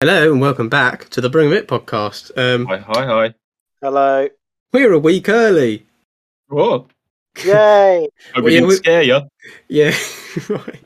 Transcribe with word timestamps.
Hello 0.00 0.30
and 0.30 0.40
welcome 0.40 0.68
back 0.68 1.08
to 1.10 1.20
the 1.20 1.28
Bring 1.28 1.48
'em 1.48 1.54
It 1.54 1.66
podcast. 1.66 2.30
Um, 2.38 2.66
Hi, 2.66 2.76
hi, 2.78 3.04
hi. 3.04 3.34
Hello. 3.82 4.28
we're 4.72 4.92
a 4.92 4.98
week 4.98 5.28
early. 5.28 5.86
What? 6.48 6.86
Yay. 7.44 8.06
Hope 8.34 8.36
Well, 8.36 8.44
we 8.44 8.52
yeah, 8.52 8.56
didn't 8.58 8.68
we- 8.68 8.74
scare 8.76 9.02
you. 9.02 9.20
Yeah, 9.68 9.96
right. 10.48 10.84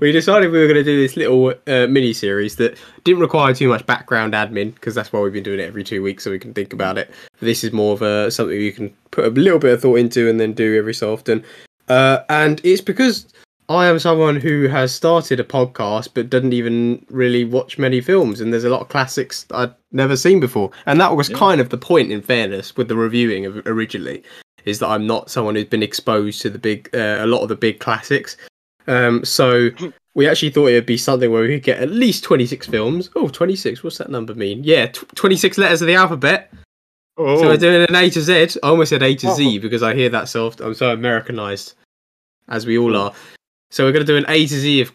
We 0.00 0.12
decided 0.12 0.50
we 0.50 0.58
were 0.60 0.66
going 0.66 0.76
to 0.76 0.84
do 0.84 0.98
this 1.00 1.16
little 1.16 1.48
uh, 1.66 1.86
mini 1.88 2.12
series 2.12 2.56
that 2.56 2.78
didn't 3.04 3.20
require 3.20 3.54
too 3.54 3.68
much 3.68 3.84
background 3.86 4.32
admin 4.34 4.74
because 4.74 4.94
that's 4.94 5.12
why 5.12 5.20
we've 5.20 5.32
been 5.32 5.42
doing 5.42 5.60
it 5.60 5.64
every 5.68 5.84
two 5.84 6.02
weeks 6.02 6.24
so 6.24 6.30
we 6.30 6.38
can 6.38 6.52
think 6.54 6.72
about 6.74 6.96
it. 6.98 7.10
This 7.40 7.64
is 7.64 7.72
more 7.72 7.92
of 7.94 8.00
a, 8.02 8.30
something 8.30 8.58
you 8.60 8.72
can 8.72 8.94
put 9.10 9.24
a 9.26 9.30
little 9.30 9.58
bit 9.58 9.72
of 9.74 9.80
thought 9.82 9.96
into 9.98 10.28
and 10.28 10.38
then 10.40 10.52
do 10.52 10.76
every 10.78 10.92
so 10.94 11.12
often. 11.12 11.44
Uh, 11.88 12.20
and 12.30 12.60
it's 12.64 12.80
because 12.82 13.26
I 13.68 13.86
am 13.86 13.98
someone 13.98 14.36
who 14.36 14.68
has 14.68 14.92
started 14.94 15.40
a 15.40 15.44
podcast 15.44 16.10
but 16.12 16.28
doesn't 16.28 16.52
even 16.52 17.04
really 17.08 17.44
watch 17.44 17.78
many 17.78 18.00
films, 18.02 18.40
and 18.40 18.52
there's 18.52 18.64
a 18.64 18.68
lot 18.70 18.82
of 18.82 18.88
classics 18.90 19.46
I'd 19.52 19.72
never 19.90 20.16
seen 20.16 20.38
before. 20.38 20.70
And 20.84 21.00
that 21.00 21.16
was 21.16 21.30
Yeah. 21.30 21.38
kind 21.38 21.60
of 21.60 21.70
the 21.70 21.78
point, 21.78 22.12
in 22.12 22.20
fairness, 22.20 22.76
with 22.76 22.88
the 22.88 22.96
reviewing 22.96 23.46
of 23.46 23.66
originally, 23.66 24.22
is 24.66 24.80
that 24.80 24.88
I'm 24.88 25.06
not 25.06 25.30
someone 25.30 25.54
who's 25.54 25.64
been 25.64 25.82
exposed 25.82 26.42
to 26.42 26.50
the 26.50 26.58
big, 26.58 26.90
uh, 26.94 27.18
a 27.20 27.26
lot 27.26 27.42
of 27.42 27.48
the 27.48 27.56
big 27.56 27.78
classics. 27.80 28.36
Um, 28.86 29.24
so 29.24 29.70
we 30.14 30.28
actually 30.28 30.50
thought 30.50 30.66
it 30.66 30.74
would 30.74 30.84
be 30.86 30.98
something 30.98 31.30
where 31.32 31.42
we 31.42 31.54
could 31.54 31.62
get 31.62 31.80
at 31.80 31.90
least 31.90 32.22
26 32.22 32.66
films. 32.66 33.08
Oh, 33.16 33.28
26, 33.28 33.82
what's 33.82 33.96
that 33.96 34.10
number 34.10 34.34
mean? 34.34 34.62
Yeah, 34.62 34.86
tw 34.88 35.06
26 35.14 35.56
letters 35.56 35.80
of 35.80 35.88
the 35.88 35.94
alphabet. 35.94 36.52
Oh, 37.16 37.40
So 37.40 37.46
we're 37.48 37.56
doing 37.56 37.86
an 37.88 37.94
A 37.94 38.10
to 38.10 38.20
Z. 38.20 38.58
I 38.62 38.68
almost 38.68 38.90
said 38.90 39.02
A 39.02 39.14
to 39.14 39.28
Oh. 39.28 39.34
Z 39.34 39.58
because 39.60 39.82
I 39.82 39.94
hear 39.94 40.10
that 40.10 40.28
so 40.28 40.48
often. 40.48 40.66
I'm 40.66 40.74
so 40.74 40.92
Americanized, 40.92 41.72
as 42.48 42.66
we 42.66 42.76
all 42.76 42.94
are. 42.94 43.14
So 43.74 43.84
we're 43.84 43.90
going 43.90 44.06
to 44.06 44.12
do 44.12 44.16
an 44.16 44.24
A 44.28 44.46
to 44.46 44.54
Z 44.54 44.82
of. 44.82 44.92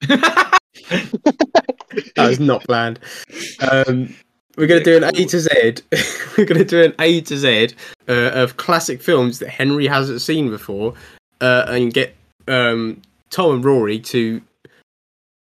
that 0.08 0.58
was 2.16 2.40
not 2.40 2.64
planned. 2.64 2.98
Um, 3.60 4.12
we're 4.56 4.66
going 4.66 4.82
to 4.82 4.84
do 4.84 4.96
an 4.96 5.04
A 5.04 5.24
to 5.26 5.38
Z. 5.38 5.50
we're 6.36 6.44
going 6.44 6.58
to 6.58 6.64
do 6.64 6.82
an 6.82 6.92
A 6.98 7.20
to 7.20 7.36
Z 7.36 7.68
uh, 8.08 8.30
of 8.34 8.56
classic 8.56 9.00
films 9.00 9.38
that 9.38 9.48
Henry 9.48 9.86
hasn't 9.86 10.20
seen 10.22 10.50
before, 10.50 10.94
uh, 11.40 11.66
and 11.68 11.94
get 11.94 12.16
um, 12.48 13.00
Tom 13.30 13.54
and 13.54 13.64
Rory 13.64 14.00
to 14.00 14.42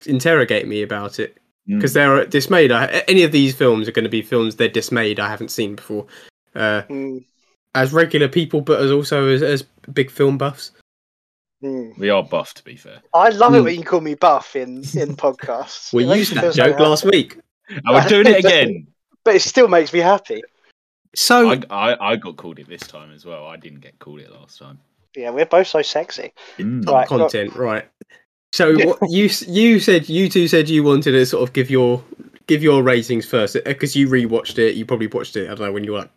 interrogate 0.06 0.68
me 0.68 0.82
about 0.82 1.20
it 1.20 1.38
Mm. 1.70 1.76
because 1.76 1.94
they're 1.94 2.26
dismayed. 2.26 2.72
I, 2.72 2.88
any 3.08 3.24
of 3.24 3.32
these 3.32 3.54
films 3.56 3.88
are 3.88 3.92
going 3.92 4.04
to 4.04 4.10
be 4.10 4.24
films 4.24 4.56
they're 4.56 4.68
dismayed 4.68 5.20
I 5.20 5.30
haven't 5.30 5.52
seen 5.52 5.76
before, 5.76 6.08
uh, 6.56 6.82
Mm, 6.90 7.24
as 7.76 7.94
regular 7.94 8.28
people, 8.28 8.62
but 8.62 8.82
as 8.82 8.92
also 8.92 9.28
as, 9.28 9.44
as 9.44 9.62
big 9.94 10.10
film 10.10 10.38
buffs. 10.38 10.72
Mm. 11.64 11.98
we 11.98 12.10
are 12.10 12.24
buff, 12.24 12.54
to 12.56 12.64
be 12.64 12.76
fair. 12.76 13.02
I 13.14 13.30
love 13.30 13.56
it 13.56 13.60
Mm. 13.60 13.64
when 13.66 13.76
you 13.80 13.84
call 13.84 14.02
me 14.02 14.16
buff 14.16 14.56
in, 14.56 14.78
in 14.78 15.16
podcasts. 15.16 15.94
We 15.94 16.06
It 16.06 16.18
used 16.18 16.34
that 16.36 16.42
feel 16.42 16.54
so 16.54 16.64
joke 16.66 16.80
last 16.80 17.06
week. 17.06 17.38
And 17.70 17.82
we're 17.90 18.08
doing 18.08 18.28
it 18.28 18.40
again. 18.46 18.88
But 19.24 19.36
it 19.36 19.42
still 19.42 19.68
makes 19.68 19.94
me 19.94 20.00
happy. 20.00 20.42
So 21.16 21.50
I, 21.50 21.62
I, 21.70 22.12
I 22.12 22.16
got 22.16 22.38
called 22.38 22.60
it 22.60 22.70
this 22.70 22.82
time 22.82 23.12
as 23.12 23.26
well. 23.26 23.48
I 23.48 23.58
didn't 23.58 23.82
get 23.82 23.98
called 24.00 24.20
it 24.20 24.32
last 24.32 24.60
time. 24.60 24.80
Yeah, 25.16 25.32
we're 25.32 25.46
both 25.46 25.68
so 25.68 25.82
sexy. 25.82 26.34
Mm. 26.58 26.88
Right. 26.88 27.08
content, 27.08 27.56
right? 27.56 27.86
So 28.54 28.74
what 28.86 29.00
you 29.10 29.30
you 29.48 29.80
said 29.80 30.08
you 30.08 30.30
two 30.30 30.48
said 30.48 30.70
you 30.70 30.84
wanted 30.84 31.12
to 31.12 31.26
sort 31.26 31.44
of 31.48 31.54
give 31.54 31.70
your 31.70 32.04
give 32.48 32.64
your 32.64 32.84
ratings 32.84 33.26
first 33.26 33.58
because 33.66 33.96
you 33.96 34.08
rewatched 34.08 34.58
it. 34.60 34.76
You 34.76 34.86
probably 34.86 35.08
watched 35.08 35.36
it. 35.36 35.46
I 35.46 35.56
don't 35.56 35.68
know 35.68 35.72
when 35.72 35.84
you 35.84 35.94
were 35.94 36.00
like. 36.00 36.12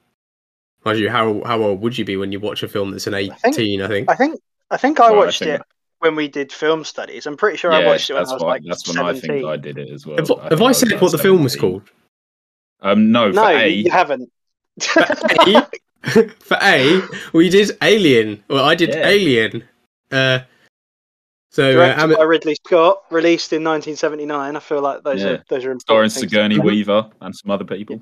Mind 0.84 0.98
you, 0.98 1.10
how 1.10 1.42
how 1.44 1.62
old 1.62 1.80
would 1.80 1.96
you 1.96 2.04
be 2.04 2.16
when 2.16 2.32
you 2.32 2.40
watch 2.40 2.62
a 2.62 2.68
film 2.68 2.90
that's 2.90 3.06
an 3.06 3.14
eighteen? 3.14 3.82
I 3.82 3.88
think. 3.88 3.88
I 3.88 3.88
think 3.88 4.10
I 4.10 4.14
think 4.16 4.40
I 4.72 4.76
think 4.76 4.98
I 5.00 5.10
watched 5.12 5.38
think- 5.40 5.60
it 5.60 5.62
when 6.00 6.16
we 6.16 6.26
did 6.26 6.50
film 6.52 6.82
studies. 6.84 7.26
I'm 7.26 7.36
pretty 7.36 7.56
sure 7.58 7.72
I 7.72 7.84
watched 7.84 8.10
it 8.10 8.14
when 8.14 8.22
that's 8.22 8.30
I 8.32 8.34
was 8.34 8.42
what- 8.42 8.48
like 8.48 8.62
That's 8.66 8.88
when 8.88 8.98
I 8.98 9.12
think 9.18 9.44
I 9.44 9.56
did 9.56 9.78
it 9.78 9.90
as 9.90 10.04
well. 10.06 10.16
Have, 10.16 10.30
I 10.32 10.34
have 10.48 10.58
think 10.58 10.62
I 10.62 10.72
said 10.72 10.88
about 10.88 11.02
what 11.02 11.12
the 11.12 11.18
film 11.18 11.44
was 11.44 11.54
called? 11.54 11.82
Um, 12.80 13.12
no, 13.12 13.30
No, 13.30 13.44
for 13.44 13.52
you, 13.52 13.58
A. 13.58 13.68
you 13.68 13.90
haven't. 13.90 14.32
For 14.80 15.00
A, 15.02 15.66
for 16.40 16.58
A, 16.60 17.00
we 17.32 17.48
did 17.50 17.70
Alien. 17.82 18.42
Well, 18.48 18.64
I 18.64 18.74
did 18.74 18.88
Yeah. 18.88 19.06
Alien. 19.06 19.62
Uh, 20.10 20.40
so 21.52 21.68
uh, 21.70 21.72
Directed 21.74 22.02
Am- 22.02 22.14
by 22.16 22.22
Ridley 22.24 22.56
Scott, 22.66 23.02
released 23.10 23.52
in 23.52 23.62
1979. 23.62 24.56
I 24.56 24.58
feel 24.60 24.80
like 24.80 25.04
those 25.04 25.22
Yeah. 25.22 25.28
are 25.32 25.44
those 25.48 25.64
are 25.66 25.78
Starring 25.78 26.06
important 26.06 26.12
things 26.14 26.14
to 26.14 26.28
Sigourney 26.30 26.54
remember. 26.56 26.70
Weaver 26.72 27.10
and 27.20 27.36
some 27.36 27.50
other 27.52 27.64
people. 27.64 28.00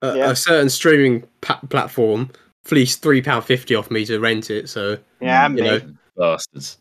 a, 0.00 0.16
Yeah. 0.16 0.30
a 0.30 0.36
certain 0.36 0.70
streaming 0.70 1.24
pa- 1.42 1.60
platform 1.68 2.30
fleeced 2.64 3.02
three 3.02 3.20
pound 3.20 3.44
fifty 3.44 3.74
off 3.74 3.90
me 3.90 4.06
to 4.06 4.18
rent 4.20 4.50
it. 4.50 4.68
So 4.70 4.96
Yeah, 5.20 5.46
You 5.48 5.54
me. 5.54 5.60
know. 5.62 5.80
Bastards. 6.16 6.78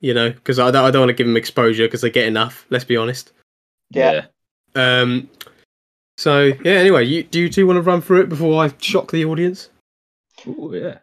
you 0.00 0.14
know, 0.14 0.30
because 0.30 0.58
I 0.58 0.70
don't, 0.70 0.84
I 0.84 0.90
don't 0.90 1.02
want 1.02 1.10
to 1.10 1.14
give 1.14 1.26
them 1.26 1.36
exposure 1.36 1.86
because 1.86 2.00
they 2.00 2.10
get 2.10 2.26
enough. 2.26 2.66
Let's 2.70 2.84
be 2.84 2.96
honest. 2.96 3.32
Yeah. 3.90 4.26
Um. 4.74 5.28
So 6.18 6.52
yeah. 6.64 6.72
Anyway, 6.72 7.04
you 7.04 7.22
do 7.22 7.40
you 7.40 7.48
two 7.48 7.66
want 7.66 7.76
to 7.76 7.82
run 7.82 8.00
through 8.00 8.22
it 8.22 8.28
before 8.28 8.62
I 8.64 8.72
shock 8.78 9.10
the 9.10 9.24
audience? 9.24 9.70
Ooh, 10.46 10.70
yeah. 10.74 10.98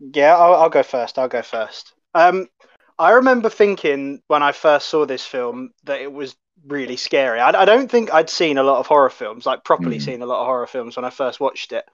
Yeah, 0.00 0.36
I'll, 0.36 0.54
I'll 0.54 0.70
go 0.70 0.82
first. 0.82 1.18
I'll 1.18 1.28
go 1.28 1.42
first. 1.42 1.92
Um, 2.14 2.48
I 2.98 3.10
remember 3.12 3.48
thinking 3.48 4.20
when 4.28 4.42
I 4.42 4.52
first 4.52 4.88
saw 4.88 5.06
this 5.06 5.24
film 5.24 5.72
that 5.84 6.00
it 6.00 6.12
was 6.12 6.34
really 6.66 6.96
scary. 6.96 7.40
I, 7.40 7.50
I 7.50 7.64
don't 7.64 7.90
think 7.90 8.12
I'd 8.12 8.30
seen 8.30 8.58
a 8.58 8.62
lot 8.62 8.78
of 8.78 8.86
horror 8.86 9.10
films, 9.10 9.46
like 9.46 9.64
properly 9.64 9.98
Hmm. 9.98 10.04
seen 10.04 10.22
a 10.22 10.26
lot 10.26 10.40
of 10.40 10.46
horror 10.46 10.66
films 10.66 10.96
when 10.96 11.04
I 11.04 11.10
first 11.10 11.40
watched 11.40 11.72
it, 11.72 11.84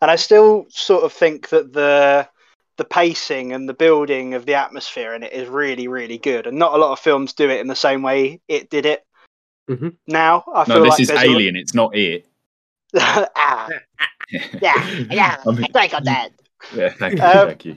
and 0.00 0.10
I 0.10 0.16
still 0.16 0.66
sort 0.70 1.04
of 1.04 1.12
think 1.12 1.48
that 1.50 1.72
the 1.72 2.28
the 2.78 2.84
pacing 2.84 3.52
and 3.52 3.68
the 3.68 3.74
building 3.74 4.32
of 4.34 4.46
the 4.46 4.54
atmosphere 4.54 5.12
in 5.14 5.22
it 5.22 5.32
is 5.32 5.48
really, 5.48 5.88
really 5.88 6.16
good. 6.18 6.46
And 6.46 6.58
not 6.58 6.72
a 6.72 6.78
lot 6.78 6.92
of 6.92 6.98
films 7.00 7.34
do 7.34 7.50
it 7.50 7.60
in 7.60 7.66
the 7.66 7.74
same 7.76 8.02
way 8.02 8.40
it 8.48 8.70
did 8.70 8.86
it. 8.86 9.04
Mhm. 9.68 9.96
Now 10.06 10.44
I 10.54 10.64
feel 10.64 10.76
No, 10.76 10.82
this 10.84 10.90
like 10.92 11.00
is 11.00 11.08
there's 11.08 11.20
a- 11.22 11.24
Alien. 11.26 11.56
It's 11.56 11.74
not 11.74 11.94
it. 11.94 12.26
ah, 12.96 13.68
yeah, 14.62 14.88
yeah. 15.10 15.42
I 15.46 15.50
mean- 15.50 15.66
Thank 15.72 15.92
God, 15.92 16.04
Dad. 16.04 16.32
Yeah, 16.74 16.88
thank 16.90 17.18
you. 17.18 17.22
Um, 17.24 17.48
thank 17.48 17.64
you. 17.66 17.76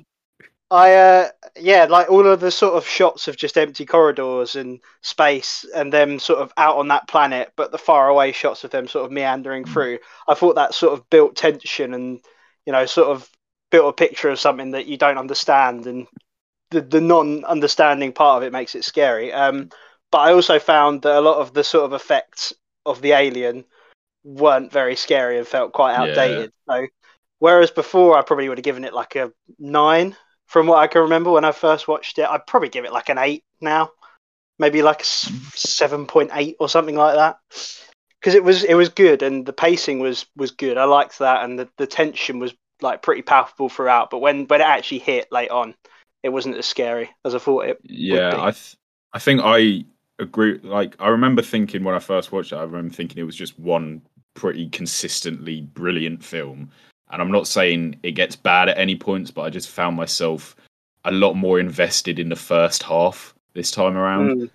I 0.69 0.93
uh 0.95 1.29
yeah, 1.59 1.83
like 1.89 2.09
all 2.09 2.25
of 2.25 2.39
the 2.39 2.49
sort 2.49 2.75
of 2.75 2.87
shots 2.87 3.27
of 3.27 3.35
just 3.35 3.57
empty 3.57 3.85
corridors 3.85 4.55
and 4.55 4.79
space 5.01 5.65
and 5.75 5.91
them 5.91 6.17
sort 6.17 6.39
of 6.39 6.53
out 6.55 6.77
on 6.77 6.87
that 6.87 7.09
planet, 7.09 7.51
but 7.57 7.71
the 7.73 7.77
far 7.77 8.07
away 8.07 8.31
shots 8.31 8.63
of 8.63 8.71
them 8.71 8.87
sort 8.87 9.03
of 9.05 9.11
meandering 9.11 9.65
through. 9.65 9.99
I 10.29 10.33
thought 10.33 10.55
that 10.55 10.73
sort 10.73 10.93
of 10.93 11.09
built 11.09 11.35
tension 11.35 11.93
and 11.93 12.21
you 12.65 12.71
know, 12.71 12.85
sort 12.85 13.09
of 13.09 13.27
built 13.71 13.89
a 13.89 13.93
picture 13.93 14.29
of 14.29 14.39
something 14.39 14.71
that 14.71 14.85
you 14.85 14.97
don't 14.97 15.17
understand 15.17 15.87
and 15.87 16.07
the 16.69 16.81
the 16.81 17.01
non 17.01 17.43
understanding 17.45 18.13
part 18.13 18.37
of 18.37 18.47
it 18.47 18.51
makes 18.53 18.75
it 18.75 18.83
scary. 18.85 19.33
Um 19.33 19.69
but 20.11 20.19
I 20.19 20.33
also 20.33 20.59
found 20.59 21.03
that 21.03 21.17
a 21.17 21.21
lot 21.21 21.37
of 21.37 21.53
the 21.53 21.63
sort 21.63 21.85
of 21.85 21.93
effects 21.93 22.53
of 22.85 23.01
the 23.01 23.13
alien 23.13 23.65
weren't 24.23 24.71
very 24.71 24.95
scary 24.95 25.37
and 25.37 25.47
felt 25.47 25.73
quite 25.73 25.93
Yeah. 25.93 26.01
outdated. 26.01 26.51
So 26.69 26.87
whereas 27.39 27.71
before 27.71 28.17
I 28.17 28.21
probably 28.21 28.49
would 28.49 28.57
have 28.57 28.63
given 28.63 28.83
it 28.83 28.93
like 28.93 29.15
a 29.15 29.31
nine 29.57 30.15
from 30.47 30.67
what 30.67 30.79
I 30.79 30.87
can 30.87 31.03
remember 31.03 31.31
when 31.31 31.45
I 31.45 31.53
first 31.53 31.87
watched 31.87 32.19
it. 32.19 32.27
I'd 32.27 32.45
probably 32.45 32.69
give 32.69 32.83
it 32.85 32.91
like 32.91 33.09
an 33.09 33.17
eight 33.17 33.43
now, 33.61 33.91
maybe 34.59 34.81
like 34.81 35.01
a 35.01 35.05
seven 35.05 36.05
point 36.07 36.31
eight 36.33 36.57
or 36.59 36.67
something 36.67 36.95
like 36.95 37.15
that. 37.15 37.37
Because 38.19 38.35
it 38.35 38.43
was 38.43 38.63
it 38.63 38.75
was 38.75 38.89
good 38.89 39.23
and 39.23 39.45
the 39.45 39.53
pacing 39.53 39.99
was 39.99 40.25
was 40.35 40.51
good. 40.51 40.77
I 40.77 40.83
liked 40.83 41.19
that 41.19 41.43
and 41.45 41.57
the, 41.57 41.69
the 41.77 41.87
tension 41.87 42.37
was 42.39 42.53
like 42.81 43.01
pretty 43.01 43.21
palpable 43.21 43.69
throughout. 43.69 44.09
But 44.09 44.19
when 44.19 44.45
when 44.45 44.61
it 44.61 44.65
actually 44.67 44.99
hit 44.99 45.31
late 45.31 45.49
on, 45.49 45.75
it 46.23 46.29
wasn't 46.29 46.57
as 46.57 46.65
scary 46.65 47.09
as 47.25 47.35
I 47.35 47.39
thought 47.39 47.65
it. 47.65 47.79
Yeah, 47.83 48.31
be. 48.31 48.37
I 48.37 48.51
th- 48.51 48.75
I 49.13 49.19
think 49.19 49.41
I 49.43 49.85
agree. 50.19 50.59
Like, 50.63 50.95
I 50.99 51.09
remember 51.09 51.41
thinking 51.41 51.83
when 51.83 51.95
I 51.95 51.99
first 51.99 52.31
watched 52.31 52.51
it, 52.53 52.57
I 52.57 52.63
remember 52.63 52.93
thinking 52.93 53.17
it 53.17 53.25
was 53.25 53.35
just 53.35 53.59
one 53.59 54.01
pretty 54.33 54.69
consistently 54.69 55.61
brilliant 55.61 56.23
film. 56.23 56.71
And 57.11 57.21
I'm 57.21 57.31
not 57.31 57.47
saying 57.47 57.99
it 58.03 58.11
gets 58.11 58.35
bad 58.35 58.69
at 58.69 58.77
any 58.77 58.95
points, 58.95 59.31
but 59.31 59.41
I 59.41 59.49
just 59.49 59.69
found 59.69 59.97
myself 59.97 60.55
a 61.03 61.11
lot 61.11 61.33
more 61.33 61.59
invested 61.59 62.19
in 62.19 62.29
the 62.29 62.35
first 62.35 62.83
half 62.83 63.33
this 63.53 63.71
time 63.71 63.97
around. 63.97 64.37
Mm. 64.37 64.49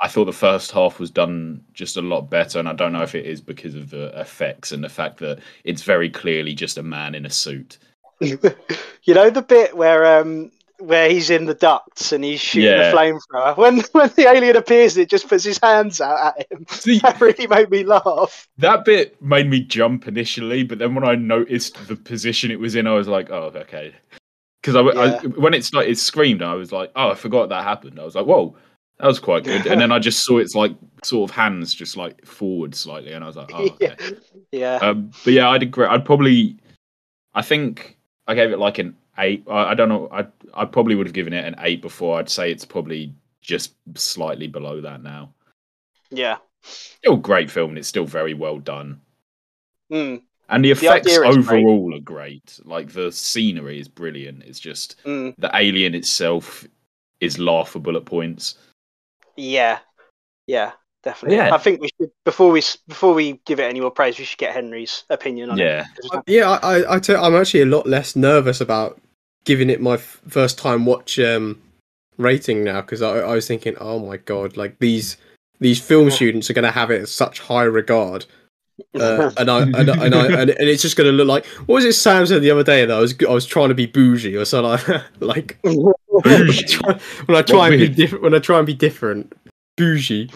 I 0.00 0.08
thought 0.08 0.26
the 0.26 0.32
first 0.32 0.72
half 0.72 0.98
was 1.00 1.10
done 1.10 1.62
just 1.72 1.96
a 1.96 2.02
lot 2.02 2.28
better, 2.28 2.58
and 2.58 2.68
I 2.68 2.72
don't 2.74 2.92
know 2.92 3.02
if 3.02 3.14
it 3.14 3.24
is 3.26 3.40
because 3.40 3.74
of 3.74 3.90
the 3.90 4.08
effects 4.20 4.70
and 4.72 4.84
the 4.84 4.88
fact 4.90 5.18
that 5.18 5.38
it's 5.64 5.82
very 5.82 6.10
clearly 6.10 6.54
just 6.54 6.76
a 6.78 6.82
man 6.82 7.14
in 7.14 7.24
a 7.24 7.30
suit. 7.30 7.78
you 8.20 9.14
know 9.14 9.30
the 9.30 9.42
bit 9.42 9.76
where 9.76 10.18
um 10.20 10.50
where 10.78 11.08
he's 11.08 11.30
in 11.30 11.46
the 11.46 11.54
ducts 11.54 12.12
and 12.12 12.22
he's 12.22 12.40
shooting 12.40 12.68
Yeah. 12.70 12.90
the 12.90 12.96
flamethrower. 12.96 13.56
When 13.62 13.80
when 13.92 14.10
the 14.16 14.26
alien 14.28 14.56
appears, 14.56 14.96
it 14.98 15.08
just 15.08 15.28
puts 15.28 15.44
his 15.44 15.58
hands 15.62 16.00
out 16.00 16.36
at 16.38 16.50
him. 16.52 16.66
See, 16.68 16.98
That 17.02 17.20
really 17.20 17.46
made 17.46 17.70
me 17.70 17.82
laugh. 17.84 18.46
that 18.58 18.84
bit 18.84 19.20
made 19.22 19.48
me 19.48 19.60
jump 19.60 20.06
initially, 20.06 20.62
but 20.64 20.78
then 20.78 20.94
when 20.94 21.04
I 21.04 21.14
noticed 21.14 21.88
the 21.88 21.96
position 21.96 22.50
it 22.50 22.60
was 22.60 22.74
in, 22.74 22.86
I 22.86 22.92
was 22.94 23.08
like, 23.08 23.30
"Oh, 23.30 23.52
okay." 23.54 23.94
Because 24.60 24.76
I, 24.76 24.80
I- 24.80 25.18
when 25.38 25.54
it 25.54 25.64
started, 25.64 25.90
it 25.90 25.98
screamed, 25.98 26.42
I 26.42 26.54
was 26.54 26.72
like, 26.72 26.90
"Oh, 26.96 27.10
I 27.10 27.14
forgot 27.14 27.48
that 27.48 27.64
happened." 27.64 27.98
I 28.00 28.04
was 28.04 28.14
like, 28.14 28.26
"Whoa, 28.26 28.56
that 28.98 29.06
was 29.06 29.18
quite 29.18 29.44
good." 29.44 29.66
And 29.66 29.80
then 29.80 29.92
I 29.92 29.98
just 30.08 30.24
saw 30.24 30.38
its 30.38 30.54
like 30.54 30.72
sort 31.04 31.30
of 31.30 31.36
hands 31.36 31.74
just 31.74 31.96
like 31.96 32.24
forward 32.26 32.74
slightly, 32.74 33.12
and 33.12 33.22
I 33.24 33.26
was 33.26 33.36
like, 33.36 33.50
"Oh, 33.52 33.64
okay." 33.82 33.96
yeah. 34.52 34.76
Um, 34.76 35.10
but 35.24 35.32
yeah, 35.32 35.48
I'd 35.50 35.62
agree. 35.62 35.86
I'd 35.86 36.04
probably, 36.04 36.56
I 37.34 37.42
think 37.42 37.98
I 38.26 38.34
gave 38.34 38.50
it 38.52 38.58
like 38.58 38.78
an 38.78 38.96
eight. 39.18 39.44
I, 39.48 39.70
I 39.70 39.74
don't 39.74 39.88
know. 39.88 40.08
I 40.12 40.26
I 40.54 40.64
probably 40.64 40.94
would 40.94 41.06
have 41.06 41.14
given 41.14 41.32
it 41.32 41.44
an 41.44 41.56
eight 41.60 41.82
before. 41.82 42.18
I'd 42.18 42.28
say 42.30 42.50
it's 42.50 42.64
probably 42.64 43.12
just 43.42 43.74
slightly 43.94 44.48
below 44.48 44.80
that 44.80 45.02
now. 45.02 45.32
Yeah. 46.10 46.38
Still 46.62 47.14
a 47.14 47.18
great 47.18 47.48
film. 47.50 47.70
And 47.70 47.78
it's 47.78 47.86
still 47.88 48.06
very 48.06 48.34
well 48.34 48.58
done. 48.58 49.00
Mm, 49.92 50.22
And 50.48 50.64
the 50.64 50.72
The 50.72 50.86
effects 50.86 51.06
idea 51.16 51.28
is 51.28 51.36
great. 51.46 51.64
overall 51.64 51.94
are 51.94 52.00
great. 52.00 52.58
Like 52.64 52.92
the 52.92 53.12
scenery 53.12 53.78
is 53.78 53.86
brilliant. 53.86 54.42
It's 54.42 54.58
just 54.58 54.96
mm, 55.04 55.32
the 55.38 55.50
alien 55.54 55.94
itself 55.94 56.66
is 57.20 57.38
laughable 57.38 57.96
at 57.96 58.04
points. 58.04 58.58
Yeah, 59.36 59.78
yeah, 60.46 60.72
definitely. 61.02 61.36
Yeah. 61.36 61.54
I 61.54 61.58
think 61.58 61.80
we 61.80 61.88
should 62.00 62.10
before 62.24 62.50
we 62.50 62.62
before 62.88 63.14
we 63.14 63.40
give 63.46 63.60
it 63.60 63.64
any 63.64 63.80
more 63.80 63.90
praise, 63.90 64.18
we 64.18 64.24
should 64.24 64.38
get 64.38 64.54
Henry's 64.54 65.04
opinion 65.10 65.50
on 65.50 65.58
Yeah. 65.58 65.86
it. 65.98 66.10
Uh, 66.12 66.22
Yeah, 66.26 66.50
I, 66.50 66.78
I, 66.80 66.94
I 66.96 66.98
tell, 66.98 67.24
I'm 67.24 67.34
actually 67.36 67.62
a 67.62 67.66
lot 67.66 67.86
less 67.86 68.16
nervous 68.16 68.60
about 68.60 69.00
giving 69.44 69.70
it 69.70 69.80
my 69.80 69.94
f- 69.94 70.20
first 70.28 70.58
time 70.58 70.84
watch 70.86 71.18
um, 71.18 71.60
rating 72.18 72.64
now 72.64 72.80
because 72.80 73.02
I, 73.02 73.18
I 73.18 73.34
was 73.34 73.46
thinking, 73.46 73.76
oh 73.80 73.98
my 73.98 74.16
god, 74.16 74.56
like 74.56 74.78
these 74.78 75.16
these 75.60 75.80
film 75.80 76.10
students 76.10 76.50
are 76.50 76.52
going 76.54 76.64
to 76.64 76.70
have 76.70 76.90
it 76.90 77.00
in 77.00 77.06
such 77.06 77.40
high 77.40 77.62
regard, 77.64 78.26
uh, 79.00 79.30
and 79.38 79.50
I 79.50 79.62
and, 79.62 79.76
I- 79.90 80.04
and 80.06 80.14
I 80.14 80.26
and, 80.42 80.50
and 80.50 80.68
it's 80.68 80.82
just 80.82 80.96
going 80.96 81.06
to 81.06 81.12
look 81.12 81.28
like 81.28 81.46
what 81.66 81.76
was 81.76 81.84
it 81.84 81.94
Sam 81.94 82.26
said 82.26 82.42
the 82.42 82.50
other 82.50 82.62
day 82.64 82.84
that 82.84 82.94
I 82.96 83.00
was 83.00 83.14
I 83.26 83.32
was 83.32 83.46
trying 83.46 83.68
to 83.70 83.74
be 83.74 83.86
bougie 83.86 84.36
or 84.36 84.44
something 84.44 84.94
like, 85.20 85.20
like 85.20 85.58
when 86.24 86.50
I 86.50 86.62
try, 86.62 87.00
when 87.26 87.36
I 87.36 87.42
try 87.42 87.68
and 87.68 87.78
be 87.78 87.88
different 87.88 88.22
when 88.22 88.34
I 88.34 88.38
try 88.38 88.58
and 88.58 88.66
be 88.66 88.74
different 88.74 89.32
bougie. 89.76 90.30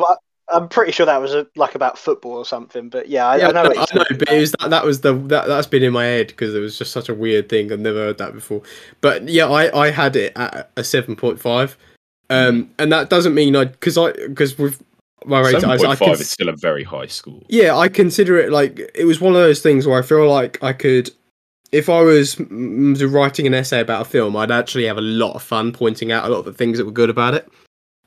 I'm 0.52 0.68
pretty 0.68 0.90
sure 0.90 1.06
that 1.06 1.20
was 1.20 1.32
a, 1.32 1.46
like 1.54 1.76
about 1.76 1.96
football 1.96 2.32
or 2.32 2.44
something, 2.44 2.88
but 2.88 3.08
yeah, 3.08 3.26
I, 3.26 3.36
yeah, 3.36 3.48
I 3.48 3.52
know. 3.52 3.62
what 3.62 3.74
you're 3.76 3.82
I 3.82 3.94
know, 3.94 4.02
talking 4.02 4.18
but 4.18 4.32
it 4.32 4.40
was 4.40 4.52
that, 4.52 4.70
that 4.70 4.84
was 4.84 5.00
the 5.02 5.14
that 5.14 5.46
that's 5.46 5.68
been 5.68 5.84
in 5.84 5.92
my 5.92 6.04
head 6.04 6.26
because 6.26 6.54
it 6.54 6.58
was 6.58 6.76
just 6.76 6.92
such 6.92 7.08
a 7.08 7.14
weird 7.14 7.48
thing. 7.48 7.72
I've 7.72 7.78
never 7.78 7.98
heard 7.98 8.18
that 8.18 8.32
before. 8.32 8.62
But 9.00 9.28
yeah, 9.28 9.46
I 9.46 9.86
I 9.86 9.90
had 9.90 10.16
it 10.16 10.32
at 10.36 10.70
a 10.76 10.82
seven 10.82 11.14
point 11.14 11.40
five, 11.40 11.76
um, 12.30 12.70
and 12.78 12.90
that 12.90 13.10
doesn't 13.10 13.34
mean 13.34 13.54
I 13.54 13.66
because 13.66 13.96
I 13.96 14.10
because 14.12 14.58
with 14.58 14.82
my 15.24 15.40
rating, 15.40 15.64
I, 15.66 15.76
Seven 15.76 15.92
I 15.92 15.96
point 15.96 16.10
cons- 16.10 16.20
is 16.20 16.30
still 16.30 16.48
a 16.48 16.56
very 16.56 16.82
high 16.82 17.06
score. 17.06 17.42
yeah, 17.48 17.76
I 17.76 17.88
consider 17.88 18.38
it 18.38 18.50
like 18.50 18.80
it 18.94 19.04
was 19.04 19.20
one 19.20 19.34
of 19.34 19.40
those 19.40 19.60
things 19.62 19.86
where 19.86 19.98
I 19.98 20.02
feel 20.02 20.28
like 20.28 20.62
I 20.62 20.72
could. 20.72 21.10
If 21.72 21.88
I 21.88 22.00
was 22.02 22.34
mm, 22.36 23.12
writing 23.12 23.46
an 23.46 23.54
essay 23.54 23.80
about 23.80 24.02
a 24.02 24.04
film, 24.04 24.36
I'd 24.36 24.50
actually 24.50 24.86
have 24.86 24.98
a 24.98 25.02
lot 25.02 25.34
of 25.34 25.42
fun 25.42 25.72
pointing 25.72 26.10
out 26.10 26.24
a 26.24 26.28
lot 26.28 26.40
of 26.40 26.44
the 26.44 26.52
things 26.52 26.78
that 26.78 26.84
were 26.84 26.90
good 26.92 27.10
about 27.10 27.34
it. 27.34 27.48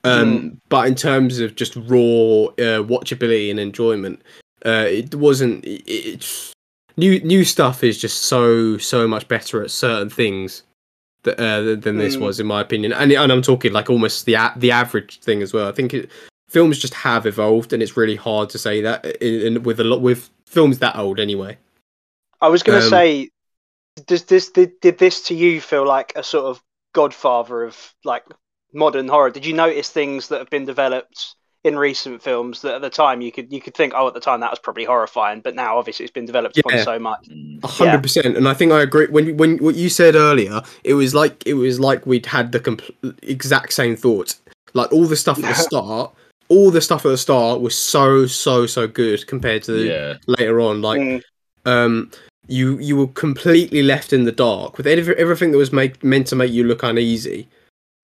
Um, 0.04 0.60
But 0.70 0.88
in 0.88 0.96
terms 0.96 1.40
of 1.40 1.56
just 1.56 1.76
raw 1.78 2.46
uh, 2.60 2.84
watchability 2.84 3.50
and 3.50 3.60
enjoyment, 3.60 4.22
uh, 4.66 4.86
it 4.90 5.16
wasn't. 5.16 5.64
It, 5.64 5.82
it's 5.88 6.52
new 6.98 7.20
new 7.22 7.46
stuff 7.46 7.84
is 7.84 7.98
just 7.98 8.24
so 8.24 8.78
so 8.78 9.08
much 9.08 9.28
better 9.28 9.64
at 9.64 9.72
certain 9.72 10.10
things 10.10 10.64
that, 11.24 11.40
uh, 11.40 11.76
than 11.80 11.98
this 11.98 12.18
Mm. 12.18 12.22
was, 12.22 12.40
in 12.42 12.48
my 12.48 12.60
opinion. 12.60 12.92
And 12.92 13.14
and 13.14 13.32
I'm 13.32 13.42
talking 13.42 13.72
like 13.72 13.90
almost 13.90 14.26
the 14.26 14.34
a- 14.34 14.54
the 14.58 14.72
average 14.72 15.20
thing 15.22 15.42
as 15.42 15.54
well. 15.54 15.70
I 15.70 15.72
think 15.72 15.94
it, 15.94 16.10
films 16.50 16.80
just 16.80 16.94
have 16.96 17.26
evolved, 17.26 17.72
and 17.72 17.82
it's 17.82 17.96
really 17.96 18.18
hard 18.18 18.50
to 18.50 18.58
say 18.60 18.82
that 18.82 19.06
in, 19.22 19.56
in, 19.56 19.64
with 19.64 19.80
a 19.80 19.86
lot 19.86 20.02
with 20.02 20.30
films 20.46 20.80
that 20.80 20.98
old 20.98 21.20
anyway. 21.20 21.58
I 22.42 22.50
was 22.50 22.62
going 22.62 22.78
to 22.78 22.86
Um, 22.86 22.90
say, 22.90 23.30
does 24.08 24.24
this 24.26 24.50
did, 24.50 24.80
did 24.82 24.98
this 24.98 25.22
to 25.28 25.36
you 25.36 25.62
feel 25.62 25.86
like 25.86 26.14
a 26.16 26.24
sort 26.24 26.46
of 26.46 26.62
godfather 26.94 27.64
of 27.64 27.94
like 28.04 28.24
modern 28.74 29.08
horror? 29.08 29.30
Did 29.30 29.46
you 29.46 29.54
notice 29.54 29.90
things 29.90 30.30
that 30.30 30.40
have 30.40 30.50
been 30.50 30.66
developed 30.66 31.36
in 31.64 31.78
recent 31.78 32.22
films 32.22 32.62
that 32.62 32.76
at 32.76 32.82
the 32.82 32.90
time 32.90 33.22
you 33.22 33.32
could 33.32 33.52
you 33.52 33.62
could 33.62 33.76
think, 33.76 33.94
oh, 33.96 34.08
at 34.08 34.14
the 34.14 34.20
time 34.20 34.42
that 34.42 34.52
was 34.52 34.60
probably 34.60 34.84
horrifying, 34.84 35.42
but 35.42 35.56
now 35.56 35.78
obviously 35.78 36.04
it's 36.04 36.12
been 36.12 36.26
developed 36.26 36.58
upon 36.58 36.80
so 36.80 37.00
much. 37.00 37.28
A 37.64 37.68
hundred 37.68 38.02
percent, 38.04 38.36
and 38.36 38.48
I 38.48 38.54
think 38.54 38.72
I 38.72 38.82
agree. 38.82 39.08
When 39.08 39.38
when 39.38 39.58
what 39.60 39.76
you 39.76 39.90
said 39.90 40.16
earlier, 40.16 40.62
it 40.84 40.96
was 40.96 41.14
like 41.16 41.42
it 41.46 41.54
was 41.54 41.80
like 41.80 42.06
we'd 42.06 42.26
had 42.26 42.52
the 42.52 42.60
compl- 42.60 43.16
exact 43.22 43.74
same 43.74 43.96
thoughts. 43.96 44.42
Like 44.74 44.92
all 44.92 45.06
the 45.06 45.16
stuff 45.16 45.38
at 45.38 45.46
the 45.46 45.56
start, 45.70 46.12
all 46.50 46.72
the 46.72 46.82
stuff 46.82 47.06
at 47.06 47.10
the 47.10 47.18
start 47.18 47.62
was 47.62 47.78
so 47.78 48.26
so 48.26 48.66
so 48.66 48.88
good 48.88 49.26
compared 49.28 49.64
to 49.64 49.72
the 49.72 49.84
Yeah. 49.86 50.14
later 50.28 50.60
on. 50.60 50.82
Like 50.82 51.00
Mm, 51.00 51.22
um, 51.66 52.12
you 52.48 52.78
you 52.80 52.96
were 52.98 53.08
completely 53.08 53.82
left 53.84 54.14
in 54.14 54.24
the 54.26 54.32
dark 54.32 54.78
with 54.78 54.86
everything 54.88 55.52
that 55.52 55.58
was 55.58 55.72
make, 55.72 56.04
meant 56.04 56.28
to 56.28 56.36
make 56.36 56.52
you 56.52 56.64
look 56.64 56.84
uneasy. 56.84 57.48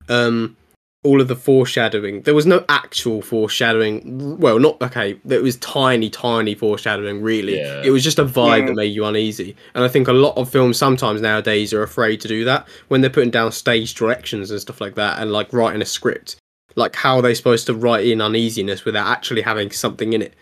Um, 0.07 0.55
all 1.03 1.21
of 1.21 1.29
the 1.29 1.35
foreshadowing. 1.35 2.23
There 2.23 2.35
was 2.35 2.45
no 2.45 2.65
actual 2.67 3.21
foreshadowing. 3.21 4.37
Well, 4.37 4.59
not 4.59 4.81
okay. 4.81 5.17
There 5.23 5.41
was 5.41 5.55
tiny, 5.57 6.09
tiny 6.09 6.55
foreshadowing. 6.55 7.21
Really, 7.21 7.55
Yeah. 7.57 7.81
it 7.85 7.91
was 7.91 8.03
just 8.03 8.19
a 8.19 8.25
vibe 8.25 8.63
Mm. 8.63 8.67
that 8.67 8.75
made 8.75 8.93
you 8.93 9.05
uneasy. 9.05 9.55
And 9.73 9.83
I 9.85 9.87
think 9.87 10.09
a 10.09 10.13
lot 10.13 10.35
of 10.35 10.49
films 10.49 10.77
sometimes 10.77 11.21
nowadays 11.21 11.73
are 11.73 11.83
afraid 11.83 12.19
to 12.21 12.27
do 12.27 12.43
that 12.43 12.67
when 12.89 12.99
they're 12.99 13.09
putting 13.09 13.29
down 13.29 13.53
stage 13.53 13.93
directions 13.93 14.51
and 14.51 14.59
stuff 14.59 14.81
like 14.81 14.95
that, 14.95 15.19
and 15.21 15.31
like 15.31 15.53
writing 15.53 15.81
a 15.81 15.85
script. 15.85 16.35
Like 16.75 16.95
how 16.97 17.15
are 17.17 17.21
they 17.21 17.33
supposed 17.33 17.65
to 17.67 17.73
write 17.73 18.05
in 18.05 18.19
uneasiness 18.21 18.83
without 18.83 19.07
actually 19.07 19.41
having 19.43 19.71
something 19.71 20.11
in 20.11 20.21
it? 20.21 20.33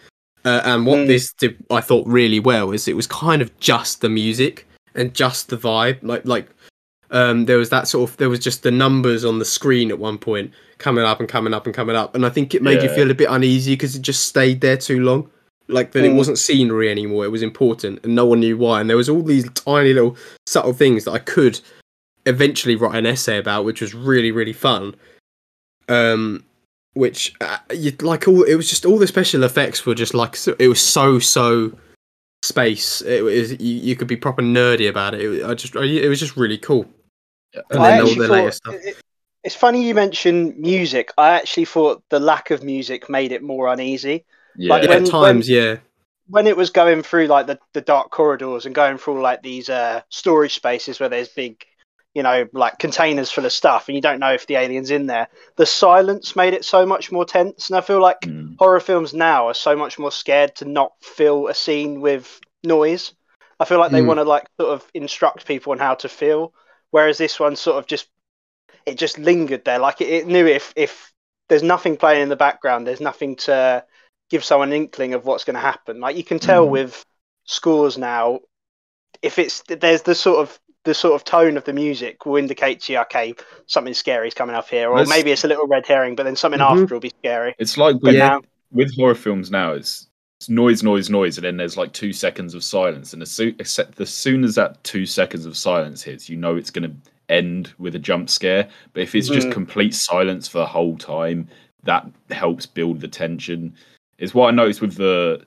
Uh, 0.48 0.62
and 0.64 0.86
what 0.86 1.00
Mm. 1.00 1.08
this 1.08 1.34
did, 1.34 1.58
I 1.70 1.82
thought 1.82 2.08
really 2.08 2.40
well 2.40 2.72
is 2.72 2.88
it 2.88 2.96
was 2.96 3.08
kind 3.08 3.42
of 3.42 3.50
just 3.60 4.00
the 4.02 4.08
music 4.10 4.66
and 4.96 5.14
just 5.14 5.50
the 5.50 5.58
vibe. 5.58 5.98
Like 6.04 6.24
like 6.26 6.48
um, 7.12 7.46
there 7.46 7.58
was 7.58 7.70
that 7.70 7.88
sort 7.88 8.10
of 8.10 8.16
there 8.18 8.30
was 8.30 8.40
just 8.40 8.64
the 8.64 8.72
numbers 8.72 9.26
on 9.26 9.40
the 9.40 9.46
screen 9.46 9.92
at 9.92 10.00
one 10.00 10.18
point 10.18 10.52
coming 10.78 11.04
up 11.04 11.20
and 11.20 11.28
coming 11.28 11.54
up 11.54 11.66
and 11.66 11.76
coming 11.76 11.96
up, 11.96 12.16
and 12.16 12.26
I 12.26 12.30
think 12.30 12.54
it 12.56 12.62
made 12.62 12.82
you 12.84 12.90
feel 12.90 13.12
a 13.12 13.14
bit 13.22 13.30
uneasy 13.30 13.74
because 13.74 13.96
it 13.96 14.02
just 14.04 14.26
stayed 14.28 14.62
there 14.62 14.78
too 14.78 15.02
long. 15.04 15.30
Like 15.70 15.92
that, 15.92 16.06
it 16.06 16.12
Mm. 16.14 16.18
wasn't 16.18 16.38
scenery 16.40 16.90
anymore. 16.90 17.26
It 17.26 17.32
was 17.32 17.42
important, 17.42 18.00
and 18.04 18.16
no 18.16 18.26
one 18.26 18.40
knew 18.40 18.58
why. 18.58 18.80
And 18.80 18.90
there 18.90 18.96
was 19.04 19.10
all 19.10 19.24
these 19.24 19.50
tiny 19.54 19.92
little 19.94 20.16
subtle 20.46 20.72
things 20.74 21.04
that 21.06 21.12
I 21.12 21.20
could 21.20 21.60
eventually 22.26 22.76
write 22.78 22.96
an 22.96 23.06
essay 23.06 23.38
about, 23.38 23.66
which 23.66 23.82
was 23.82 23.94
really 23.94 24.32
really 24.32 24.54
fun. 24.54 24.96
Um, 25.90 26.44
which 26.98 27.34
uh, 27.42 27.58
you 27.74 27.92
like 28.02 28.28
all 28.28 28.44
it 28.44 28.56
was 28.56 28.70
just 28.70 28.86
all 28.86 28.98
the 28.98 29.08
special 29.08 29.44
effects 29.44 29.86
were 29.86 29.96
just 29.96 30.14
like 30.14 30.36
so, 30.36 30.56
it 30.60 30.68
was 30.68 30.82
so 30.82 31.20
so 31.20 31.72
space. 32.44 33.02
It 33.02 33.24
was 33.24 33.52
you, 33.52 33.76
you 33.88 33.96
could 33.96 34.08
be 34.08 34.18
proper 34.18 34.42
nerdy 34.42 34.90
about 34.90 35.14
it. 35.14 35.22
it 35.22 35.46
I 35.46 35.54
just 35.54 35.76
it 35.76 36.10
was 36.10 36.20
just 36.20 36.38
really 36.38 36.58
cool. 36.58 36.86
And 37.72 37.80
I 37.82 37.92
then 37.92 38.02
all 38.02 38.08
actually 38.08 38.28
the 38.28 38.34
later 38.34 38.52
stuff. 38.52 38.76
it- 38.76 38.98
It's 39.44 39.56
funny 39.56 39.88
you 39.88 39.96
mentioned 39.96 40.58
music. 40.58 41.12
I 41.18 41.30
actually 41.36 41.66
thought 41.66 42.04
the 42.10 42.20
lack 42.20 42.52
of 42.52 42.64
music 42.64 43.10
made 43.10 43.32
it 43.32 43.42
more 43.42 43.72
uneasy. 43.72 44.26
Yeah. 44.58 44.74
Like 44.74 44.84
Yeah, 44.84 44.90
when- 44.90 45.04
at 45.04 45.10
times, 45.10 45.48
yeah. 45.50 45.78
when 46.28 46.48
it 46.48 46.58
was 46.58 46.70
going 46.70 47.02
through 47.04 47.28
like 47.28 47.48
the, 47.48 47.58
the 47.74 47.82
dark 47.82 48.12
corridors 48.12 48.66
and 48.66 48.76
going 48.76 48.98
through 48.98 49.22
like 49.22 49.42
these 49.44 49.70
uh 49.70 50.02
storage 50.10 50.56
spaces 50.56 51.00
where 51.00 51.08
there's 51.10 51.30
big 51.30 51.64
you 52.14 52.24
know 52.24 52.48
like 52.54 52.80
containers 52.80 53.32
full 53.32 53.46
of 53.46 53.52
stuff 53.52 53.88
and 53.88 53.96
you 53.96 54.02
don't 54.02 54.20
know 54.20 54.34
if 54.34 54.48
the 54.48 54.56
alien's 54.56 54.92
in 54.92 55.06
there 55.06 55.28
the 55.56 55.66
silence 55.66 56.36
made 56.36 56.54
it 56.54 56.66
so 56.66 56.86
much 56.86 57.12
more 57.12 57.26
tense 57.26 57.70
and 57.70 57.78
i 57.78 57.82
feel 57.82 58.02
like 58.02 58.22
Mm. 58.22 58.56
horror 58.58 58.80
films 58.80 59.14
now 59.14 59.48
are 59.48 59.54
so 59.54 59.76
much 59.76 60.00
more 60.00 60.12
scared 60.12 60.56
to 60.56 60.66
not 60.66 60.94
fill 61.02 61.48
a 61.48 61.54
scene 61.54 62.02
with 62.02 62.40
noise 62.64 63.14
i 63.60 63.66
feel 63.66 63.80
like 63.80 63.92
they 63.92 64.02
Mm. 64.02 64.08
want 64.08 64.18
to 64.20 64.24
like 64.24 64.48
sort 64.60 64.74
of 64.74 64.86
instruct 64.94 65.46
people 65.46 65.72
on 65.74 65.80
how 65.80 65.96
to 65.96 66.10
feel 66.10 66.54
whereas 66.92 67.18
this 67.18 67.40
one 67.40 67.56
sort 67.56 67.78
of 67.78 67.86
just 67.88 68.08
it 68.86 68.98
just 68.98 69.20
lingered 69.20 69.64
there 69.66 69.80
like 69.80 70.02
it, 70.02 70.10
it 70.10 70.28
knew 70.28 70.48
if 70.48 70.74
if 70.76 71.14
there's 71.50 71.64
nothing 71.64 71.98
playing 71.98 72.24
in 72.24 72.30
the 72.30 72.36
background 72.36 72.88
there's 72.88 73.02
nothing 73.02 73.36
to 73.36 73.84
give 74.30 74.44
someone 74.44 74.70
an 74.70 74.76
inkling 74.76 75.14
of 75.14 75.26
what's 75.26 75.46
going 75.46 75.54
to 75.54 75.60
happen. 75.62 76.02
Like 76.02 76.18
you 76.18 76.24
can 76.24 76.38
tell 76.40 76.68
Mhm. 76.68 76.72
with 76.72 77.06
scores 77.46 77.98
now, 77.98 78.42
if 79.22 79.40
it's 79.40 79.64
there's 79.70 80.02
the 80.02 80.16
sort 80.16 80.40
of 80.40 80.60
the 80.88 80.94
sort 80.94 81.14
of 81.14 81.26
tone 81.26 81.58
of 81.58 81.66
the 81.66 81.74
music 81.74 82.26
will 82.26 82.38
indicate 82.38 82.80
to 82.80 82.94
you, 82.94 83.00
okay, 83.00 83.36
something 83.66 83.94
scary 83.94 84.30
is 84.30 84.34
coming 84.34 84.56
up 84.56 84.70
here, 84.70 84.90
or 84.90 85.00
Let's- 85.00 85.10
maybe 85.10 85.32
it's 85.32 85.44
a 85.44 85.48
little 85.48 85.68
red 85.68 85.86
herring, 85.86 86.16
but 86.16 86.24
then 86.24 86.38
something 86.38 86.62
Mhm. 86.62 86.82
after 86.84 86.96
will 86.96 87.02
be 87.02 87.12
scary. 87.20 87.54
It's 87.60 87.78
like 87.78 87.98
with, 88.02 88.16
now, 88.16 88.42
with 88.72 88.96
horror 88.96 89.14
films 89.16 89.52
now, 89.52 89.74
it's, 89.74 90.08
it's 90.40 90.48
noise, 90.48 90.84
noise, 90.84 91.10
noise, 91.10 91.38
and 91.38 91.44
then 91.44 91.58
there's 91.58 91.76
like 91.76 91.92
two 91.92 92.14
seconds 92.14 92.56
of 92.56 92.64
silence. 92.64 93.12
And 93.12 93.22
as 93.22 93.30
soon, 93.30 93.54
except 93.60 94.00
as 94.00 94.10
soon 94.10 94.46
as 94.46 94.56
that 94.56 94.82
two 94.86 95.06
seconds 95.06 95.46
of 95.46 95.58
silence 95.58 96.02
hits, 96.02 96.30
you 96.30 96.38
know 96.38 96.56
it's 96.56 96.72
going 96.72 96.90
to 96.90 96.96
end 97.28 97.74
with 97.78 97.94
a 97.94 98.00
jump 98.00 98.30
scare. 98.30 98.70
But 98.94 99.04
if 99.04 99.14
it's 99.14 99.28
just 99.28 99.50
Mhm. 99.50 99.52
complete 99.52 99.94
silence 99.94 100.48
for 100.48 100.60
the 100.60 100.66
whole 100.66 100.98
time, 100.98 101.50
that 101.84 102.10
helps 102.30 102.66
build 102.66 103.02
the 103.02 103.10
tension. 103.10 103.76
Is 104.20 104.34
what 104.34 104.48
I 104.48 104.52
noticed 104.52 104.80
with 104.82 104.96
the 104.96 105.42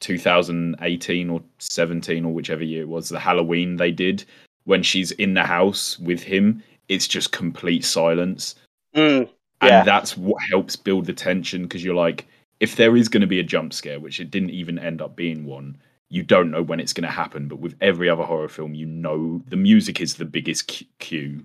2018 0.00 1.28
or 1.28 1.42
17 1.58 2.24
or 2.24 2.32
whichever 2.32 2.64
year 2.64 2.82
it 2.82 2.88
was, 2.88 3.10
the 3.10 3.18
Halloween 3.18 3.76
they 3.76 3.90
did 3.92 4.24
when 4.66 4.82
she's 4.82 5.10
in 5.12 5.34
the 5.34 5.42
house 5.44 5.98
with 5.98 6.22
him. 6.22 6.62
It's 6.88 7.08
just 7.08 7.32
complete 7.32 7.84
silence 7.84 8.54
Mm, 8.94 9.28
and 9.60 9.86
that's 9.86 10.16
what 10.16 10.40
helps 10.50 10.74
build 10.76 11.04
the 11.04 11.12
tension 11.12 11.62
because 11.64 11.84
you're 11.84 11.94
like 11.94 12.26
if 12.60 12.76
there 12.76 12.96
is 12.96 13.08
going 13.08 13.20
to 13.20 13.26
be 13.26 13.40
a 13.40 13.42
jump 13.42 13.74
scare 13.74 14.00
which 14.00 14.20
it 14.20 14.30
didn't 14.30 14.50
even 14.50 14.78
end 14.78 15.02
up 15.02 15.14
being 15.16 15.44
one 15.44 15.76
you 16.08 16.22
don't 16.22 16.50
know 16.50 16.62
when 16.62 16.80
it's 16.80 16.94
going 16.94 17.06
to 17.06 17.10
happen 17.12 17.46
but 17.48 17.58
with 17.58 17.74
every 17.82 18.08
other 18.08 18.22
horror 18.22 18.48
film 18.48 18.72
you 18.72 18.86
know 18.86 19.42
the 19.48 19.56
music 19.56 20.00
is 20.00 20.14
the 20.14 20.24
biggest 20.24 20.72
cue 20.98 21.44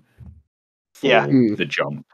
for 0.95 1.07
Yeah. 1.07 1.27
Mm. 1.27 1.57
the 1.57 1.65
jump 1.65 2.05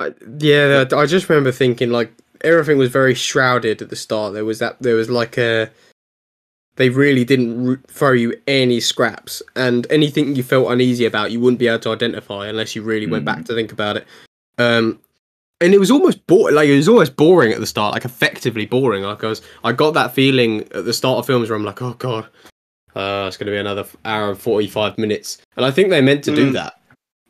I, 0.00 0.12
yeah, 0.38 0.84
I 0.92 1.06
just 1.06 1.28
remember 1.28 1.52
thinking 1.52 1.90
like 1.90 2.12
everything 2.40 2.78
was 2.78 2.90
very 2.90 3.14
shrouded 3.14 3.80
at 3.80 3.90
the 3.90 3.96
start. 3.96 4.34
There 4.34 4.44
was 4.44 4.58
that 4.58 4.82
there 4.82 4.96
was 4.96 5.08
like 5.08 5.38
a 5.38 5.70
they 6.76 6.88
really 6.88 7.24
didn't 7.24 7.64
ro- 7.66 7.76
throw 7.88 8.12
you 8.12 8.34
any 8.46 8.80
scraps, 8.80 9.42
and 9.56 9.86
anything 9.90 10.34
you 10.36 10.42
felt 10.42 10.70
uneasy 10.70 11.04
about, 11.06 11.30
you 11.32 11.40
wouldn't 11.40 11.58
be 11.60 11.68
able 11.68 11.78
to 11.80 11.90
identify 11.92 12.46
unless 12.48 12.74
you 12.74 12.82
really 12.82 13.06
went 13.06 13.24
back 13.24 13.38
Mm. 13.38 13.46
to 13.46 13.54
think 13.54 13.72
about 13.72 13.96
it. 13.96 14.06
Um, 14.58 14.98
and 15.60 15.72
it 15.72 15.78
was 15.78 15.90
almost 15.90 16.26
bo- 16.26 16.50
like 16.52 16.68
it 16.68 16.76
was 16.76 16.88
almost 16.88 17.16
boring 17.16 17.52
at 17.52 17.60
the 17.60 17.66
start, 17.66 17.94
like 17.94 18.04
effectively 18.04 18.66
boring. 18.66 19.04
Like 19.04 19.22
I 19.24 19.28
was, 19.28 19.40
I 19.62 19.72
got 19.72 19.94
that 19.94 20.12
feeling 20.14 20.62
at 20.74 20.84
the 20.84 20.92
start 20.92 21.18
of 21.18 21.26
films 21.26 21.48
where 21.48 21.56
I'm 21.56 21.64
like, 21.64 21.80
oh 21.80 21.94
god, 21.94 22.26
uh, 22.96 23.24
it's 23.28 23.36
going 23.36 23.46
to 23.46 23.52
be 23.52 23.56
another 23.58 23.84
hour 24.04 24.30
and 24.30 24.38
forty 24.38 24.66
five 24.66 24.98
minutes, 24.98 25.38
and 25.56 25.64
I 25.64 25.70
think 25.70 25.90
they 25.90 26.00
meant 26.00 26.24
to 26.24 26.34
do 26.34 26.50
Mm. 26.50 26.52
that 26.54 26.80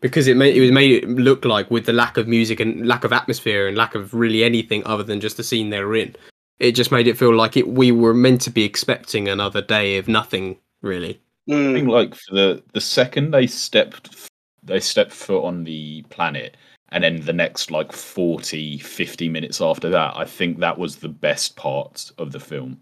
because 0.01 0.27
it 0.27 0.37
made 0.37 0.57
it 0.57 0.61
was 0.61 0.71
made 0.73 0.91
it 0.91 1.09
look 1.09 1.45
like 1.45 1.71
with 1.71 1.87
the 1.87 1.93
lack 1.93 2.17
of 2.17 2.27
music 2.29 2.61
and 2.61 2.87
lack 2.89 3.05
of 3.05 3.13
atmosphere 3.13 3.69
and 3.69 3.77
lack 3.77 3.95
of 3.95 4.13
really 4.15 4.43
anything 4.43 4.83
other 4.87 5.03
than 5.03 5.21
just 5.21 5.37
the 5.37 5.43
scene 5.45 5.69
they 5.71 5.81
were 5.83 5.95
in, 5.97 6.15
it 6.61 6.73
just 6.73 6.93
made 6.93 7.07
it 7.07 7.19
feel 7.19 7.35
like 7.35 7.57
it 7.57 7.69
we 7.69 7.91
were 7.93 8.15
meant 8.15 8.41
to 8.43 8.51
be 8.51 8.65
expecting 8.65 9.29
another 9.29 9.61
day 9.63 9.97
of 9.99 10.09
nothing 10.09 10.59
really. 10.83 11.21
I 11.49 11.53
Mm. 11.53 11.73
think 11.75 11.89
like 11.89 12.15
for 12.15 12.35
the 12.35 12.63
the 12.73 12.81
second 12.81 13.31
they 13.33 13.47
stepped 13.47 14.29
they 14.63 14.81
stepped 14.81 15.13
foot 15.13 15.45
on 15.45 15.65
the 15.65 16.03
planet 16.09 16.57
and 16.91 17.05
then 17.05 17.21
the 17.21 17.33
next 17.35 17.71
like 17.71 17.93
40 17.93 18.79
50 18.79 19.29
minutes 19.29 19.61
after 19.61 19.91
that 19.91 20.17
i 20.17 20.25
think 20.25 20.59
that 20.59 20.79
was 20.79 20.97
the 20.97 21.09
best 21.09 21.55
part 21.57 22.11
of 22.17 22.33
the 22.33 22.41
film 22.41 22.81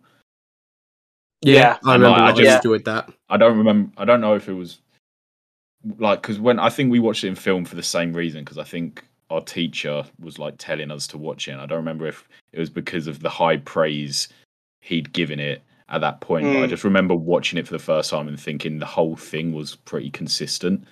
Yeah. 1.40 1.78
I 1.84 1.94
remember. 1.94 2.10
like, 2.18 2.20
I 2.20 2.28
I 2.28 2.32
just- 2.32 2.64
enjoyed 2.64 2.84
that. 2.84 3.10
i 3.30 3.36
don't 3.36 3.58
remember 3.58 3.90
i 3.96 4.04
don't 4.04 4.20
know 4.20 4.34
if 4.36 4.48
it 4.48 4.52
was 4.52 4.78
like 5.98 6.22
because 6.22 6.38
when 6.38 6.58
i 6.60 6.68
think 6.70 6.90
we 6.92 7.00
watched 7.00 7.24
it 7.24 7.28
in 7.28 7.34
film 7.34 7.64
for 7.64 7.74
the 7.74 7.82
same 7.82 8.12
reason 8.12 8.44
because 8.44 8.58
i 8.58 8.64
think 8.64 9.04
our 9.32 9.40
teacher 9.40 10.04
was 10.20 10.38
like 10.38 10.54
telling 10.58 10.90
us 10.90 11.06
to 11.06 11.18
watch 11.18 11.48
it 11.48 11.52
and 11.52 11.60
i 11.60 11.66
don't 11.66 11.78
remember 11.78 12.06
if 12.06 12.28
it 12.52 12.60
was 12.60 12.70
because 12.70 13.06
of 13.06 13.20
the 13.20 13.28
high 13.30 13.56
praise 13.56 14.28
he'd 14.80 15.12
given 15.12 15.40
it 15.40 15.62
at 15.88 16.00
that 16.00 16.20
point 16.20 16.44
but 16.44 16.62
i 16.62 16.66
Mm. 16.66 16.68
just 16.68 16.84
remember 16.84 17.14
watching 17.14 17.58
it 17.58 17.66
for 17.66 17.72
the 17.72 17.78
first 17.90 18.10
time 18.10 18.28
and 18.28 18.38
thinking 18.38 18.78
the 18.78 18.86
whole 18.86 19.16
thing 19.16 19.52
was 19.52 19.76
pretty 19.76 20.10
consistent 20.10 20.84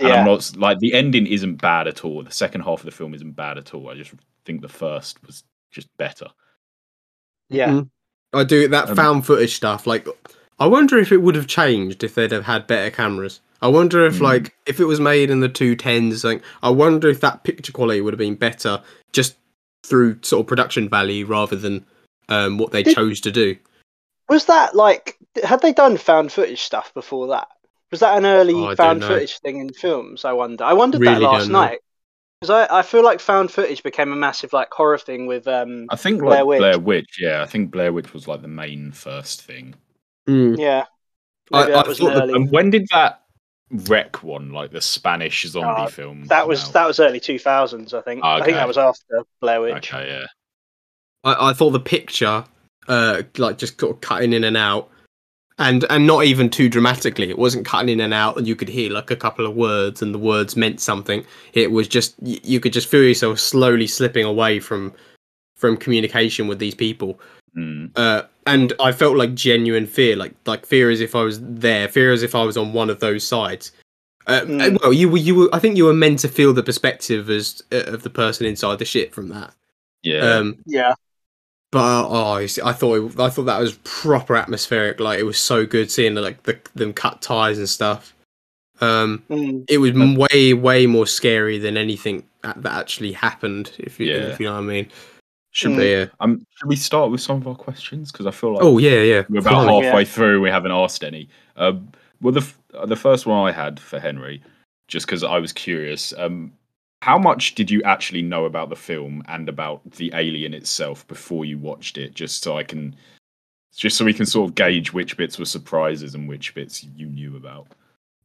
And 0.00 0.08
Yeah. 0.08 0.20
I'm 0.20 0.26
not 0.26 0.52
like 0.56 0.78
the 0.78 0.94
ending 0.94 1.26
isn't 1.26 1.56
bad 1.56 1.88
at 1.88 2.04
all. 2.04 2.22
The 2.22 2.30
second 2.30 2.60
half 2.62 2.80
of 2.80 2.84
the 2.84 2.92
film 3.00 3.14
isn't 3.14 3.32
bad 3.34 3.58
at 3.58 3.74
all. 3.74 3.88
I 3.90 3.94
just 3.96 4.12
think 4.44 4.60
the 4.62 4.68
first 4.68 5.18
was 5.26 5.42
just 5.72 5.88
better. 5.96 6.28
Yeah. 7.50 7.68
Mm. 7.70 7.90
I 8.32 8.44
do 8.44 8.68
that 8.68 8.90
Um, 8.90 8.94
found 8.96 9.26
footage 9.26 9.56
stuff. 9.56 9.86
Like, 9.88 10.06
I 10.60 10.66
wonder 10.68 10.98
if 10.98 11.10
it 11.10 11.16
would 11.22 11.34
have 11.34 11.48
changed 11.48 12.04
if 12.04 12.14
they'd 12.14 12.30
have 12.30 12.44
had 12.44 12.68
better 12.68 12.90
cameras. 12.94 13.40
I 13.60 13.68
wonder 13.68 14.06
if, 14.06 14.14
Mm. 14.18 14.20
like, 14.22 14.54
if 14.66 14.78
it 14.80 14.84
was 14.84 15.00
made 15.00 15.30
in 15.30 15.40
the 15.40 15.48
two 15.48 15.74
tens, 15.74 16.22
like, 16.24 16.42
I 16.62 16.70
wonder 16.70 17.08
if 17.08 17.20
that 17.20 17.42
picture 17.44 17.72
quality 17.72 18.00
would 18.00 18.12
have 18.14 18.18
been 18.18 18.36
better 18.36 18.80
just 19.12 19.36
through 19.84 20.18
sort 20.22 20.40
of 20.40 20.46
production 20.46 20.88
value 20.88 21.26
rather 21.26 21.56
than 21.56 21.84
um, 22.28 22.58
what 22.58 22.72
they 22.72 22.82
Did- 22.82 22.94
chose 22.94 23.20
to 23.22 23.30
do. 23.32 23.56
Was 24.28 24.44
that 24.44 24.74
like 24.76 25.16
had 25.42 25.62
they 25.62 25.72
done 25.72 25.96
found 25.96 26.30
footage 26.30 26.60
stuff 26.62 26.92
before 26.92 27.28
that? 27.28 27.48
Was 27.90 28.00
that 28.00 28.18
an 28.18 28.26
early 28.26 28.52
Oh, 28.54 28.76
found 28.76 29.02
footage 29.02 29.38
thing 29.38 29.56
in 29.60 29.72
films? 29.72 30.26
I 30.26 30.32
wonder. 30.34 30.62
I 30.64 30.74
wondered 30.74 31.00
Really 31.00 31.14
that 31.14 31.20
last 31.22 31.48
night 31.48 31.78
because 32.40 32.50
I, 32.68 32.80
I 32.80 32.82
feel 32.82 33.02
like 33.02 33.20
found 33.20 33.50
footage 33.50 33.82
became 33.82 34.12
a 34.12 34.16
massive 34.16 34.52
like 34.52 34.68
horror 34.70 34.98
thing 34.98 35.26
with 35.26 35.48
um 35.48 35.86
I 35.88 35.96
think 35.96 36.20
Blair 36.20 36.40
like 36.40 36.46
Witch. 36.46 36.58
Blair 36.58 36.78
Witch. 36.78 37.16
Yeah, 37.18 37.40
I 37.42 37.46
think 37.46 37.70
Blair 37.70 37.90
Witch 37.94 38.12
was 38.12 38.28
like 38.28 38.42
the 38.42 38.48
main 38.48 38.92
first 38.92 39.40
thing. 39.40 39.74
Mm. 40.28 40.58
yeah. 40.58 40.84
I- 41.50 41.62
I 41.62 41.66
that 41.70 41.86
was 41.88 41.98
thought 41.98 42.10
an 42.12 42.14
the- 42.18 42.22
early. 42.24 42.34
And 42.34 42.50
when 42.50 42.68
did 42.68 42.86
that 42.92 43.22
REC 43.70 44.22
one, 44.22 44.50
like 44.52 44.70
the 44.72 44.80
Spanish 44.80 45.44
zombie 45.46 45.82
Uh, 45.82 45.86
film? 45.88 46.24
that 46.26 46.48
was 46.48 46.64
out? 46.64 46.72
that 46.72 46.86
was 46.86 47.00
early 47.00 47.20
two 47.20 47.38
thousands. 47.38 47.92
I 47.94 48.00
think. 48.02 48.24
I 48.24 48.42
think 48.42 48.56
that 48.56 48.68
was 48.68 48.78
after 48.78 49.22
Blair 49.40 49.60
Witch. 49.60 49.92
Okay, 49.92 50.08
yeah. 50.08 50.26
I, 51.24 51.50
I 51.50 51.52
thought 51.52 51.70
the 51.70 51.80
picture, 51.80 52.44
uh, 52.86 53.22
like, 53.36 53.58
just 53.58 53.78
sort 53.80 53.94
of 53.96 54.00
cutting 54.00 54.32
in 54.32 54.44
and 54.44 54.56
out. 54.56 54.90
And, 55.60 55.84
and 55.90 56.06
not 56.06 56.24
even 56.24 56.50
too 56.50 56.68
dramatically. 56.68 57.30
It 57.30 57.36
wasn't 57.36 57.66
cutting 57.66 57.88
in 57.88 57.98
and 58.00 58.14
out, 58.14 58.36
and 58.38 58.46
you 58.46 58.54
could 58.54 58.68
hear 58.68 58.92
like 58.92 59.10
a 59.10 59.16
couple 59.16 59.44
of 59.44 59.56
words, 59.56 60.00
and 60.00 60.14
the 60.14 60.18
words 60.18 60.56
meant 60.56 60.80
something. 60.80 61.26
It 61.52 61.72
was 61.72 61.88
just 61.88 62.14
you 62.22 62.60
could 62.60 62.72
just 62.72 62.86
feel 62.88 63.02
yourself 63.02 63.40
slowly 63.40 63.88
slipping 63.88 64.24
away 64.24 64.60
from 64.60 64.94
from 65.56 65.76
communication 65.76 66.46
with 66.46 66.60
these 66.60 66.76
people. 66.76 67.18
Mm. 67.58 67.90
uh, 67.96 68.22
and 68.46 68.72
I 68.78 68.92
felt 68.92 69.16
like 69.16 69.34
genuine 69.34 69.86
fear, 69.86 70.14
like 70.16 70.34
like 70.46 70.64
fear 70.64 70.90
as 70.90 71.00
if 71.00 71.14
I 71.16 71.22
was 71.22 71.40
there, 71.42 71.88
fear 71.88 72.12
as 72.12 72.22
if 72.22 72.34
I 72.34 72.44
was 72.44 72.56
on 72.56 72.72
one 72.72 72.88
of 72.90 73.00
those 73.00 73.24
sides. 73.24 73.72
Uh, 74.26 74.42
Mm. 74.42 74.78
Well, 74.82 74.92
you 74.92 75.08
were 75.08 75.18
you 75.18 75.34
were. 75.34 75.48
I 75.52 75.58
think 75.58 75.76
you 75.76 75.84
were 75.86 75.94
meant 75.94 76.20
to 76.20 76.28
feel 76.28 76.52
the 76.52 76.62
perspective 76.62 77.28
as 77.30 77.62
uh, 77.72 77.84
of 77.94 78.02
the 78.02 78.10
person 78.10 78.46
inside 78.46 78.78
the 78.78 78.84
ship 78.84 79.12
from 79.14 79.28
that. 79.30 79.54
Yeah. 80.02 80.20
Um, 80.20 80.58
Yeah. 80.66 80.94
but 81.72 82.06
oh, 82.08 82.36
you 82.38 82.48
see, 82.48 82.62
I 82.62 82.72
thought 82.72 82.94
it, 82.94 83.20
I 83.20 83.30
thought 83.30 83.44
that 83.44 83.58
was 83.60 83.78
proper 83.84 84.36
atmospheric. 84.36 85.00
Like 85.00 85.18
it 85.18 85.24
was 85.24 85.38
so 85.38 85.66
good 85.66 85.90
seeing 85.90 86.14
like 86.14 86.42
the 86.44 86.58
them 86.74 86.92
cut 86.92 87.20
ties 87.22 87.58
and 87.58 87.68
stuff. 87.68 88.14
Um, 88.80 89.24
Mm. 89.28 89.64
it 89.68 89.78
was 89.78 89.92
way 89.92 90.54
way 90.54 90.86
more 90.86 91.06
scary 91.06 91.58
than 91.58 91.76
anything 91.76 92.24
that, 92.42 92.62
that 92.62 92.72
actually 92.72 93.12
happened. 93.12 93.72
If 93.78 93.98
you 93.98 94.06
Yeah. 94.12 94.28
if 94.32 94.38
you 94.40 94.46
know 94.46 94.52
what 94.54 94.60
I 94.60 94.62
mean. 94.62 94.88
Should, 95.58 95.70
But 95.72 95.78
we, 95.78 95.90
yeah. 95.92 96.06
um, 96.20 96.46
should 96.56 96.68
we 96.68 96.76
start 96.76 97.10
with 97.10 97.20
some 97.20 97.36
of 97.38 97.48
our 97.48 97.54
questions? 97.54 98.12
Because 98.12 98.26
I 98.26 98.30
feel 98.30 98.54
like 98.54 98.62
Oh 98.62 98.78
yeah, 98.78 99.02
yeah. 99.02 99.24
we're 99.28 99.40
about 99.40 99.64
Blimey. 99.66 99.84
halfway 99.86 100.02
Yeah. 100.02 100.08
through. 100.08 100.40
We 100.40 100.50
haven't 100.50 100.70
asked 100.72 101.02
any. 101.02 101.28
Um, 101.56 101.90
well, 102.20 102.32
the 102.32 102.40
f- 102.40 102.58
the 102.86 102.96
first 102.96 103.26
one 103.26 103.46
I 103.48 103.52
had 103.52 103.80
for 103.80 103.98
Henry, 103.98 104.40
just 104.86 105.06
because 105.06 105.24
I 105.24 105.38
was 105.38 105.52
curious. 105.52 106.12
Um, 106.16 106.52
how 107.02 107.18
much 107.18 107.54
did 107.54 107.70
you 107.70 107.82
actually 107.82 108.22
know 108.22 108.44
about 108.44 108.70
the 108.70 108.76
film 108.76 109.22
and 109.28 109.48
about 109.48 109.88
the 109.92 110.10
alien 110.14 110.54
itself 110.54 111.06
before 111.08 111.44
you 111.44 111.58
watched 111.58 111.98
it? 111.98 112.14
Just 112.14 112.42
so 112.42 112.56
I 112.58 112.62
can, 112.64 112.94
just 113.76 113.96
so 113.96 114.04
we 114.04 114.12
can 114.14 114.26
sort 114.26 114.48
of 114.50 114.54
gauge 114.54 114.92
which 114.92 115.16
bits 115.16 115.38
were 115.38 115.44
surprises 115.44 116.14
and 116.14 116.28
which 116.28 116.54
bits 116.54 116.84
you 116.96 117.06
knew 117.06 117.36
about. 117.36 117.66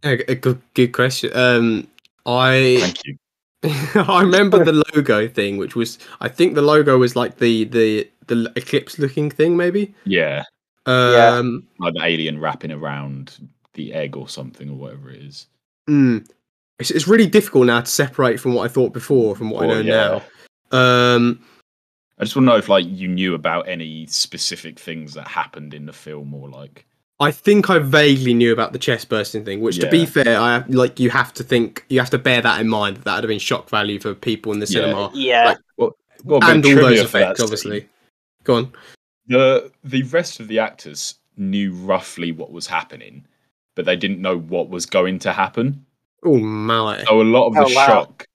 A, 0.03 0.13
a 0.31 0.35
good 0.35 0.61
good 0.73 0.91
question. 0.91 1.31
Um, 1.35 1.87
I 2.25 2.77
Thank 2.79 3.05
you. 3.05 3.17
I 3.95 4.21
remember 4.21 4.63
the 4.63 4.83
logo 4.93 5.27
thing, 5.27 5.57
which 5.57 5.75
was 5.75 5.97
I 6.19 6.27
think 6.27 6.55
the 6.55 6.61
logo 6.61 6.97
was 6.97 7.15
like 7.15 7.37
the 7.37 7.65
the 7.65 8.09
the 8.27 8.51
eclipse 8.55 8.99
looking 8.99 9.29
thing, 9.29 9.55
maybe. 9.55 9.93
Yeah, 10.05 10.43
Yeah. 10.87 11.35
Um, 11.37 11.67
like 11.79 11.93
the 11.93 12.03
alien 12.03 12.39
wrapping 12.39 12.71
around 12.71 13.47
the 13.73 13.93
egg 13.93 14.15
or 14.15 14.27
something 14.27 14.69
or 14.69 14.75
whatever 14.75 15.09
it 15.09 15.21
is. 15.21 15.47
mm. 15.89 16.27
it's, 16.79 16.91
it's 16.91 17.07
really 17.07 17.27
difficult 17.27 17.67
now 17.67 17.81
to 17.81 17.87
separate 17.87 18.39
from 18.39 18.53
what 18.53 18.65
I 18.65 18.67
thought 18.67 18.93
before 18.93 19.35
from 19.35 19.49
what 19.49 19.63
I 19.63 19.67
know 19.67 19.79
yeah. 19.79 20.19
now. 20.71 21.15
Um, 21.15 21.43
I 22.19 22.23
just 22.23 22.35
want 22.35 22.45
to 22.47 22.51
know 22.51 22.57
if 22.57 22.69
like 22.69 22.85
you 22.87 23.07
knew 23.07 23.33
about 23.33 23.67
any 23.67 24.05
specific 24.07 24.79
things 24.79 25.13
that 25.13 25.27
happened 25.27 25.73
in 25.73 25.85
the 25.85 25.93
film 25.93 26.33
or 26.33 26.49
like 26.49 26.85
I 27.23 27.31
think 27.31 27.69
I 27.69 27.79
vaguely 27.79 28.33
knew 28.33 28.51
about 28.53 28.73
the 28.73 28.79
chest 28.79 29.09
bursting 29.09 29.43
thing, 29.45 29.61
which 29.61 29.79
to 29.79 29.89
be 29.89 30.05
fair, 30.05 30.39
I 30.39 30.63
like 30.67 30.99
you 30.99 31.09
have 31.09 31.33
to 31.35 31.43
think 31.43 31.85
you 31.89 31.99
have 31.99 32.09
to 32.11 32.17
bear 32.17 32.41
that 32.41 32.59
in 32.61 32.67
mind 32.69 32.97
that 32.97 33.03
that 33.05 33.15
would 33.15 33.23
have 33.23 33.29
been 33.29 33.39
shock 33.39 33.69
value 33.69 33.99
for 33.99 34.13
people 34.13 34.51
in 34.51 34.59
the 34.59 34.65
Yeah. 34.65 34.81
cinema 34.81 35.11
Yeah. 35.13 35.55
Like, 35.77 35.91
got 36.27 36.43
a 36.43 36.51
and 36.51 36.65
all 36.65 36.75
those 36.75 37.01
for 37.03 37.17
that 37.19 37.31
effects, 37.31 37.39
scene. 37.39 37.43
obviously. 37.45 37.89
Go 38.43 38.55
on. 38.55 38.73
The 39.27 39.71
the 39.83 40.03
rest 40.03 40.39
of 40.39 40.47
the 40.47 40.59
actors 40.59 41.15
knew 41.37 41.73
roughly 41.73 42.31
what 42.31 42.51
was 42.51 42.67
happening, 42.67 43.25
but 43.75 43.85
they 43.85 43.95
didn't 43.95 44.21
know 44.21 44.37
what 44.37 44.69
was 44.69 44.85
going 44.85 45.19
to 45.19 45.31
happen. 45.33 45.85
Oh, 46.23 46.37
mallet. 46.37 47.07
So 47.07 47.21
a 47.21 47.23
lot 47.23 47.47
of 47.47 47.53
the 47.55 47.61
Oh, 47.61 47.75
wow. 47.75 47.87
shock 47.87 48.25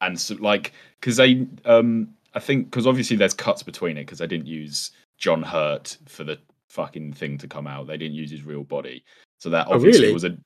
and 0.00 0.20
so, 0.20 0.34
like 0.40 0.72
because 1.00 1.16
they 1.16 1.46
um 1.64 2.08
I 2.34 2.40
think 2.40 2.66
because 2.70 2.86
obviously 2.86 3.16
there's 3.16 3.34
cuts 3.34 3.62
between 3.62 3.96
it 3.96 4.02
because 4.02 4.18
they 4.18 4.26
didn't 4.26 4.46
use 4.46 4.90
John 5.18 5.42
Hurt 5.42 5.96
for 6.06 6.24
the 6.24 6.38
fucking 6.68 7.12
thing 7.14 7.38
to 7.38 7.48
come 7.48 7.66
out. 7.66 7.86
They 7.86 7.96
didn't 7.96 8.14
use 8.16 8.30
his 8.30 8.44
real 8.44 8.64
body, 8.64 9.04
so 9.38 9.50
that 9.50 9.66
Oh, 9.68 9.74
obviously 9.74 10.02
really? 10.02 10.12
was 10.14 10.24
a 10.24 10.36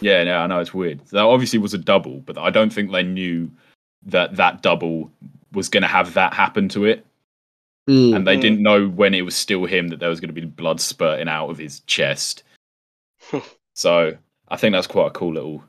yeah. 0.00 0.24
No, 0.24 0.38
I 0.38 0.46
know 0.46 0.60
it's 0.60 0.74
weird. 0.74 1.00
That 1.12 1.22
obviously 1.24 1.58
was 1.58 1.74
a 1.74 1.78
double, 1.78 2.20
but 2.20 2.36
I 2.38 2.50
don't 2.50 2.72
think 2.72 2.90
they 2.92 3.02
knew 3.02 3.50
that 4.04 4.36
that 4.36 4.62
double 4.62 5.10
was 5.52 5.68
going 5.68 5.82
to 5.82 5.88
have 5.88 6.14
that 6.14 6.34
happen 6.34 6.68
to 6.70 6.84
it 6.84 7.04
Mm. 7.88 8.16
and 8.16 8.26
they 8.26 8.36
Mm. 8.36 8.40
didn't 8.40 8.62
know 8.62 8.88
when 8.88 9.14
it 9.14 9.22
was 9.22 9.36
still 9.36 9.64
him 9.64 9.88
that 9.88 10.00
there 10.00 10.08
was 10.08 10.18
going 10.20 10.34
to 10.34 10.40
be 10.40 10.44
blood 10.44 10.80
spurting 10.80 11.28
out 11.28 11.50
of 11.50 11.56
his 11.58 11.80
chest. 11.86 12.42
so 13.74 14.16
I 14.48 14.56
think 14.56 14.72
that's 14.72 14.86
quite 14.88 15.06
a 15.08 15.10
cool 15.10 15.34
little 15.34 15.64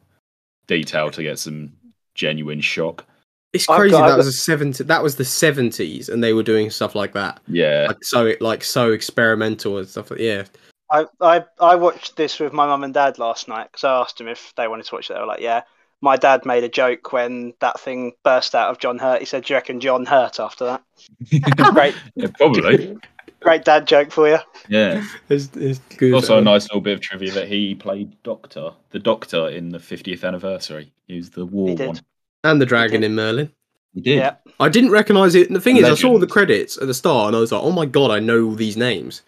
detail 0.67 1.11
to 1.11 1.23
get 1.23 1.39
some 1.39 1.73
genuine 2.15 2.61
shock. 2.61 3.05
It's 3.53 3.65
crazy 3.65 3.91
got- 3.91 4.01
that 4.01 4.07
got- 4.09 4.17
was 4.17 4.27
a 4.27 4.31
seventy. 4.33 4.83
That 4.83 5.01
was 5.03 5.15
the 5.15 5.25
seventies, 5.25 6.09
and 6.09 6.23
they 6.23 6.33
were 6.33 6.43
doing 6.43 6.69
stuff 6.69 6.95
like 6.95 7.13
that, 7.13 7.39
Yeah, 7.47 7.85
like 7.87 8.03
so, 8.03 8.33
like 8.41 8.63
so 8.63 8.91
experimental 8.91 9.77
and 9.77 9.87
stuff. 9.87 10.11
Like, 10.11 10.19
yeah, 10.19 10.43
I, 10.91 11.05
I 11.21 11.43
I 11.59 11.75
watched 11.75 12.15
this 12.17 12.39
with 12.39 12.53
my 12.53 12.65
mum 12.67 12.83
and 12.83 12.93
dad 12.93 13.17
last 13.19 13.47
night 13.47 13.69
because 13.71 13.83
I 13.83 13.99
asked 14.01 14.17
them 14.17 14.27
if 14.27 14.53
they 14.57 14.67
wanted 14.67 14.85
to 14.87 14.95
watch 14.95 15.09
it. 15.09 15.13
They 15.13 15.19
were 15.19 15.25
like, 15.25 15.41
"Yeah." 15.41 15.61
My 15.99 16.15
dad 16.15 16.45
made 16.45 16.63
a 16.63 16.69
joke 16.69 17.11
when 17.11 17.53
that 17.59 17.79
thing 17.79 18.11
burst 18.23 18.53
out 18.53 18.69
of 18.69 18.77
John 18.77 18.99
Hurt. 18.99 19.19
He 19.19 19.25
said, 19.25 19.45
"Do 19.45 19.53
you 19.53 19.57
reckon 19.57 19.79
John 19.79 20.05
hurt 20.05 20.39
after 20.39 20.63
that?" 20.65 20.83
Great, 21.73 21.95
Yeah, 22.13 22.27
probably. 22.37 22.95
great 23.39 23.65
dad 23.65 23.87
joke 23.87 24.11
for 24.11 24.27
you. 24.29 24.37
Yeah. 24.69 25.03
it's, 25.27 25.49
it's 25.55 25.79
good. 25.97 26.13
Also, 26.13 26.37
a 26.37 26.41
nice 26.41 26.65
little 26.65 26.81
bit 26.81 26.93
of 26.93 27.01
trivia 27.01 27.31
that 27.31 27.47
he 27.47 27.73
played 27.73 28.15
Doctor, 28.21 28.73
the 28.91 28.99
Doctor, 28.99 29.49
in 29.49 29.69
the 29.69 29.79
50th 29.79 30.23
anniversary. 30.23 30.93
He 31.07 31.15
was 31.15 31.31
the 31.31 31.47
war 31.47 31.69
He 31.69 31.75
did. 31.75 31.87
one. 31.87 31.99
And 32.43 32.61
the 32.61 32.65
dragon 32.65 33.03
in 33.03 33.15
Merlin. 33.15 33.51
He 33.93 34.01
did. 34.01 34.17
Yeah. 34.17 34.35
I 34.59 34.69
didn't 34.69 34.91
recognize 34.91 35.33
it. 35.35 35.47
And 35.47 35.55
the 35.55 35.61
thing 35.61 35.77
is, 35.77 35.85
I 35.85 35.95
saw 35.95 36.17
the 36.19 36.27
credits 36.27 36.77
at 36.77 36.87
the 36.87 36.93
start, 36.93 37.27
and 37.27 37.35
I 37.35 37.39
was 37.39 37.51
like, 37.51 37.63
"Oh 37.63 37.71
my 37.71 37.85
god, 37.85 38.11
I 38.11 38.19
know 38.19 38.43
all 38.45 38.55
these 38.55 38.77
names." 38.77 39.21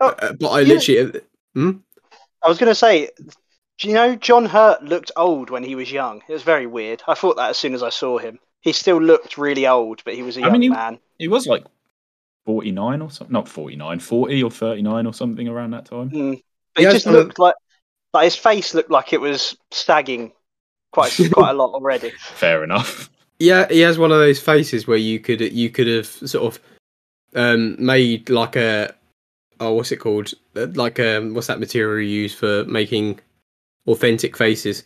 Oh, 0.00 0.08
Uh, 0.20 0.32
but 0.32 0.48
I 0.48 0.60
you- 0.60 0.66
literally, 0.74 1.20
hmm? 1.54 1.70
I 2.42 2.48
was 2.48 2.58
going 2.58 2.70
to 2.70 2.74
say, 2.74 3.10
do 3.78 3.88
you 3.88 3.94
know 3.94 4.14
John 4.14 4.46
Hurt 4.46 4.82
looked 4.84 5.10
old 5.16 5.50
when 5.50 5.64
he 5.64 5.74
was 5.74 5.90
young? 5.90 6.22
It 6.28 6.32
was 6.32 6.42
very 6.44 6.66
weird. 6.66 7.02
I 7.08 7.14
thought 7.14 7.36
that 7.36 7.50
as 7.50 7.58
soon 7.58 7.74
as 7.74 7.82
I 7.82 7.88
saw 7.90 8.18
him. 8.18 8.38
he 8.60 8.72
still 8.72 9.00
looked 9.00 9.38
really 9.38 9.66
old, 9.66 10.02
but 10.04 10.14
he 10.14 10.22
was 10.22 10.36
a 10.36 10.40
I 10.40 10.44
young 10.44 10.52
mean, 10.52 10.62
he- 10.62 10.68
man. 10.68 10.98
He 11.18 11.28
was 11.28 11.46
like 11.46 11.64
49 12.46 13.02
or 13.02 13.10
something. 13.10 13.32
Not 13.32 13.48
49, 13.48 14.00
40 14.00 14.42
or 14.42 14.50
39 14.50 15.06
or 15.06 15.12
something 15.14 15.48
around 15.48 15.72
that 15.72 15.84
time. 15.86 16.10
Mm. 16.10 16.42
But 16.74 16.80
He 16.82 16.86
he 16.86 16.92
just 16.92 17.06
one 17.06 17.14
of- 17.16 17.24
looked 17.26 17.38
like 17.38 17.54
like 18.14 18.24
his 18.24 18.36
face 18.36 18.74
looked 18.74 18.90
like 18.90 19.12
it 19.12 19.20
was 19.20 19.56
sagging 19.70 20.32
quite 20.92 21.12
quite 21.32 21.50
a 21.50 21.54
lot 21.54 21.72
already. 21.72 22.10
Fair 22.18 22.64
enough. 22.64 23.10
Yeah, 23.38 23.68
he 23.68 23.80
has 23.80 23.98
one 23.98 24.10
of 24.12 24.18
those 24.18 24.40
faces 24.40 24.86
where 24.86 24.96
you 24.98 25.20
could 25.20 25.40
you 25.40 25.70
could 25.70 25.86
have 25.86 26.06
sort 26.06 26.54
of 26.54 26.60
um 27.34 27.76
made 27.84 28.30
like 28.30 28.56
a 28.56 28.94
oh 29.60 29.72
what's 29.72 29.92
it 29.92 29.98
called 29.98 30.32
Uh, 30.56 30.66
like 30.74 30.98
um 30.98 31.34
what's 31.34 31.46
that 31.48 31.60
material 31.60 32.00
you 32.06 32.22
use 32.22 32.34
for 32.34 32.64
making 32.64 33.20
authentic 33.86 34.36
faces. 34.36 34.84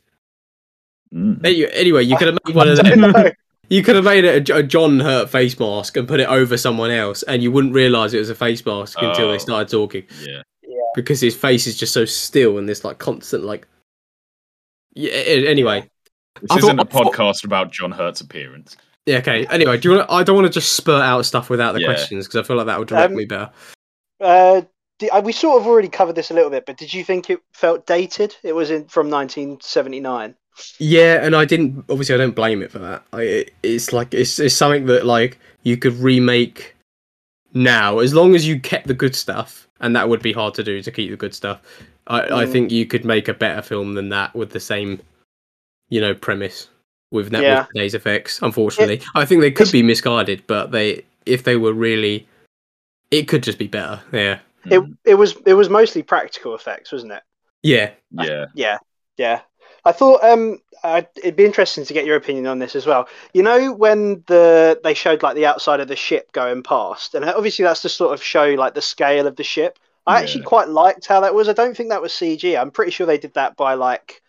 Mm. 1.14 1.44
Anyway, 1.44 1.70
anyway 1.72 2.02
you 2.02 2.16
could 2.16 2.28
have 2.28 2.38
made 2.46 2.54
one 2.54 2.68
of 2.68 2.76
them. 2.82 3.32
You 3.68 3.82
could 3.82 3.96
have 3.96 4.04
made 4.04 4.24
it 4.24 4.50
a 4.50 4.62
John 4.62 5.00
Hurt 5.00 5.30
face 5.30 5.58
mask 5.58 5.96
and 5.96 6.06
put 6.06 6.20
it 6.20 6.28
over 6.28 6.58
someone 6.58 6.90
else, 6.90 7.22
and 7.22 7.42
you 7.42 7.50
wouldn't 7.50 7.72
realize 7.72 8.12
it 8.12 8.18
was 8.18 8.28
a 8.28 8.34
face 8.34 8.64
mask 8.66 8.98
until 9.00 9.28
Oh. 9.28 9.32
they 9.32 9.38
started 9.38 9.70
talking 9.70 10.04
Yeah. 10.20 10.42
because 10.94 11.20
his 11.22 11.34
face 11.34 11.66
is 11.66 11.78
just 11.78 11.94
so 11.94 12.04
still 12.04 12.58
and 12.58 12.68
this 12.68 12.84
like 12.84 12.98
constant 12.98 13.44
like. 13.44 13.66
Yeah. 14.94 15.12
Anyway, 15.12 15.88
This 16.40 16.50
I 16.50 16.56
isn't 16.58 16.76
thought- 16.76 16.86
a 16.86 16.88
I 16.98 17.02
thought- 17.04 17.14
podcast 17.14 17.44
about 17.44 17.72
John 17.72 17.92
Hurt's 17.92 18.20
appearance. 18.20 18.76
yeah. 19.06 19.18
Okay. 19.18 19.46
Anyway, 19.46 19.78
do 19.78 19.90
you 19.90 19.96
want? 19.98 20.10
I 20.10 20.22
don't 20.22 20.36
want 20.36 20.46
to 20.46 20.52
just 20.52 20.72
spurt 20.72 21.02
out 21.02 21.24
stuff 21.26 21.50
without 21.50 21.72
the 21.74 21.80
Yeah. 21.80 21.86
questions 21.88 22.26
because 22.26 22.40
I 22.44 22.46
feel 22.46 22.56
like 22.56 22.66
that 22.66 22.78
would 22.78 22.88
direct 22.88 23.10
Um, 23.10 23.16
me 23.16 23.24
better. 23.24 23.50
Uh, 24.20 24.62
di- 24.98 25.10
uh, 25.10 25.20
we 25.20 25.32
sort 25.32 25.60
of 25.60 25.66
already 25.66 25.88
covered 25.88 26.14
this 26.14 26.30
a 26.30 26.34
little 26.34 26.50
bit, 26.50 26.64
but 26.66 26.76
did 26.76 26.94
you 26.94 27.04
think 27.04 27.28
it 27.30 27.40
felt 27.52 27.86
dated? 27.86 28.36
It 28.42 28.54
was 28.54 28.70
in 28.70 28.86
from 28.86 29.10
1979. 29.10 30.34
Yeah, 30.78 31.24
and 31.24 31.34
I 31.34 31.44
didn't. 31.44 31.84
Obviously, 31.88 32.14
I 32.14 32.18
don't 32.18 32.34
blame 32.34 32.62
it 32.62 32.70
for 32.70 32.78
that. 32.78 33.02
I, 33.12 33.22
it, 33.22 33.54
it's 33.62 33.92
like 33.92 34.12
it's 34.14 34.38
it's 34.38 34.54
something 34.54 34.86
that 34.86 35.06
like 35.06 35.38
you 35.62 35.76
could 35.76 35.94
remake 35.94 36.74
now 37.54 37.98
as 37.98 38.14
long 38.14 38.34
as 38.34 38.46
you 38.46 38.58
kept 38.60 38.86
the 38.86 38.94
good 38.94 39.14
stuff, 39.16 39.66
and 39.80 39.94
that 39.96 40.08
would 40.08 40.22
be 40.22 40.32
hard 40.32 40.54
to 40.54 40.62
do 40.64 40.82
to 40.82 40.90
keep 40.90 41.10
the 41.10 41.16
good 41.16 41.34
stuff. 41.34 41.60
I, 42.06 42.20
I 42.20 42.44
Mm. 42.44 42.52
think 42.52 42.70
you 42.72 42.84
could 42.86 43.04
make 43.04 43.28
a 43.28 43.34
better 43.34 43.62
film 43.62 43.94
than 43.94 44.08
that 44.10 44.34
with 44.34 44.50
the 44.50 44.60
same, 44.60 45.00
you 45.92 46.00
know, 46.00 46.14
premise 46.14 46.68
with 47.10 47.30
net 47.30 47.42
Yeah. 47.42 47.58
with 47.60 47.68
today's 47.74 47.94
effects. 47.94 48.40
Unfortunately, 48.40 49.02
I 49.14 49.26
think 49.26 49.42
they 49.42 49.50
could 49.50 49.70
be 49.70 49.82
misguided, 49.82 50.42
but 50.46 50.70
they 50.70 51.04
if 51.26 51.44
they 51.44 51.56
were 51.56 51.74
really, 51.74 52.26
it 53.10 53.28
could 53.28 53.42
just 53.42 53.58
be 53.58 53.66
better. 53.68 54.00
Yeah, 54.10 54.38
It 54.64 54.80
Mm. 54.80 54.96
it 55.04 55.14
was 55.16 55.36
it 55.44 55.52
was 55.54 55.68
mostly 55.68 56.02
practical 56.02 56.54
effects, 56.54 56.90
wasn't 56.92 57.12
it? 57.12 57.22
yeah, 57.62 57.90
Yeah. 58.10 58.46
Yeah, 58.54 58.78
yeah. 59.18 59.40
I 59.84 59.92
thought 59.92 60.24
um 60.24 60.58
i 60.84 61.06
it'd 61.16 61.36
be 61.36 61.44
interesting 61.44 61.84
to 61.84 61.92
get 61.92 62.06
your 62.06 62.16
opinion 62.16 62.46
on 62.46 62.58
this 62.58 62.74
as 62.74 62.86
well. 62.86 63.06
You 63.34 63.42
know 63.42 63.72
when 63.72 64.24
the 64.28 64.80
they 64.82 64.94
showed 64.94 65.22
like 65.22 65.34
the 65.36 65.46
outside 65.46 65.80
of 65.80 65.88
the 65.88 65.96
ship 65.96 66.32
going 66.32 66.62
past, 66.62 67.14
and 67.14 67.24
obviously 67.26 67.64
that's 67.64 67.82
to 67.82 67.88
sort 67.90 68.14
of 68.14 68.22
show 68.22 68.46
like 68.54 68.72
the 68.74 68.80
scale 68.82 69.26
of 69.26 69.36
the 69.36 69.44
ship. 69.44 69.78
I 70.06 70.20
actually 70.20 70.42
quite 70.44 70.68
liked 70.68 71.06
how 71.06 71.20
that 71.20 71.34
was. 71.34 71.48
I 71.48 71.52
don't 71.52 71.76
think 71.76 71.90
that 71.90 72.00
was 72.02 72.12
CG. 72.12 72.58
I'm 72.58 72.70
pretty 72.72 72.90
sure 72.92 73.06
they 73.06 73.18
did 73.18 73.34
that 73.34 73.56
by 73.56 73.74
like, 73.74 74.21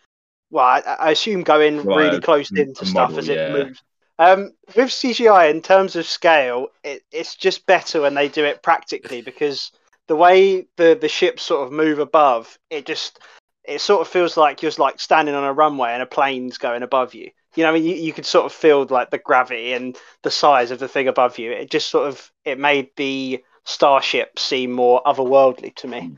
well, 0.53 0.65
I, 0.65 0.81
I 0.99 1.11
assume 1.11 1.43
going 1.43 1.83
Right, 1.83 1.97
really 1.97 2.19
close 2.21 2.51
a- 2.55 2.61
into 2.61 2.83
a 2.83 2.85
stuff 2.85 3.09
model, 3.09 3.19
as 3.19 3.29
it 3.29 3.39
yeah. 3.39 3.49
moves. 3.49 3.83
Um, 4.19 4.53
with 4.75 4.91
CGI, 4.91 5.47
in 5.47 5.61
terms 5.61 5.95
of 5.95 6.05
scale, 6.05 6.69
it, 6.83 7.03
it's 7.11 7.35
just 7.35 7.65
better 7.65 8.01
when 8.01 8.13
they 8.13 8.29
do 8.29 8.45
it 8.45 8.63
practically 8.63 9.21
because 9.21 9.71
the 10.07 10.15
way 10.15 10.67
the 10.77 10.97
the 10.99 11.09
ships 11.09 11.43
sort 11.43 11.65
of 11.67 11.73
move 11.73 11.99
above, 11.99 12.57
it 12.69 12.85
just 12.85 13.19
it 13.65 13.81
sort 13.81 14.01
of 14.01 14.07
feels 14.07 14.37
like 14.37 14.61
you're 14.61 14.71
like 14.77 14.99
standing 14.99 15.35
on 15.35 15.43
a 15.43 15.53
runway 15.53 15.91
and 15.93 16.03
a 16.03 16.07
plane's 16.07 16.57
going 16.59 16.83
above 16.83 17.15
you. 17.15 17.31
You 17.55 17.63
know, 17.63 17.71
I 17.71 17.73
mean, 17.73 17.83
you, 17.85 17.95
you 17.95 18.13
could 18.13 18.25
sort 18.25 18.45
of 18.45 18.53
feel 18.53 18.85
like 18.89 19.09
the 19.11 19.17
gravity 19.17 19.73
and 19.73 19.97
the 20.23 20.31
size 20.31 20.71
of 20.71 20.79
the 20.79 20.87
thing 20.87 21.07
above 21.07 21.39
you. 21.39 21.51
It 21.51 21.71
just 21.71 21.89
sort 21.89 22.07
of 22.07 22.31
it 22.45 22.59
made 22.59 22.91
the 22.97 23.43
starship 23.65 24.39
seem 24.39 24.71
more 24.71 25.01
otherworldly 25.05 25.75
to 25.77 25.87
me. 25.87 26.11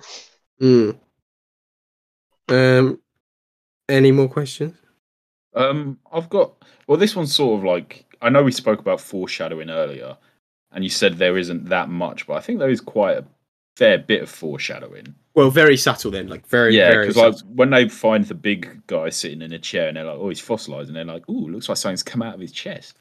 mm. 0.61 0.99
Um, 2.47 2.99
any 3.89 4.11
more 4.11 4.27
questions? 4.27 4.77
Um, 5.53 5.99
I've 6.11 6.29
got. 6.29 6.53
Well, 6.87 6.97
this 6.97 7.15
one's 7.15 7.35
sort 7.35 7.59
of 7.59 7.63
like. 7.63 8.05
I 8.21 8.29
know 8.29 8.43
we 8.43 8.51
spoke 8.51 8.79
about 8.79 9.01
foreshadowing 9.01 9.69
earlier, 9.69 10.17
and 10.71 10.83
you 10.83 10.89
said 10.89 11.17
there 11.17 11.37
isn't 11.37 11.65
that 11.69 11.89
much, 11.89 12.27
but 12.27 12.33
I 12.33 12.41
think 12.41 12.59
there 12.59 12.69
is 12.69 12.81
quite 12.81 13.17
a 13.17 13.25
fair 13.77 13.97
bit 13.97 14.21
of 14.21 14.29
foreshadowing. 14.29 15.13
Well, 15.33 15.49
very 15.49 15.75
subtle 15.75 16.11
then, 16.11 16.27
like 16.27 16.47
very, 16.47 16.75
yeah, 16.75 16.91
because 16.91 17.17
like 17.17 17.35
when 17.53 17.69
they 17.69 17.89
find 17.89 18.23
the 18.25 18.35
big 18.35 18.85
guy 18.87 19.09
sitting 19.09 19.41
in 19.41 19.51
a 19.51 19.59
chair, 19.59 19.89
and 19.89 19.97
they're 19.97 20.05
like, 20.05 20.17
"Oh, 20.17 20.29
he's 20.29 20.39
fossilized," 20.39 20.87
and 20.89 20.95
they're 20.95 21.03
like, 21.03 21.23
"Oh, 21.27 21.33
looks 21.33 21.67
like 21.67 21.77
something's 21.77 22.03
come 22.03 22.21
out 22.21 22.35
of 22.35 22.39
his 22.39 22.51
chest." 22.51 22.99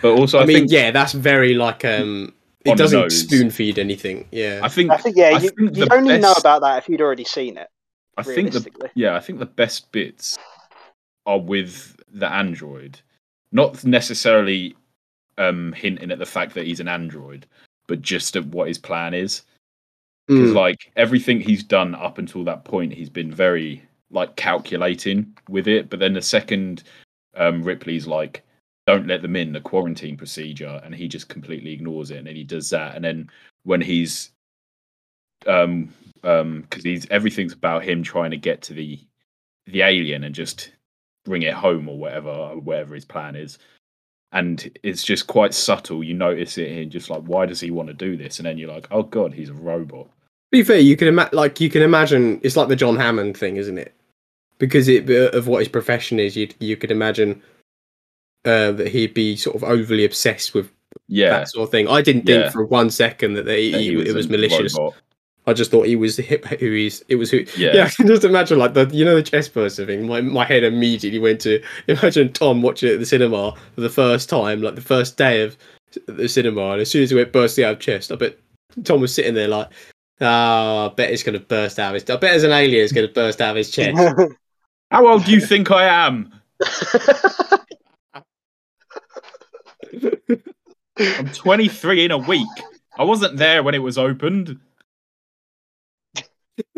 But 0.00 0.12
also, 0.12 0.38
I, 0.38 0.42
I 0.42 0.46
mean, 0.46 0.56
think 0.56 0.70
yeah, 0.70 0.90
that's 0.90 1.12
very 1.12 1.54
like 1.54 1.84
um, 1.84 2.32
it 2.64 2.78
doesn't 2.78 3.10
spoon 3.10 3.50
feed 3.50 3.78
anything. 3.78 4.28
Yeah, 4.30 4.60
I 4.62 4.68
think 4.68 4.90
I 4.90 4.96
think 4.96 5.16
yeah, 5.16 5.32
I 5.34 5.38
you, 5.38 5.50
think 5.50 5.76
you'd 5.76 5.88
the 5.88 5.94
only 5.94 6.18
know 6.18 6.32
about 6.32 6.62
that 6.62 6.78
if 6.78 6.88
you'd 6.88 7.00
already 7.00 7.24
seen 7.24 7.58
it. 7.58 7.68
I 8.16 8.22
think 8.22 8.52
the 8.52 8.90
yeah, 8.94 9.14
I 9.14 9.20
think 9.20 9.38
the 9.38 9.46
best 9.46 9.90
bits 9.92 10.36
are 11.26 11.38
with 11.38 11.96
the 12.12 12.30
android, 12.30 13.00
not 13.52 13.84
necessarily 13.84 14.76
um 15.38 15.72
hinting 15.72 16.10
at 16.10 16.18
the 16.18 16.26
fact 16.26 16.54
that 16.54 16.66
he's 16.66 16.80
an 16.80 16.88
android, 16.88 17.46
but 17.86 18.02
just 18.02 18.36
at 18.36 18.44
what 18.46 18.68
his 18.68 18.78
plan 18.78 19.14
is. 19.14 19.42
Because 20.28 20.50
Mm. 20.50 20.54
like 20.54 20.92
everything 20.96 21.40
he's 21.40 21.62
done 21.64 21.94
up 21.94 22.18
until 22.18 22.44
that 22.44 22.64
point, 22.64 22.92
he's 22.92 23.10
been 23.10 23.32
very 23.32 23.82
like 24.10 24.36
calculating 24.36 25.34
with 25.48 25.66
it. 25.66 25.88
But 25.88 25.98
then 26.00 26.12
the 26.12 26.22
second 26.22 26.84
um 27.34 27.62
Ripley's 27.62 28.06
like, 28.06 28.42
"Don't 28.86 29.06
let 29.06 29.22
them 29.22 29.36
in," 29.36 29.52
the 29.52 29.60
quarantine 29.60 30.16
procedure, 30.18 30.80
and 30.84 30.94
he 30.94 31.08
just 31.08 31.28
completely 31.28 31.72
ignores 31.72 32.10
it, 32.10 32.18
and 32.18 32.26
then 32.26 32.36
he 32.36 32.44
does 32.44 32.68
that, 32.70 32.94
and 32.94 33.04
then 33.04 33.30
when 33.64 33.80
he's 33.80 34.32
um 35.46 35.92
um 36.24 36.62
because 36.62 36.84
he's 36.84 37.06
everything's 37.10 37.52
about 37.52 37.84
him 37.84 38.02
trying 38.02 38.30
to 38.30 38.36
get 38.36 38.62
to 38.62 38.74
the 38.74 38.98
the 39.66 39.82
alien 39.82 40.24
and 40.24 40.34
just 40.34 40.72
bring 41.24 41.42
it 41.42 41.54
home 41.54 41.88
or 41.88 41.96
whatever 41.98 42.56
whatever 42.56 42.94
his 42.94 43.04
plan 43.04 43.36
is 43.36 43.58
and 44.32 44.76
it's 44.82 45.02
just 45.02 45.26
quite 45.26 45.52
subtle 45.54 46.02
you 46.02 46.14
notice 46.14 46.58
it 46.58 46.70
and 46.70 46.90
just 46.90 47.10
like 47.10 47.22
why 47.22 47.44
does 47.46 47.60
he 47.60 47.70
want 47.70 47.88
to 47.88 47.94
do 47.94 48.16
this 48.16 48.38
and 48.38 48.46
then 48.46 48.56
you're 48.58 48.72
like 48.72 48.86
oh 48.90 49.02
god 49.02 49.32
he's 49.32 49.50
a 49.50 49.54
robot 49.54 50.06
To 50.06 50.58
be 50.58 50.62
fair, 50.64 50.78
you 50.80 50.96
can 50.96 51.08
ima- 51.08 51.30
like 51.32 51.60
you 51.60 51.70
can 51.70 51.82
imagine 51.82 52.40
it's 52.42 52.56
like 52.56 52.68
the 52.68 52.76
John 52.76 52.96
Hammond 52.96 53.36
thing, 53.38 53.56
isn't 53.56 53.78
it? 53.78 53.94
Because 54.58 54.86
it 54.88 55.08
uh, 55.08 55.36
of 55.36 55.46
what 55.48 55.60
his 55.60 55.68
profession 55.68 56.18
is, 56.20 56.36
you 56.36 56.48
you 56.60 56.76
could 56.76 56.90
imagine 56.90 57.40
uh, 58.44 58.72
that 58.72 58.88
he'd 58.88 59.14
be 59.14 59.34
sort 59.36 59.56
of 59.56 59.64
overly 59.64 60.04
obsessed 60.04 60.52
with 60.54 60.70
yeah 61.08 61.30
that 61.30 61.48
sort 61.48 61.64
of 61.64 61.70
thing. 61.70 61.88
I 61.88 62.02
didn't 62.02 62.28
Yeah. 62.28 62.42
think 62.42 62.52
for 62.52 62.64
one 62.66 62.90
second 62.90 63.34
that 63.34 63.44
they, 63.46 63.70
that 63.70 63.80
he, 63.80 63.94
it 64.08 64.14
was 64.14 64.28
malicious. 64.28 64.76
robot. 64.76 64.94
I 65.46 65.52
just 65.52 65.70
thought 65.70 65.86
he 65.86 65.96
was 65.96 66.18
hi- 66.18 66.56
who 66.60 66.72
he's. 66.72 67.02
It 67.08 67.16
was 67.16 67.30
who. 67.30 67.44
Yeah. 67.56 67.72
Yeah, 67.74 67.84
I 67.86 67.90
can 67.90 68.06
just 68.06 68.24
imagine 68.24 68.58
like 68.58 68.74
the 68.74 68.86
you 68.92 69.04
know 69.04 69.16
the 69.16 69.22
chest 69.22 69.52
burster 69.54 69.86
thing. 69.86 70.06
My 70.06 70.20
my 70.20 70.44
head 70.44 70.64
immediately 70.64 71.18
went 71.18 71.40
to 71.42 71.62
imagine 71.88 72.32
Tom 72.32 72.62
watching 72.62 72.90
it 72.90 72.94
at 72.94 73.00
the 73.00 73.06
cinema 73.06 73.54
for 73.74 73.80
the 73.80 73.90
first 73.90 74.28
time, 74.28 74.62
like 74.62 74.74
the 74.76 74.80
first 74.80 75.16
day 75.16 75.42
of 75.42 75.56
the 76.06 76.28
cinema, 76.28 76.72
and 76.72 76.80
as 76.80 76.90
soon 76.90 77.02
as 77.02 77.12
it 77.12 77.16
went 77.16 77.32
bursting 77.32 77.64
out 77.64 77.72
of 77.74 77.80
chest, 77.80 78.12
I 78.12 78.16
bet 78.16 78.38
Tom 78.84 79.00
was 79.00 79.14
sitting 79.14 79.34
there 79.34 79.48
like, 79.48 79.68
ah, 80.20 80.90
I 80.90 80.94
bet 80.94 81.10
it's 81.10 81.22
gonna 81.22 81.40
burst 81.40 81.78
out 81.78 81.94
of 81.94 81.94
his. 81.94 82.08
I 82.08 82.16
bet 82.16 82.34
as 82.34 82.44
an 82.44 82.52
alien 82.52 82.84
it's 82.84 82.92
gonna 82.92 83.08
burst 83.08 83.40
out 83.40 83.50
of 83.50 83.56
his 83.56 83.70
chest. 83.70 83.98
how 84.92 85.08
old 85.08 85.24
do 85.24 85.32
you 85.32 85.40
think 85.40 85.70
i 85.70 85.84
am 85.84 86.30
i'm 90.98 91.28
23 91.32 92.04
in 92.04 92.10
a 92.10 92.18
week 92.18 92.46
i 92.98 93.02
wasn't 93.02 93.34
there 93.38 93.62
when 93.62 93.74
it 93.74 93.78
was 93.78 93.96
opened 93.96 94.60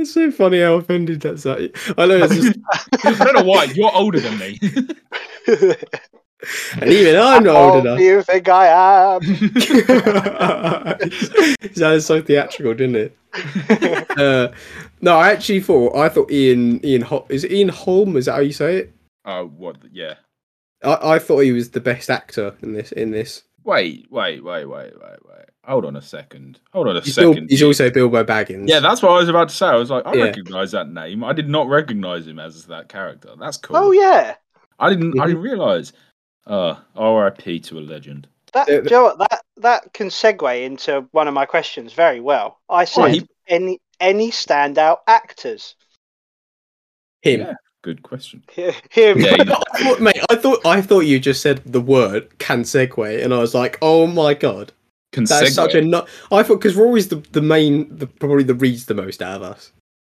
it's 0.04 0.14
so 0.14 0.30
funny 0.30 0.60
how 0.60 0.74
offended 0.74 1.20
that's 1.20 1.44
like. 1.44 1.76
I 1.98 2.06
know 2.06 2.22
it's 2.24 2.34
just, 2.34 2.58
i 3.04 3.24
don't 3.24 3.34
know 3.34 3.42
why 3.44 3.64
you're 3.64 3.92
older 3.94 4.20
than 4.20 4.38
me 4.38 4.58
and 6.80 6.90
even 6.90 7.16
I'm 7.16 7.42
not 7.42 7.54
How 7.54 7.62
old 7.62 7.74
old 7.76 7.86
enough. 7.86 7.98
do 7.98 8.04
you 8.04 8.22
think 8.22 8.48
I 8.48 8.66
am? 9.16 9.20
it 11.62 11.76
sounded 11.76 12.02
so 12.02 12.20
theatrical, 12.22 12.74
didn't 12.74 12.96
it? 12.96 13.16
Uh, 14.16 14.52
no, 15.00 15.16
I 15.16 15.32
actually 15.32 15.60
thought 15.60 15.96
I 15.96 16.08
thought 16.08 16.30
Ian 16.30 16.84
Ian 16.86 17.02
Hol- 17.02 17.26
is 17.30 17.42
it 17.42 17.50
Ian 17.50 17.68
Holm? 17.68 18.16
Is 18.16 18.26
that 18.26 18.34
how 18.34 18.40
you 18.40 18.52
say 18.52 18.76
it? 18.76 18.92
oh 19.24 19.46
what 19.56 19.76
yeah 19.90 20.14
I, 20.84 21.14
I 21.14 21.18
thought 21.18 21.40
he 21.40 21.50
was 21.50 21.70
the 21.70 21.80
best 21.80 22.10
actor 22.10 22.54
in 22.62 22.74
this. 22.74 22.92
In 22.92 23.10
this, 23.10 23.42
wait 23.64 24.06
wait 24.10 24.44
wait 24.44 24.66
wait 24.66 24.92
wait 25.00 25.18
wait 25.26 25.46
hold 25.66 25.84
on 25.84 25.96
a 25.96 26.02
second 26.02 26.60
hold 26.72 26.88
on 26.88 26.96
a 26.96 27.00
he's, 27.00 27.16
Bill, 27.16 27.32
second 27.32 27.50
he's 27.50 27.62
also 27.62 27.90
Bilbo 27.90 28.24
Baggins. 28.24 28.68
Yeah, 28.68 28.80
that's 28.80 29.02
what 29.02 29.12
I 29.12 29.18
was 29.18 29.28
about 29.28 29.48
to 29.48 29.54
say. 29.54 29.66
I 29.66 29.74
was 29.76 29.90
like, 29.90 30.06
I 30.06 30.14
Yeah. 30.14 30.24
recognize 30.24 30.70
that 30.72 30.88
name. 30.88 31.24
I 31.24 31.32
did 31.32 31.48
not 31.48 31.68
recognize 31.68 32.26
him 32.26 32.38
as 32.38 32.64
that 32.66 32.88
character. 32.88 33.30
That's 33.38 33.56
cool. 33.56 33.76
oh 33.76 33.90
yeah, 33.92 34.34
I 34.78 34.90
didn't. 34.90 35.18
I 35.18 35.24
Mhm. 35.24 35.26
didn't 35.28 35.42
realize. 35.42 35.92
Uh, 36.46 36.74
R.I.P. 36.94 37.60
to 37.60 37.78
a 37.78 37.80
legend. 37.80 38.26
that 38.52 38.68
Yeah, 38.68 38.76
do 38.80 38.84
you 38.84 38.90
know 38.90 39.16
that 39.18 39.40
that 39.56 39.92
can 39.94 40.08
segue 40.08 40.62
into 40.62 41.06
one 41.12 41.26
of 41.26 41.32
my 41.34 41.46
questions 41.46 41.92
very 41.94 42.20
well. 42.20 42.60
I 42.68 42.84
said 42.84 43.00
Well, 43.00 43.10
he- 43.12 43.28
any 43.48 43.80
any 44.00 44.30
standout 44.30 44.98
actors. 45.06 45.74
him. 47.22 47.40
Yeah. 47.40 47.54
Good 47.82 48.02
question. 48.02 48.42
Here, 48.52 48.74
here 48.90 49.16
Yeah, 49.16 49.36
you- 49.42 49.52
I 49.72 49.82
thought, 49.84 50.00
mate, 50.00 50.20
I 50.30 50.36
thought 50.36 50.64
I 50.66 50.80
thought 50.82 51.00
you 51.00 51.18
just 51.18 51.40
said 51.42 51.62
the 51.66 51.80
word 51.80 52.38
can 52.38 52.62
segue, 52.62 53.22
and 53.24 53.32
I 53.34 53.38
was 53.38 53.54
like, 53.54 53.78
oh 53.82 54.06
my 54.06 54.34
god, 54.34 54.72
Can 55.14 55.24
that's 55.24 55.50
segue. 55.50 55.54
such 55.54 55.74
a 55.74 55.80
no. 55.80 56.06
I 56.32 56.42
thought 56.42 56.56
because 56.56 56.74
Rory's 56.76 57.08
the 57.08 57.16
the 57.32 57.40
main, 57.40 57.96
the 57.96 58.06
probably 58.06 58.42
the 58.44 58.54
reads 58.54 58.86
the 58.86 58.94
most 58.94 59.22
out 59.22 59.36
of 59.36 59.42
us, 59.42 59.70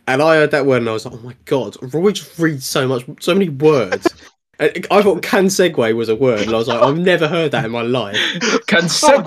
and 0.08 0.20
I 0.20 0.34
heard 0.34 0.50
that 0.50 0.66
word 0.66 0.78
and 0.78 0.88
I 0.88 0.92
was 0.92 1.04
like, 1.06 1.14
oh 1.14 1.18
my 1.24 1.36
god, 1.44 1.76
Rory 1.94 2.12
just 2.12 2.38
reads 2.38 2.66
so 2.66 2.88
much, 2.88 3.04
so 3.20 3.32
many 3.32 3.48
words. 3.48 4.06
And 4.60 4.88
I 4.90 5.02
thought 5.02 5.22
can 5.22 5.44
segue 5.44 5.94
was 5.94 6.08
a 6.08 6.16
word, 6.16 6.40
and 6.40 6.50
I 6.52 6.56
was 6.58 6.66
like, 6.66 6.82
I've 6.82 6.98
never 6.98 7.28
heard 7.28 7.52
that 7.52 7.64
in 7.64 7.70
my 7.70 7.82
life. 7.82 8.16
Can 8.66 8.82
segue? 8.88 9.22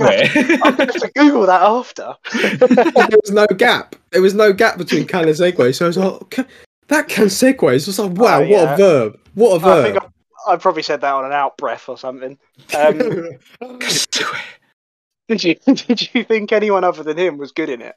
I'm 0.61 0.75
segue. 0.75 0.77
gonna 0.77 1.11
Google 1.15 1.45
that 1.45 1.61
after. 1.61 2.13
there 2.33 3.07
was 3.23 3.31
no 3.31 3.47
gap. 3.47 3.95
There 4.09 4.21
was 4.21 4.33
no 4.33 4.51
gap 4.51 4.77
between 4.77 5.07
can 5.07 5.29
and 5.29 5.37
segue. 5.37 5.73
So 5.73 5.85
I 5.85 5.87
was 5.87 5.97
like, 5.97 6.29
"Ca- 6.31 6.45
that 6.89 7.07
can 7.07 7.27
segue. 7.27 7.73
It's 7.73 7.85
just 7.85 7.97
like, 7.97 8.11
wow, 8.11 8.41
Oh, 8.41 8.45
what 8.49 8.73
a 8.73 8.75
verb. 8.75 9.19
What 9.35 9.63
a 9.63 9.65
I 9.69 9.83
think 9.83 10.01
verb. 10.01 10.11
I, 10.49 10.51
I 10.51 10.55
probably 10.57 10.83
said 10.83 10.99
that 10.99 11.13
on 11.13 11.23
an 11.23 11.31
out 11.31 11.55
breath 11.55 11.87
or 11.87 11.97
something. 11.97 12.37
Um, 12.77 13.29
did 15.31 15.43
you 15.43 15.55
did 15.73 16.13
you 16.13 16.23
think 16.23 16.51
anyone 16.51 16.83
other 16.83 17.03
than 17.03 17.17
him 17.17 17.37
was 17.37 17.51
good 17.51 17.69
in 17.69 17.81
it? 17.81 17.95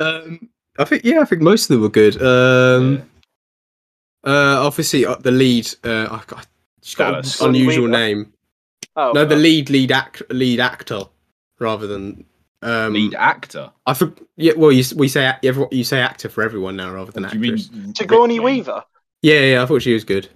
um, 0.00 0.48
I 0.78 0.84
think, 0.84 1.02
yeah, 1.04 1.20
I 1.20 1.24
think 1.24 1.42
most 1.42 1.64
of 1.64 1.68
them 1.74 1.80
were 1.82 1.88
good. 1.88 2.22
Um, 2.22 3.02
uh, 4.24 4.64
obviously, 4.64 5.04
uh, 5.06 5.16
the 5.16 5.30
lead, 5.32 5.68
uh, 5.84 6.06
I 6.10 6.22
got, 6.26 6.46
she's 6.82 6.94
got 6.94 7.10
Dallas. 7.12 7.40
an 7.40 7.48
unusual 7.48 7.84
Weaver. 7.86 7.96
name. 7.98 8.32
Oh, 8.94 9.12
No, 9.12 9.24
the 9.24 9.34
uh, 9.34 9.38
lead, 9.38 9.70
lead 9.70 9.90
act, 9.92 10.22
lead 10.30 10.60
actor, 10.60 11.00
rather 11.58 11.86
than. 11.86 12.24
Um, 12.60 12.92
Lead 12.92 13.14
actor. 13.14 13.70
I 13.86 13.94
for, 13.94 14.12
yeah. 14.36 14.52
Well, 14.56 14.72
you 14.72 14.82
we 14.96 15.06
say 15.06 15.32
ac- 15.44 15.66
you 15.70 15.84
say 15.84 16.00
actor 16.00 16.28
for 16.28 16.42
everyone 16.42 16.74
now 16.76 16.92
rather 16.92 17.12
than 17.12 17.22
Do 17.22 17.28
you 17.34 17.40
mean 17.40 17.54
actress. 17.54 17.70
Sigourney 17.96 18.40
Ripley? 18.40 18.54
Weaver. 18.56 18.84
Yeah, 19.22 19.40
yeah. 19.40 19.62
I 19.62 19.66
thought 19.66 19.82
she 19.82 19.92
was 19.94 20.02
good. 20.02 20.28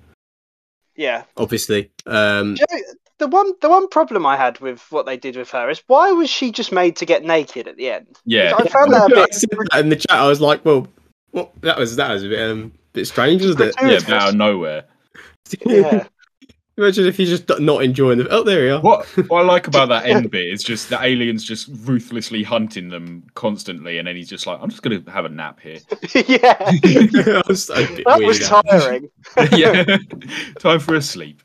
Yeah. 0.95 1.25
Obviously. 1.37 1.90
Um, 2.07 2.55
you 2.57 2.64
know, 2.71 2.85
the 3.23 3.29
one 3.29 3.53
the 3.61 3.69
one 3.69 3.87
problem 3.89 4.27
I 4.27 4.37
had 4.37 4.59
with 4.59 4.81
what 4.91 5.07
they 5.07 5.17
did 5.17 5.37
with 5.37 5.51
her 5.53 5.71
is 5.71 5.81
why 5.87 6.11
was 6.11 6.29
she 6.29 6.51
just 6.51 6.73
made 6.73 6.97
to 6.97 7.07
get 7.07 7.23
naked 7.23 7.69
at 7.69 7.77
the 7.77 7.89
end? 7.91 8.19
Yeah. 8.25 8.55
I 8.59 8.67
found 8.67 8.93
that 8.93 9.03
a 9.03 9.05
I 9.21 9.25
bit 9.27 9.35
said 9.35 9.49
that 9.71 9.79
in 9.81 9.91
the 9.91 9.97
chat. 9.97 10.11
I 10.19 10.27
was 10.27 10.41
like, 10.41 10.65
well, 10.65 10.89
what? 11.31 11.53
That 11.61 11.79
was 11.79 11.95
that 11.97 12.11
was 12.11 12.25
a 12.25 12.29
bit 12.29 12.51
um, 12.51 12.73
bit 12.93 13.07
strange, 13.07 13.43
wasn't 13.43 13.61
it? 13.61 13.75
Yeah, 13.81 14.01
but 14.01 14.11
out 14.13 14.29
of 14.31 14.35
nowhere. 14.35 14.85
Yeah. 15.67 16.07
Imagine 16.79 17.07
if 17.07 17.19
you 17.19 17.27
just 17.27 17.47
not 17.61 17.85
enjoying 17.85 18.17
the. 18.17 18.27
Oh, 18.31 18.43
there 18.43 18.63
we 18.63 18.71
are. 18.71 18.81
What 18.81 19.05
what 19.29 19.43
I 19.43 19.45
like 19.45 19.67
about 19.67 19.91
that 19.91 20.07
end 20.07 20.31
bit 20.31 20.47
is 20.47 20.65
just 20.65 20.89
the 20.89 20.99
aliens 21.05 21.45
just 21.45 21.69
ruthlessly 21.85 22.43
hunting 22.43 22.89
them 22.89 23.25
constantly, 23.35 23.99
and 23.99 24.09
then 24.09 24.17
he's 24.17 24.31
just 24.31 24.47
like, 24.47 24.59
"I'm 24.63 24.71
just 24.71 24.83
gonna 24.83 25.03
have 25.09 25.27
a 25.27 25.29
nap 25.29 25.61
here." 25.61 25.79
yeah. 26.15 26.55
that 26.55 27.45
was 27.47 27.69
a 27.69 27.75
bit 27.75 28.05
That 28.07 28.19
weird, 28.19 28.27
was 28.27 28.51
actually. 28.51 28.71
tiring. 28.71 29.11
yeah, 29.53 29.99
time 30.59 30.81
for 30.81 30.95
a 30.95 31.03
sleep. 31.03 31.43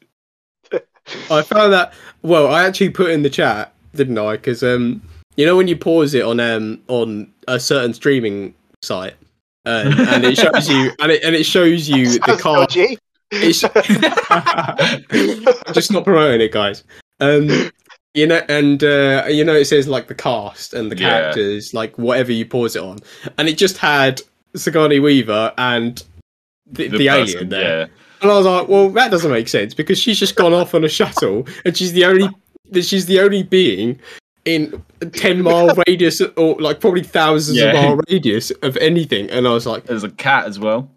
I 1.29 1.41
found 1.41 1.73
that. 1.73 1.93
Well, 2.21 2.47
I 2.47 2.65
actually 2.65 2.89
put 2.89 3.11
in 3.11 3.23
the 3.23 3.29
chat, 3.29 3.73
didn't 3.95 4.17
I? 4.17 4.33
Because 4.33 4.63
um, 4.63 5.01
you 5.35 5.45
know 5.45 5.55
when 5.55 5.67
you 5.67 5.77
pause 5.77 6.13
it 6.13 6.23
on 6.23 6.39
um 6.39 6.81
on 6.87 7.31
a 7.47 7.59
certain 7.59 7.93
streaming 7.93 8.53
site, 8.81 9.15
uh, 9.65 9.93
and 10.09 10.25
it 10.25 10.37
shows 10.37 10.69
you 10.69 10.91
and 10.99 11.11
it 11.11 11.23
and 11.23 11.35
it 11.35 11.45
shows 11.45 11.89
you 11.89 12.19
the 12.19 12.25
Sounds 12.25 12.41
car. 12.41 12.59
dodgy. 12.61 12.97
It's 13.29 13.59
just 15.73 15.91
not 15.91 16.05
promoting 16.05 16.41
it, 16.41 16.51
guys. 16.51 16.83
Um, 17.19 17.71
you 18.13 18.25
know, 18.25 18.41
and 18.47 18.83
uh, 18.83 19.25
you 19.29 19.43
know, 19.43 19.53
it 19.53 19.65
says 19.65 19.87
like 19.87 20.07
the 20.07 20.15
cast 20.15 20.73
and 20.73 20.91
the 20.91 20.97
Yeah. 20.97 21.09
characters, 21.09 21.73
like 21.73 21.97
whatever 21.97 22.31
you 22.31 22.45
pause 22.45 22.75
it 22.75 22.81
on, 22.81 22.99
and 23.37 23.49
it 23.49 23.57
just 23.57 23.77
had 23.77 24.21
Sigourney 24.55 24.99
Weaver 24.99 25.53
and 25.57 26.03
the, 26.65 26.87
the, 26.87 27.07
person, 27.07 27.35
alien 27.35 27.49
there. 27.49 27.89
And 28.21 28.31
I 28.31 28.35
was 28.35 28.45
like, 28.45 28.67
well, 28.67 28.89
that 28.91 29.11
doesn't 29.11 29.31
make 29.31 29.47
sense 29.47 29.73
because 29.73 29.99
she's 29.99 30.19
just 30.19 30.35
gone 30.35 30.53
off 30.53 30.73
on 30.73 30.83
a 30.83 30.89
shuttle 30.89 31.47
and 31.65 31.75
she's 31.77 31.93
the 31.93 32.05
only 32.05 32.29
she's 32.81 33.05
the 33.05 33.19
only 33.19 33.43
being 33.43 33.99
in 34.45 34.81
a 35.01 35.05
10 35.05 35.41
mile 35.41 35.69
radius 35.87 36.21
or 36.35 36.55
like 36.59 36.79
probably 36.79 37.03
thousands 37.03 37.57
Yeah. 37.57 37.65
of 37.71 37.73
mile 37.75 37.99
radius 38.09 38.51
of 38.63 38.75
anything. 38.77 39.29
And 39.29 39.47
I 39.47 39.51
was 39.51 39.65
like, 39.65 39.83
There's 39.85 40.03
a 40.03 40.09
cat 40.11 40.45
as 40.45 40.57
well. 40.59 40.89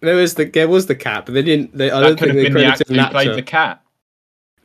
there 0.00 0.16
was 0.16 0.34
the 0.34 0.44
there 0.44 0.68
was 0.68 0.86
the 0.86 0.94
cat, 0.94 1.24
but 1.26 1.34
they 1.34 1.42
didn't. 1.42 1.76
They, 1.76 1.90
I 1.90 2.00
that 2.00 2.06
don't 2.06 2.18
think 2.18 2.32
they 2.34 2.48
the 2.50 2.64
actor 2.66 2.84
who 2.88 3.06
played 3.10 3.34
the 3.34 3.42
cat. 3.42 3.80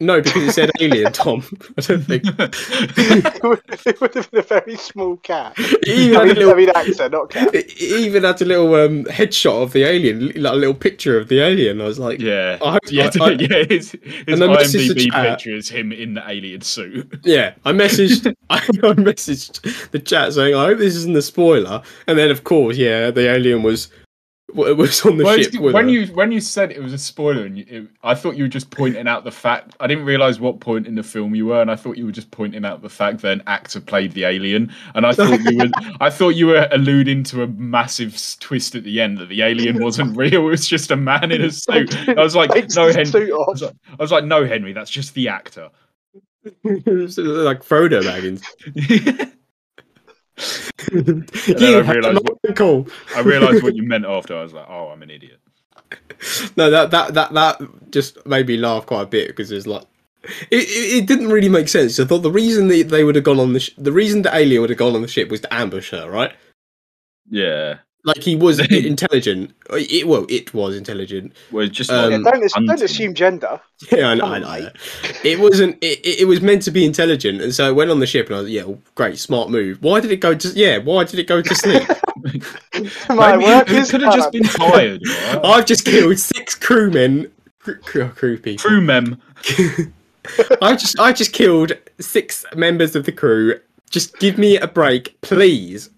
No, 0.02 0.20
because 0.22 0.44
it 0.44 0.52
said 0.54 0.72
alien, 0.82 1.12
Tom. 1.14 1.44
I 1.78 1.82
don't 1.82 2.02
think. 2.04 2.24
it, 2.26 3.44
would, 3.44 3.62
it 3.86 4.02
would 4.02 4.14
have 4.16 4.32
been 4.32 4.40
a 4.40 4.44
very 4.44 4.76
small 4.76 5.18
cat. 5.18 5.54
It 5.60 5.88
even 5.88 6.18
I 6.18 6.26
had 6.28 6.38
a 6.38 6.40
mean, 6.40 6.50
I 6.50 6.54
little. 6.54 6.56
mean 6.56 6.70
actor, 6.76 7.10
not 7.10 7.30
cat. 7.30 7.54
It 7.54 7.68
it 7.72 8.00
even 8.02 8.24
had 8.24 8.42
a 8.42 8.46
little 8.46 8.74
um, 8.76 9.04
headshot 9.06 9.64
of 9.64 9.74
the 9.74 9.84
alien, 9.84 10.32
like 10.42 10.54
a 10.54 10.56
little 10.56 10.74
picture 10.74 11.18
of 11.20 11.28
the 11.28 11.40
alien. 11.40 11.80
I 11.82 11.86
was 11.86 12.00
like, 12.00 12.20
yeah, 12.20 12.58
I 12.64 12.72
hope- 12.74 12.82
yeah, 12.90 13.10
I- 13.20 13.24
I- 13.26 13.30
yeah. 13.32 13.64
His, 13.70 13.92
his 13.92 14.42
I 14.42 14.48
messaged 14.48 14.96
the 14.96 15.10
IMDb 15.10 15.12
chat. 15.12 15.38
picture 15.38 15.56
is 15.56 15.70
him 15.70 15.92
in 15.92 16.16
the 16.16 16.28
alien 16.30 16.62
suit. 16.62 17.20
Yeah, 17.24 17.54
I 17.66 17.72
messaged 17.72 18.34
I, 18.50 18.58
I 18.58 18.94
messaged 18.94 19.92
the 19.92 20.00
chat 20.00 20.34
saying 20.34 20.56
I 20.56 20.66
hope 20.66 20.80
this 20.80 20.96
isn't 20.96 21.16
a 21.16 21.22
spoiler, 21.22 21.82
and 22.08 22.18
then 22.18 22.32
of 22.32 22.44
course, 22.44 22.76
yeah, 22.78 23.12
the 23.12 23.30
alien 23.30 23.64
was 23.64 23.90
w- 24.56 24.76
was 24.76 25.06
on 25.06 25.18
the 25.18 25.24
Well, 25.24 25.38
ship 25.38 25.54
when 25.60 25.86
her. 25.86 25.92
you 25.92 26.08
when 26.14 26.32
you 26.32 26.40
said 26.42 26.72
it 26.72 26.82
was 26.82 26.94
a 26.94 26.98
spoiler, 26.98 27.46
and 27.46 27.58
you, 27.58 27.66
it, 27.68 27.88
I 28.04 28.16
thought 28.16 28.36
you 28.38 28.44
were 28.44 28.50
just 28.50 28.70
pointing 28.72 29.08
out 29.08 29.24
the 29.24 29.32
fact. 29.32 29.76
I 29.80 29.88
didn't 29.88 30.06
realize 30.06 30.40
what 30.40 30.60
point 30.60 30.88
in 30.88 30.96
the 30.96 31.04
film 31.04 31.36
you 31.36 31.48
were, 31.48 31.62
and 31.62 31.70
I 31.72 31.76
thought 31.76 31.98
you 31.98 32.06
were 32.06 32.12
just 32.12 32.32
pointing 32.32 32.64
out 32.66 32.82
the 32.82 32.90
fact 32.90 33.22
that 33.22 33.32
an 33.34 33.44
actor 33.48 33.82
played 33.82 34.14
the 34.14 34.26
alien. 34.26 34.72
And 34.96 35.06
I 35.06 35.14
thought 35.14 35.40
you 35.42 35.58
were 35.58 35.70
I 36.02 36.10
thought 36.10 36.30
you 36.30 36.48
were 36.48 36.68
alluding 36.72 37.24
to 37.26 37.44
a 37.44 37.48
massive 37.48 38.18
twist 38.40 38.76
at 38.76 38.84
the 38.84 39.02
end 39.02 39.18
that 39.20 39.30
the 39.30 39.42
alien 39.42 39.82
wasn't 39.84 40.16
real; 40.18 40.34
it 40.48 40.50
was 40.50 40.68
just 40.68 40.92
a 40.92 40.96
man 40.96 41.32
in 41.32 41.42
a 41.42 41.52
suit. 41.52 41.96
I 42.10 42.22
was 42.22 42.36
like, 42.36 42.52
no, 42.76 42.92
Henry. 42.92 43.32
I 43.32 43.36
was 43.36 43.62
like, 43.62 43.76
I 43.90 43.96
was 44.02 44.12
like, 44.12 44.26
no, 44.26 44.46
Henry, 44.46 44.74
that's 44.74 44.92
just 44.92 45.14
the 45.14 45.28
actor. 45.30 45.70
Like 46.64 47.64
Frodo 47.64 48.02
Baggins. 48.02 48.42
You 50.92 51.26
I 51.78 51.92
realised 51.92 52.30
have 52.48 52.56
cool. 52.56 52.88
I 53.16 53.22
realized 53.22 53.64
what 53.64 53.76
you 53.76 53.84
meant 53.84 54.06
after. 54.06 54.36
I 54.36 54.44
was 54.44 54.54
like, 54.54 54.68
oh, 54.70 54.88
I'm 54.88 55.02
an 55.04 55.10
idiot. 55.10 55.40
No, 56.56 56.70
that 56.70 56.92
that 56.92 57.16
that 57.16 57.34
that 57.34 57.92
just 57.92 58.24
made 58.28 58.48
me 58.48 58.56
laugh 58.56 58.86
quite 58.86 59.02
a 59.02 59.08
bit 59.08 59.28
because 59.28 59.52
it's 59.52 59.66
like 59.66 59.84
it, 60.24 60.64
it, 60.64 61.04
it 61.04 61.08
didn't 61.08 61.30
really 61.30 61.50
make 61.50 61.68
sense. 61.68 62.00
I 62.00 62.06
thought 62.06 62.20
the 62.20 62.32
reason 62.32 62.68
that 62.68 62.90
they 62.90 63.04
would 63.04 63.16
have 63.16 63.24
gone 63.24 63.40
on 63.40 63.54
the 63.54 63.60
sh- 63.60 63.72
the 63.78 63.92
reason 63.92 64.22
the 64.22 64.36
alien 64.36 64.62
would 64.62 64.70
have 64.70 64.80
gone 64.80 64.96
on 64.96 65.02
the 65.02 65.08
ship 65.08 65.30
was 65.30 65.42
to 65.42 65.54
ambush 65.54 65.92
her, 65.92 66.10
right? 66.10 66.32
Yeah. 67.30 67.80
Like 68.04 68.24
he 68.24 68.36
was 68.36 68.60
intelligent. 68.72 69.52
It, 69.72 70.08
well, 70.08 70.26
it 70.30 70.54
was 70.54 70.76
intelligent. 70.76 71.34
Well, 71.52 71.68
just 71.68 71.92
Um, 71.92 72.12
Yeah, 72.12 72.18
don't, 72.32 72.66
don't 72.68 72.82
assume 72.82 73.14
gender. 73.14 73.60
Yeah, 73.92 74.10
I 74.10 74.14
know. 74.16 74.26
I 74.26 74.40
know. 74.40 74.70
It 75.24 75.40
wasn't. 75.40 75.78
It, 75.82 76.00
it 76.06 76.20
it 76.22 76.26
was 76.26 76.40
meant 76.42 76.62
to 76.64 76.72
be 76.72 76.86
intelligent, 76.86 77.42
and 77.42 77.54
so 77.54 77.68
it 77.70 77.74
went 77.74 77.90
on 77.90 78.00
the 78.00 78.06
ship, 78.06 78.28
and 78.28 78.36
I 78.36 78.42
was 78.42 78.50
yeah, 78.52 78.64
well, 78.64 78.80
great, 78.94 79.18
smart 79.18 79.50
move. 79.50 79.80
Why 79.82 80.00
did 80.00 80.12
it 80.12 80.18
go 80.18 80.36
to? 80.36 80.48
Yeah, 80.50 80.78
why 80.78 81.04
did 81.04 81.20
it 81.20 81.28
go 81.28 81.42
to 81.42 81.56
sleep? 81.56 81.88
My 83.10 83.36
Maybe 83.38 83.46
work 83.46 83.70
it 83.70 83.76
is 83.78 83.90
could 83.92 84.02
have 84.02 84.14
just 84.14 84.32
been 84.32 84.44
tired. 84.44 85.02
right? 85.08 85.40
I've 85.44 85.66
just 85.66 85.84
killed 85.86 86.18
six 86.20 86.54
crewmen. 86.54 87.32
Crew, 87.60 87.76
crew, 87.78 88.10
crew 88.10 88.38
people. 88.38 88.70
Crew 88.70 88.82
mem. 88.82 89.20
I 90.62 90.76
just 90.76 91.00
I 91.00 91.12
just 91.14 91.34
killed 91.34 91.74
six 92.00 92.46
members 92.56 92.96
of 92.96 93.06
the 93.06 93.12
crew. 93.12 93.60
Just 93.90 94.18
give 94.20 94.38
me 94.38 94.58
a 94.58 94.68
break, 94.68 95.20
please. 95.22 95.90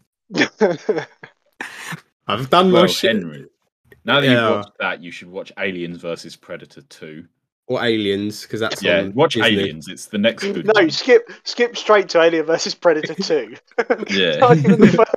I've 2.28 2.50
done 2.50 2.72
my 2.72 2.80
Well, 2.80 2.88
shit. 2.88 3.16
Henry. 3.16 3.46
Now 4.06 4.20
that 4.20 4.28
Yeah. 4.28 4.32
you've 4.48 4.56
watched 4.58 4.78
that, 4.80 5.02
you 5.04 5.12
should 5.12 5.30
watch 5.30 5.52
Aliens 5.58 5.98
versus 6.02 6.36
Predator 6.36 6.82
2. 6.82 7.26
Or 7.68 7.82
aliens, 7.84 8.42
because 8.42 8.60
that's 8.60 8.84
Yeah, 8.84 9.00
on 9.00 9.14
watch 9.14 9.36
Disney. 9.36 9.48
Aliens. 9.58 9.88
It's 9.88 10.08
the 10.08 10.18
next 10.18 10.44
good 10.44 10.66
no, 10.66 10.74
one. 10.76 10.90
skip 10.90 11.32
skip 11.46 11.78
straight 11.78 12.10
to 12.10 12.22
Alien 12.22 12.46
versus 12.46 12.76
Predator 12.76 13.14
2. 13.16 13.56
Yeah. 14.10 14.36
Not 14.38 14.58
even 14.58 14.80
the 14.82 14.88
first- 14.98 15.16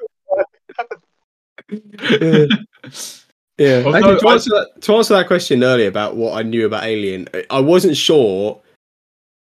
Yeah. 3.58 3.82
Although 3.86 3.98
Actually, 3.98 4.20
to, 4.20 4.28
I- 4.28 4.32
answer 4.34 4.50
that, 4.50 4.82
to 4.82 4.94
answer 4.96 5.14
that 5.14 5.26
question 5.26 5.64
earlier 5.64 5.88
about 5.88 6.14
what 6.16 6.34
I 6.38 6.42
knew 6.42 6.66
about 6.66 6.84
Alien, 6.84 7.28
I- 7.34 7.46
I 7.50 7.60
wasn't 7.60 7.96
sure 7.96 8.60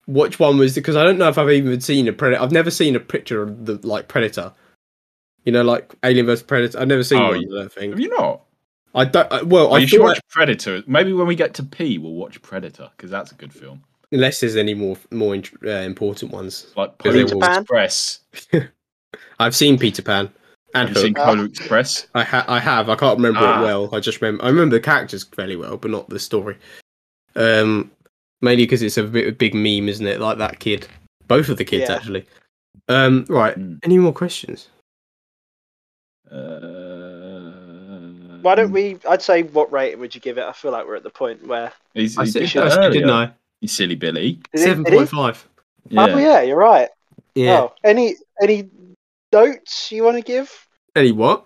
which 0.05 0.37
one 0.39 0.57
was 0.57 0.75
because 0.75 0.95
I 0.95 1.03
don't 1.03 1.17
know 1.17 1.29
if 1.29 1.37
I've 1.37 1.49
even 1.49 1.79
seen 1.81 2.07
a 2.07 2.13
Predator. 2.13 2.43
I've 2.43 2.51
never 2.51 2.69
seen 2.69 2.95
a 2.95 2.99
picture 2.99 3.41
of 3.41 3.65
the 3.65 3.79
like 3.87 4.07
Predator. 4.09 4.51
You 5.45 5.51
know, 5.51 5.63
like 5.63 5.93
Alien 6.03 6.25
vs 6.27 6.43
Predator. 6.43 6.79
I've 6.79 6.87
never 6.87 7.03
seen 7.03 7.19
Oh, 7.19 7.29
one. 7.29 7.41
you- 7.41 7.55
I 7.59 7.67
don't 7.67 7.89
Have 7.91 7.99
you 7.99 8.09
not? 8.09 8.41
I 8.93 9.05
don't. 9.05 9.31
I, 9.31 9.41
well, 9.43 9.67
Oh, 9.67 9.71
I 9.75 9.79
you 9.79 9.87
should 9.87 9.99
thought 9.99 10.05
watch 10.07 10.21
Predator. 10.29 10.83
Maybe 10.85 11.13
when 11.13 11.25
we 11.27 11.35
get 11.35 11.53
to 11.55 11.63
P, 11.63 11.97
we'll 11.97 12.13
watch 12.13 12.41
Predator 12.41 12.89
because 12.97 13.09
that's 13.09 13.31
a 13.31 13.35
good 13.35 13.53
film. 13.53 13.83
unless 14.11 14.41
there's 14.41 14.57
any 14.57 14.73
more 14.73 14.97
more 15.11 15.33
int- 15.33 15.51
uh, 15.65 15.69
important 15.69 16.31
ones. 16.31 16.67
Like 16.75 16.97
Because 16.97 17.13
Polar 17.15 17.33
will- 17.35 17.41
Pan? 17.41 17.61
Express. 17.61 18.19
I've 19.39 19.55
seen 19.55 19.79
Peter 19.79 20.01
Pan 20.01 20.29
and 20.75 20.89
Have 20.89 20.97
you 20.97 21.03
seen 21.03 21.15
Hook. 21.15 21.25
Polar 21.25 21.45
Express? 21.45 22.07
I, 22.13 22.23
ha- 22.23 22.45
I 22.47 22.59
have. 22.59 22.89
I 22.89 22.95
can't 22.95 23.17
remember 23.17 23.39
Ah. 23.41 23.59
it 23.61 23.63
well. 23.63 23.89
I 23.95 23.99
just 24.01 24.21
remember. 24.21 24.43
I 24.43 24.49
remember 24.49 24.75
the 24.75 24.81
characters 24.81 25.23
fairly 25.23 25.55
well, 25.55 25.77
but 25.77 25.89
not 25.91 26.09
the 26.09 26.19
story. 26.19 26.57
Um, 27.35 27.89
mainly 28.41 28.63
because 28.65 28.81
it's 28.81 28.97
a 28.97 29.03
bit 29.03 29.27
of 29.27 29.33
a 29.33 29.35
big 29.35 29.53
meme, 29.53 29.87
isn't 29.89 30.05
it? 30.05 30.19
Like 30.19 30.37
that 30.39 30.59
kid. 30.59 30.87
Both 31.27 31.47
of 31.49 31.57
the 31.57 31.63
kids 31.65 31.89
Yeah. 31.89 31.95
actually. 31.95 32.25
Um, 32.89 33.25
right. 33.29 33.57
Mm. 33.57 33.79
Any 33.83 33.97
more 33.97 34.11
questions? 34.13 34.67
Uh, 36.31 37.51
Why 38.41 38.55
don't 38.55 38.71
we? 38.71 38.97
I'd 39.09 39.21
say, 39.21 39.43
what 39.43 39.71
rating 39.71 39.99
would 39.99 40.15
you 40.15 40.21
give 40.21 40.37
it? 40.37 40.43
I 40.43 40.51
feel 40.53 40.71
like 40.71 40.85
we're 40.87 40.95
at 40.95 41.03
the 41.03 41.09
point 41.09 41.45
where. 41.45 41.71
He's, 41.93 42.17
I 42.17 42.25
said, 42.25 42.47
did 42.47 42.57
I 42.57 42.63
that 42.65 42.73
said, 42.73 42.93
didn't. 42.93 43.09
I? 43.09 43.31
You 43.61 43.67
silly 43.67 43.95
Billy. 43.95 44.33
Did 44.33 44.41
it- 44.53 44.59
Seven 44.59 44.83
did 44.83 44.93
he? 44.93 44.99
point 44.99 45.09
five. 45.09 45.47
Yeah. 45.89 46.05
Oh 46.05 46.17
yeah, 46.17 46.41
you're 46.41 46.57
right. 46.57 46.89
Yeah. 47.35 47.61
Oh, 47.61 47.73
any 47.83 48.15
any 48.41 48.69
notes 49.33 49.91
you 49.91 50.03
want 50.03 50.17
to 50.17 50.23
give? 50.23 50.51
Any 50.95 51.11
what? 51.11 51.45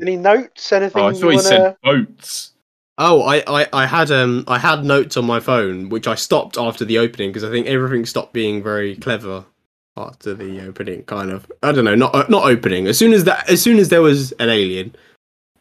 Any 0.00 0.16
notes? 0.16 0.72
Anything 0.72 1.02
Oh, 1.02 1.06
I 1.06 1.10
you 1.10 1.16
thought 1.18 1.24
want 1.26 1.36
he 1.36 1.42
to? 1.42 1.48
said 1.48 1.76
boats. 1.82 2.52
Oh, 3.00 3.22
I, 3.22 3.42
I, 3.46 3.66
I 3.72 3.86
had 3.86 4.10
um 4.10 4.44
I 4.48 4.58
had 4.58 4.84
notes 4.84 5.16
on 5.16 5.24
my 5.24 5.38
phone 5.40 5.88
which 5.88 6.06
I 6.08 6.14
stopped 6.16 6.58
after 6.58 6.84
the 6.84 6.98
opening 6.98 7.30
because 7.30 7.44
I 7.44 7.50
think 7.50 7.66
everything 7.66 8.04
stopped 8.06 8.32
being 8.32 8.62
very 8.62 8.96
clever 8.96 9.44
after 9.98 10.34
the 10.34 10.60
opening. 10.66 11.02
Kind 11.04 11.30
of, 11.30 11.50
I 11.62 11.72
don't 11.72 11.84
know, 11.84 11.94
not 11.94 12.14
uh, 12.14 12.24
not 12.28 12.44
opening. 12.44 12.86
As 12.86 12.96
soon 12.98 13.12
as 13.12 13.24
that, 13.24 13.48
as 13.50 13.60
soon 13.60 13.78
as 13.78 13.88
there 13.88 14.02
was 14.02 14.32
an 14.32 14.48
alien, 14.48 14.94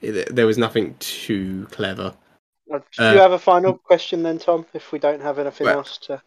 it, 0.01 0.33
there 0.35 0.45
was 0.45 0.57
nothing 0.57 0.95
too 0.99 1.67
clever. 1.71 2.13
Do 2.69 2.81
uh, 2.99 3.13
you 3.13 3.19
have 3.19 3.31
a 3.31 3.39
final 3.39 3.73
question 3.77 4.23
then, 4.23 4.39
Tom? 4.39 4.65
If 4.73 4.91
we 4.91 4.99
don't 4.99 5.21
have 5.21 5.39
anything 5.39 5.65
Well- 5.65 5.77
else 5.77 5.97
to. 5.99 6.21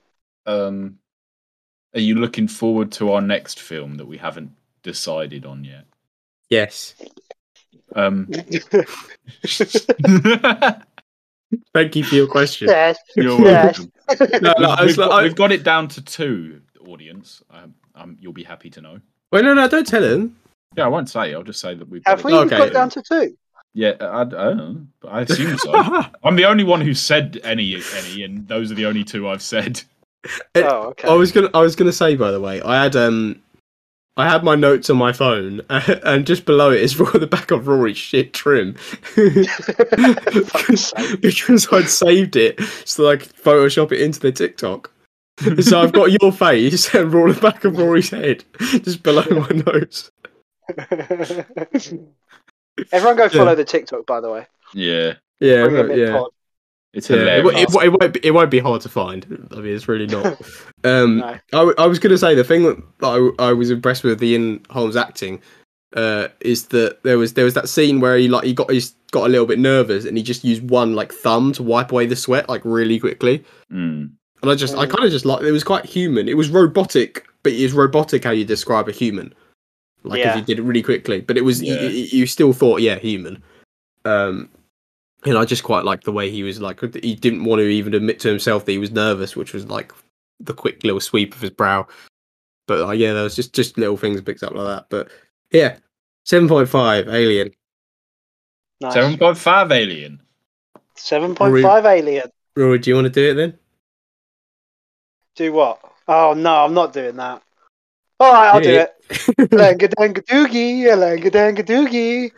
Um, 0.46 0.98
are 1.94 2.00
you 2.00 2.14
looking 2.14 2.48
forward 2.48 2.92
to 2.92 3.12
our 3.12 3.20
next 3.20 3.60
film 3.60 3.96
that 3.96 4.06
we 4.06 4.16
haven't 4.16 4.52
decided 4.82 5.44
on 5.44 5.64
yet? 5.64 5.84
Yes, 6.48 6.94
Um, 7.94 8.26
thank 11.74 11.96
you 11.96 12.04
for 12.04 12.14
your 12.14 12.26
question. 12.26 12.68
yes. 12.68 12.96
you're 13.16 13.40
Yes. 13.40 13.86
No, 14.42 14.54
no, 14.58 14.70
I 14.70 14.86
we've, 14.86 14.96
got, 14.96 15.10
like- 15.10 15.20
I- 15.20 15.22
we've 15.24 15.34
got 15.36 15.52
it 15.52 15.62
down 15.62 15.88
to 15.88 16.02
two, 16.02 16.62
audience. 16.86 17.42
Um, 17.50 17.74
um, 17.94 18.16
you'll 18.20 18.32
be 18.32 18.44
happy 18.44 18.70
to 18.70 18.80
know. 18.80 19.00
Wait, 19.32 19.44
no, 19.44 19.54
no, 19.54 19.68
don't 19.68 19.86
tell 19.86 20.02
him. 20.02 20.36
Yeah, 20.76 20.84
I 20.84 20.88
won't 20.88 21.08
say. 21.08 21.34
I'll 21.34 21.42
just 21.42 21.60
say 21.60 21.74
that 21.74 21.88
we've. 21.88 22.02
Have 22.06 22.22
got 22.22 22.24
we 22.24 22.34
it. 22.34 22.40
Okay. 22.42 22.58
got 22.58 22.72
down 22.72 22.90
to 22.90 23.02
two? 23.02 23.36
Yeah, 23.74 23.92
I, 24.00 24.22
I 24.22 24.24
don't 24.24 24.56
know, 24.56 24.80
but 25.00 25.08
I 25.08 25.20
assume 25.22 25.56
so. 25.58 25.72
I'm 26.24 26.36
the 26.36 26.44
only 26.44 26.64
one 26.64 26.80
who 26.80 26.94
said 26.94 27.38
any, 27.44 27.80
any, 27.96 28.22
and 28.24 28.46
those 28.48 28.72
are 28.72 28.74
the 28.74 28.86
only 28.86 29.04
two 29.04 29.28
I've 29.28 29.42
said. 29.42 29.82
It- 30.54 30.64
Oh, 30.64 30.88
okay. 30.88 31.08
I 31.08 31.14
was 31.14 31.32
gonna 31.32 31.48
I 31.54 31.60
was 31.60 31.76
gonna 31.76 31.92
say 31.92 32.14
by 32.14 32.30
the 32.30 32.40
way, 32.40 32.60
I 32.60 32.82
had 32.82 32.94
um 32.94 33.40
I 34.18 34.28
had 34.28 34.44
my 34.44 34.54
notes 34.54 34.90
on 34.90 34.98
my 34.98 35.12
phone 35.12 35.62
and 35.70 36.26
just 36.26 36.44
below 36.44 36.72
it 36.72 36.82
is 36.82 36.94
the 36.98 37.26
back 37.30 37.50
of 37.52 37.66
Rory's 37.68 37.96
shit 37.96 38.34
trim. 38.34 38.74
fuck's 38.74 40.92
because 41.20 41.68
I'd 41.72 41.88
saved 41.88 42.36
it 42.36 42.60
so 42.84 43.08
I 43.08 43.16
could 43.16 43.32
Photoshop 43.34 43.92
it 43.92 44.02
into 44.02 44.20
the 44.20 44.30
TikTok. 44.32 44.90
so 45.60 45.80
I've 45.80 45.92
got 45.92 46.12
your 46.20 46.32
face 46.32 46.94
and 46.94 47.12
Rory 47.12 47.32
the 47.32 47.40
back 47.40 47.64
of 47.64 47.76
Rory's 47.78 48.10
head 48.10 48.44
just 48.60 49.02
below 49.02 49.24
my 49.30 49.48
nose. 49.66 50.10
Everyone 52.92 53.16
go 53.16 53.24
Yeah. 53.24 53.28
follow 53.28 53.54
the 53.54 53.64
TikTok, 53.64 54.06
by 54.06 54.20
the 54.20 54.30
way. 54.30 54.46
Yeah, 54.74 55.14
Yeah, 55.40 55.64
Bring 55.64 55.76
it 55.76 55.88
but- 55.88 55.96
yeah. 55.98 56.12
pod. 56.18 56.30
it's 56.92 57.10
Yeah, 57.10 57.16
it, 57.16 57.46
it, 57.46 57.74
it 57.74 57.90
won't 58.00 58.12
be, 58.14 58.20
it 58.22 58.30
won't 58.30 58.50
be 58.50 58.58
hard 58.58 58.80
to 58.82 58.88
find. 58.88 59.48
I 59.52 59.56
mean, 59.56 59.74
it's 59.74 59.88
really 59.88 60.06
not. 60.06 60.40
Um, 60.84 61.18
No. 61.18 61.26
I, 61.26 61.40
w- 61.52 61.74
I 61.78 61.86
was 61.86 61.98
going 61.98 62.10
to 62.12 62.18
say 62.18 62.34
the 62.34 62.44
thing 62.44 62.62
that 62.64 62.82
I, 63.38 63.48
I 63.48 63.52
was 63.52 63.70
impressed 63.70 64.04
with 64.04 64.18
the 64.18 64.28
Ian 64.28 64.64
Holm's 64.70 64.96
acting 64.96 65.40
uh, 65.96 66.28
is 66.40 66.68
that 66.68 67.02
there 67.02 67.18
was 67.18 67.34
there 67.34 67.44
was 67.44 67.54
that 67.54 67.68
scene 67.68 67.98
where 68.00 68.16
he 68.16 68.28
like 68.28 68.44
he 68.44 68.54
got 68.54 68.70
he's 68.70 68.94
got 69.10 69.26
a 69.26 69.28
little 69.28 69.46
bit 69.46 69.58
nervous 69.58 70.04
and 70.04 70.16
he 70.16 70.22
just 70.22 70.44
used 70.44 70.70
one 70.70 70.94
like 70.94 71.12
thumb 71.12 71.52
to 71.52 71.64
wipe 71.64 71.90
away 71.90 72.06
the 72.06 72.14
sweat 72.16 72.48
like 72.48 72.62
really 72.64 72.98
quickly. 73.00 73.44
Mm. 73.72 74.12
And 74.42 74.50
I 74.50 74.54
just 74.54 74.74
I 74.76 74.86
Mm. 74.86 74.90
kind 74.90 75.04
of 75.04 75.10
just 75.10 75.24
like 75.24 75.42
it 75.42 75.52
was 75.52 75.64
quite 75.64 75.84
human. 75.84 76.28
It 76.28 76.36
was 76.36 76.48
robotic, 76.48 77.26
but 77.42 77.52
it 77.52 77.60
is 77.60 77.72
robotic 77.72 78.24
how 78.24 78.30
you 78.30 78.44
describe 78.44 78.88
a 78.88 78.92
human. 78.92 79.34
Like 80.02 80.20
if 80.30 80.36
you 80.36 80.42
did 80.42 80.58
it 80.58 80.62
really 80.62 80.82
quickly, 80.82 81.20
but 81.20 81.36
it 81.36 81.42
was 81.44 81.62
Yeah. 81.62 81.80
you, 81.80 81.88
you 82.20 82.26
still 82.26 82.52
thought 82.52 82.80
yeah 82.80 82.98
human. 82.98 83.42
Um, 84.06 84.48
and 85.26 85.36
I 85.36 85.44
just 85.44 85.62
quite 85.62 85.84
liked 85.84 86.04
the 86.04 86.12
way 86.12 86.30
he 86.30 86.42
was 86.42 86.60
like 86.60 86.80
he 87.04 87.14
didn't 87.14 87.44
want 87.44 87.60
to 87.60 87.66
even 87.68 87.92
admit 87.92 88.18
to 88.20 88.28
himself 88.28 88.64
that 88.64 88.72
he 88.72 88.78
was 88.78 88.90
nervous, 88.90 89.36
which 89.36 89.52
was 89.52 89.66
like 89.68 89.92
the 90.40 90.54
quick 90.54 90.82
little 90.84 91.00
sweep 91.00 91.34
of 91.34 91.42
his 91.42 91.50
brow. 91.50 91.86
But 92.66 92.88
uh, 92.88 92.92
yeah, 92.92 93.12
there 93.12 93.24
was 93.24 93.36
just 93.36 93.52
just 93.52 93.76
little 93.76 93.98
things 93.98 94.20
picked 94.22 94.42
up 94.42 94.54
like 94.54 94.66
that. 94.66 94.86
But 94.88 95.10
yeah, 95.50 95.76
seven 96.24 96.48
point 96.48 96.70
five 96.70 97.08
Alien. 97.08 97.50
Nice. 98.80 98.94
Seven 98.94 99.18
point 99.18 99.36
five 99.36 99.70
Alien. 99.70 100.20
7.5 100.96 101.84
Alien. 101.86 102.30
Rory, 102.56 102.78
do 102.78 102.90
you 102.90 102.94
want 102.94 103.06
to 103.06 103.10
do 103.10 103.30
it 103.30 103.34
then? 103.34 103.58
Do 105.40 105.54
what? 105.54 105.80
Oh, 106.06 106.34
no, 106.34 106.66
I'm 106.66 106.74
not 106.74 106.92
doing 106.92 107.16
that. 107.16 107.40
All 108.20 108.30
right, 108.30 108.50
I'll 108.52 108.60
do 108.60 108.72
Yeah. 108.74 108.88
it. 109.08 109.48
Langadanga-doogie, 109.50 110.84
langadanga-doogie. 110.84 112.30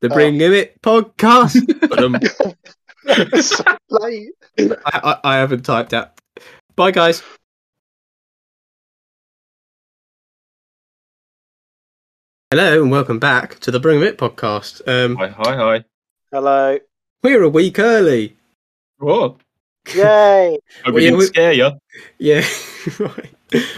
The 0.00 0.08
Oh. 0.08 0.14
Bring 0.14 0.40
It 0.40 0.80
podcast. 0.82 1.58
but 1.88 2.00
um, 2.00 2.14
It's 3.32 3.56
so 3.56 3.64
late. 3.90 4.30
I, 4.56 4.76
I 4.86 5.20
I 5.24 5.36
haven't 5.38 5.64
typed 5.64 5.92
out. 5.92 6.12
Bye 6.76 6.92
guys. 6.92 7.24
Hello 12.50 12.82
and 12.82 12.90
welcome 12.90 13.18
back 13.18 13.58
to 13.60 13.70
the 13.70 13.80
Bring 13.80 14.00
It 14.02 14.16
podcast. 14.16 14.80
Um, 14.86 15.16
Hi, 15.16 15.28
hi, 15.28 15.56
hi. 15.56 15.84
Hello. 16.30 16.78
we're 17.22 17.42
a 17.42 17.48
week 17.48 17.78
early. 17.78 18.36
What? 18.98 19.40
Yay. 19.94 20.58
Well, 20.84 20.94
we 20.94 21.02
yeah, 21.02 21.06
didn't 21.10 21.18
we- 21.18 21.26
scare 21.26 21.52
you. 21.52 21.70
Yeah, 22.18 22.46
right. 22.98 23.30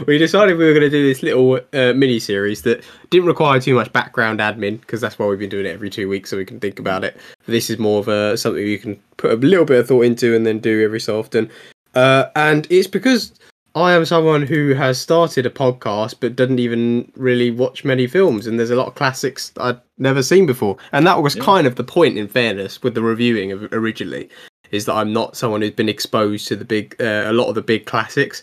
We 0.06 0.16
decided 0.16 0.56
we 0.56 0.64
were 0.64 0.72
going 0.72 0.82
to 0.82 0.90
do 0.90 1.06
this 1.06 1.22
little 1.22 1.54
uh, 1.74 1.92
mini 1.92 2.18
series 2.18 2.62
that 2.62 2.82
didn't 3.10 3.26
require 3.26 3.60
too 3.60 3.74
much 3.74 3.92
background 3.92 4.40
admin 4.40 4.80
because 4.80 5.02
that's 5.02 5.18
why 5.18 5.26
we've 5.26 5.38
been 5.38 5.50
doing 5.50 5.66
it 5.66 5.70
every 5.74 5.90
two 5.90 6.08
weeks 6.08 6.30
so 6.30 6.36
we 6.38 6.46
can 6.46 6.60
think 6.60 6.78
about 6.78 7.04
it. 7.04 7.16
This 7.46 7.68
is 7.68 7.78
more 7.78 7.98
of 8.00 8.08
a 8.08 8.38
something 8.38 8.66
you 8.66 8.78
can 8.78 8.98
put 9.18 9.32
a 9.32 9.36
little 9.36 9.66
bit 9.66 9.80
of 9.80 9.88
thought 9.88 10.02
into 10.06 10.34
and 10.34 10.46
then 10.46 10.60
do 10.60 10.82
every 10.82 11.00
so 11.00 11.18
often. 11.18 11.50
Uh, 11.94 12.26
and 12.36 12.66
it's 12.70 12.86
because 12.86 13.32
I 13.74 13.92
am 13.92 14.06
someone 14.06 14.46
who 14.46 14.72
has 14.72 14.98
started 14.98 15.44
a 15.44 15.50
podcast 15.50 16.14
but 16.20 16.36
doesn't 16.36 16.58
even 16.60 17.12
really 17.16 17.50
watch 17.50 17.84
many 17.84 18.06
films, 18.06 18.46
and 18.46 18.58
there's 18.58 18.70
a 18.70 18.76
lot 18.76 18.86
of 18.86 18.94
classics 18.94 19.52
I'd 19.60 19.78
never 19.98 20.22
seen 20.22 20.46
before. 20.46 20.78
And 20.92 21.06
that 21.06 21.22
was 21.22 21.36
Yeah. 21.36 21.42
kind 21.44 21.66
of 21.66 21.74
the 21.76 21.84
point, 21.84 22.16
in 22.16 22.28
fairness, 22.28 22.82
with 22.82 22.94
the 22.94 23.02
reviewing 23.02 23.52
of 23.52 23.64
originally, 23.72 24.30
is 24.70 24.84
that 24.86 24.94
I'm 24.94 25.12
not 25.12 25.36
someone 25.36 25.62
who's 25.62 25.70
been 25.72 25.88
exposed 25.88 26.48
to 26.48 26.56
the 26.56 26.64
big, 26.64 26.96
uh, 27.00 27.24
a 27.26 27.32
lot 27.32 27.48
of 27.48 27.54
the 27.54 27.62
big 27.62 27.86
classics. 27.86 28.42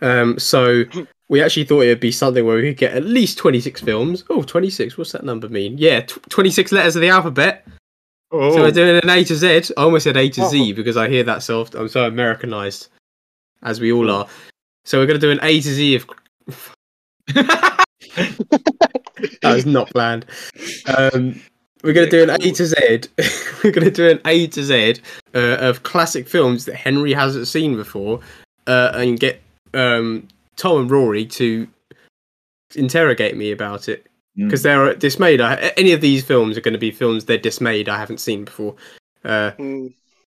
Um, 0.00 0.38
so 0.38 0.84
we 1.28 1.42
actually 1.42 1.64
thought 1.64 1.82
it 1.82 1.88
would 1.88 2.00
be 2.00 2.12
something 2.12 2.44
where 2.44 2.56
we 2.56 2.68
could 2.68 2.76
get 2.78 2.94
at 2.94 3.04
least 3.04 3.38
26 3.38 3.80
films. 3.80 4.24
Oh, 4.30 4.42
26, 4.42 4.98
what's 4.98 5.12
that 5.12 5.24
number 5.24 5.48
mean? 5.48 5.78
Yeah, 5.78 6.00
tw 6.00 6.20
26 6.28 6.72
letters 6.72 6.96
of 6.96 7.02
the 7.02 7.08
alphabet. 7.08 7.66
Oh, 8.30 8.54
So 8.54 8.62
we're 8.62 8.70
doing 8.72 9.00
an 9.02 9.10
A 9.10 9.24
to 9.24 9.36
Z. 9.36 9.72
I 9.76 9.82
almost 9.82 10.04
said 10.04 10.16
A 10.16 10.28
to 10.28 10.48
Z 10.48 10.72
Oh. 10.72 10.76
because 10.76 10.96
I 10.96 11.08
hear 11.08 11.24
that 11.24 11.42
so 11.42 11.60
often. 11.60 11.80
I'm 11.80 11.88
so 11.88 12.06
Americanized, 12.06 12.88
as 13.62 13.80
we 13.80 13.92
all 13.92 14.10
are. 14.10 14.26
So 14.84 14.98
we're 14.98 15.06
going 15.06 15.20
to 15.20 15.26
do 15.26 15.30
an 15.30 15.38
A 15.42 15.60
to 15.60 15.68
Z 15.68 15.94
of. 15.96 16.06
that 17.34 17.84
was 19.44 19.66
not 19.66 19.88
planned. 19.90 20.26
Um, 20.86 21.40
we're 21.84 21.92
going 21.92 22.08
to 22.08 22.10
do 22.10 22.22
an 22.24 22.30
A 22.30 22.50
to 22.52 22.66
Z. 22.66 22.76
we're 23.62 23.70
going 23.70 23.84
to 23.84 23.90
do 23.90 24.08
an 24.08 24.20
A 24.24 24.46
to 24.48 24.62
Z 24.64 24.96
uh, 25.34 25.38
of 25.60 25.82
classic 25.84 26.26
films 26.28 26.64
that 26.64 26.74
Henry 26.74 27.12
hasn't 27.12 27.46
seen 27.46 27.76
before, 27.76 28.20
uh, 28.66 28.90
and 28.94 29.20
get 29.20 29.40
um, 29.74 30.26
Tom 30.56 30.80
and 30.82 30.90
Rory 30.90 31.24
to 31.26 31.68
interrogate 32.74 33.36
me 33.36 33.52
about 33.52 33.88
it 33.88 34.06
Mm. 34.36 34.46
because 34.46 34.62
they're 34.64 34.92
dismayed. 34.96 35.40
I, 35.40 35.54
any 35.76 35.92
of 35.92 36.00
these 36.00 36.24
films 36.24 36.56
are 36.58 36.60
going 36.60 36.72
to 36.72 36.78
be 36.78 36.90
films 36.90 37.24
they're 37.24 37.38
dismayed 37.38 37.88
I 37.88 37.96
haven't 37.96 38.18
seen 38.18 38.44
before, 38.44 38.74
uh, 39.24 39.52
Hmm, 39.52 39.86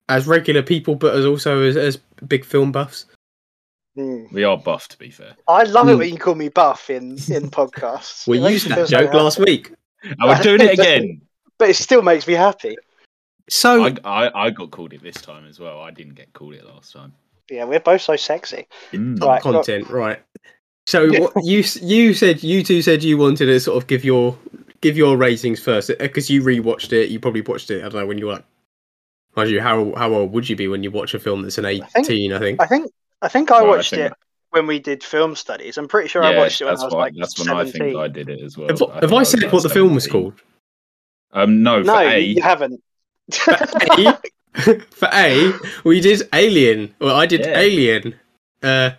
as 0.07 0.25
regular 0.25 0.61
people, 0.63 0.95
but 0.95 1.13
as 1.15 1.25
also 1.25 1.63
as, 1.63 1.75
as 1.75 1.97
big 2.25 2.45
film 2.45 2.71
buffs. 2.71 3.07
hmm. 3.97 4.23
we 4.31 4.45
are 4.45 4.55
buff, 4.57 4.87
to 4.87 4.97
be 4.97 5.09
fair. 5.11 5.35
I 5.49 5.63
love 5.63 5.89
it 5.89 5.93
Hmm. 5.95 5.99
when 5.99 6.13
you 6.13 6.17
call 6.17 6.35
me 6.35 6.47
buff 6.47 6.89
in, 6.89 7.11
in 7.27 7.51
podcasts. 7.51 8.25
We 8.25 8.39
It 8.45 8.51
used 8.51 8.69
me 8.69 8.75
that 8.75 8.87
joke 8.87 9.13
last 9.13 9.37
week. 9.37 9.73
And 10.03 10.15
we're 10.23 10.41
doing 10.43 10.61
it 10.61 10.71
again. 10.79 11.19
But 11.59 11.69
it 11.69 11.75
still 11.75 12.01
makes 12.01 12.25
me 12.27 12.33
happy. 12.33 12.77
So 13.49 13.83
I, 13.83 13.95
I, 14.03 14.45
I 14.45 14.49
got 14.49 14.71
called 14.71 14.93
it 14.93 15.03
this 15.03 15.15
time 15.21 15.45
as 15.45 15.59
well. 15.59 15.81
I 15.81 15.91
didn't 15.91 16.15
get 16.15 16.33
called 16.33 16.53
it 16.55 16.65
last 16.65 16.93
time. 16.93 17.13
Yeah, 17.49 17.65
we're 17.65 17.79
both 17.79 18.01
so 18.01 18.15
sexy. 18.15 18.67
Mm. 18.91 19.21
Right. 19.21 19.41
content, 19.41 19.89
right? 19.89 20.19
So 20.87 21.09
what, 21.19 21.33
you 21.43 21.63
you 21.81 22.13
said 22.13 22.41
you 22.43 22.63
two 22.63 22.81
said 22.81 23.03
you 23.03 23.17
wanted 23.17 23.47
to 23.47 23.59
sort 23.59 23.77
of 23.77 23.87
give 23.87 24.03
your 24.03 24.37
give 24.81 24.95
your 24.97 25.17
ratings 25.17 25.59
first 25.59 25.91
because 25.99 26.29
you 26.29 26.41
rewatched 26.41 26.93
it. 26.93 27.09
You 27.09 27.19
probably 27.19 27.41
watched 27.41 27.69
it. 27.71 27.79
I 27.83 27.89
don't 27.89 28.01
know 28.01 28.07
when 28.07 28.17
you 28.17 28.27
were 28.27 28.33
like. 28.33 28.45
Mind 29.35 29.49
you, 29.51 29.61
how 29.61 29.93
how 29.95 30.11
old 30.13 30.31
would 30.31 30.49
you 30.49 30.55
be 30.55 30.67
when 30.67 30.81
you 30.83 30.89
watch 30.91 31.13
a 31.13 31.19
film 31.19 31.41
that's 31.43 31.57
an 31.57 31.65
eighteen? 31.65 32.33
I 32.33 32.39
think. 32.39 32.61
I 32.61 32.65
think 32.65 32.91
I 33.21 33.27
think 33.27 33.51
I 33.51 33.61
Well, 33.61 33.73
I 33.73 33.77
watched 33.77 33.91
think- 33.91 34.11
it 34.11 34.13
when 34.51 34.65
we 34.65 34.79
did 34.79 35.03
film 35.03 35.35
studies. 35.35 35.77
I'm 35.77 35.87
pretty 35.87 36.07
sure 36.09 36.23
I 36.23 36.35
watched 36.35 36.61
it 36.61 36.65
when 36.65 36.73
that's 36.73 36.81
I 36.81 36.85
was 36.85 36.93
why- 36.93 36.99
like 37.01 37.13
That's 37.15 37.37
when 37.37 37.45
17. 37.47 37.81
I 37.81 37.85
think 37.85 37.97
I 37.97 38.07
did 38.07 38.29
it 38.29 38.41
as 38.41 38.57
well. 38.57 38.67
Have, 38.69 38.81
I 38.81 38.99
have 39.01 39.13
I 39.13 39.23
said 39.23 39.51
what 39.51 39.61
the 39.63 39.69
film 39.69 39.93
was 39.93 40.07
called? 40.07 40.33
Um, 41.31 41.61
no, 41.63 41.81
for 41.81 41.87
No, 41.87 41.99
A. 41.99 42.19
you 42.19 42.41
haven't. 42.41 42.81
A, 43.47 44.17
for 44.91 45.09
A, 45.13 45.53
we 45.83 46.01
did 46.01 46.23
Alien. 46.33 46.93
Well, 46.99 47.15
I 47.15 47.25
did 47.25 47.41
Yeah. 47.41 47.57
Alien. 47.59 48.15
Uh, 48.63 48.91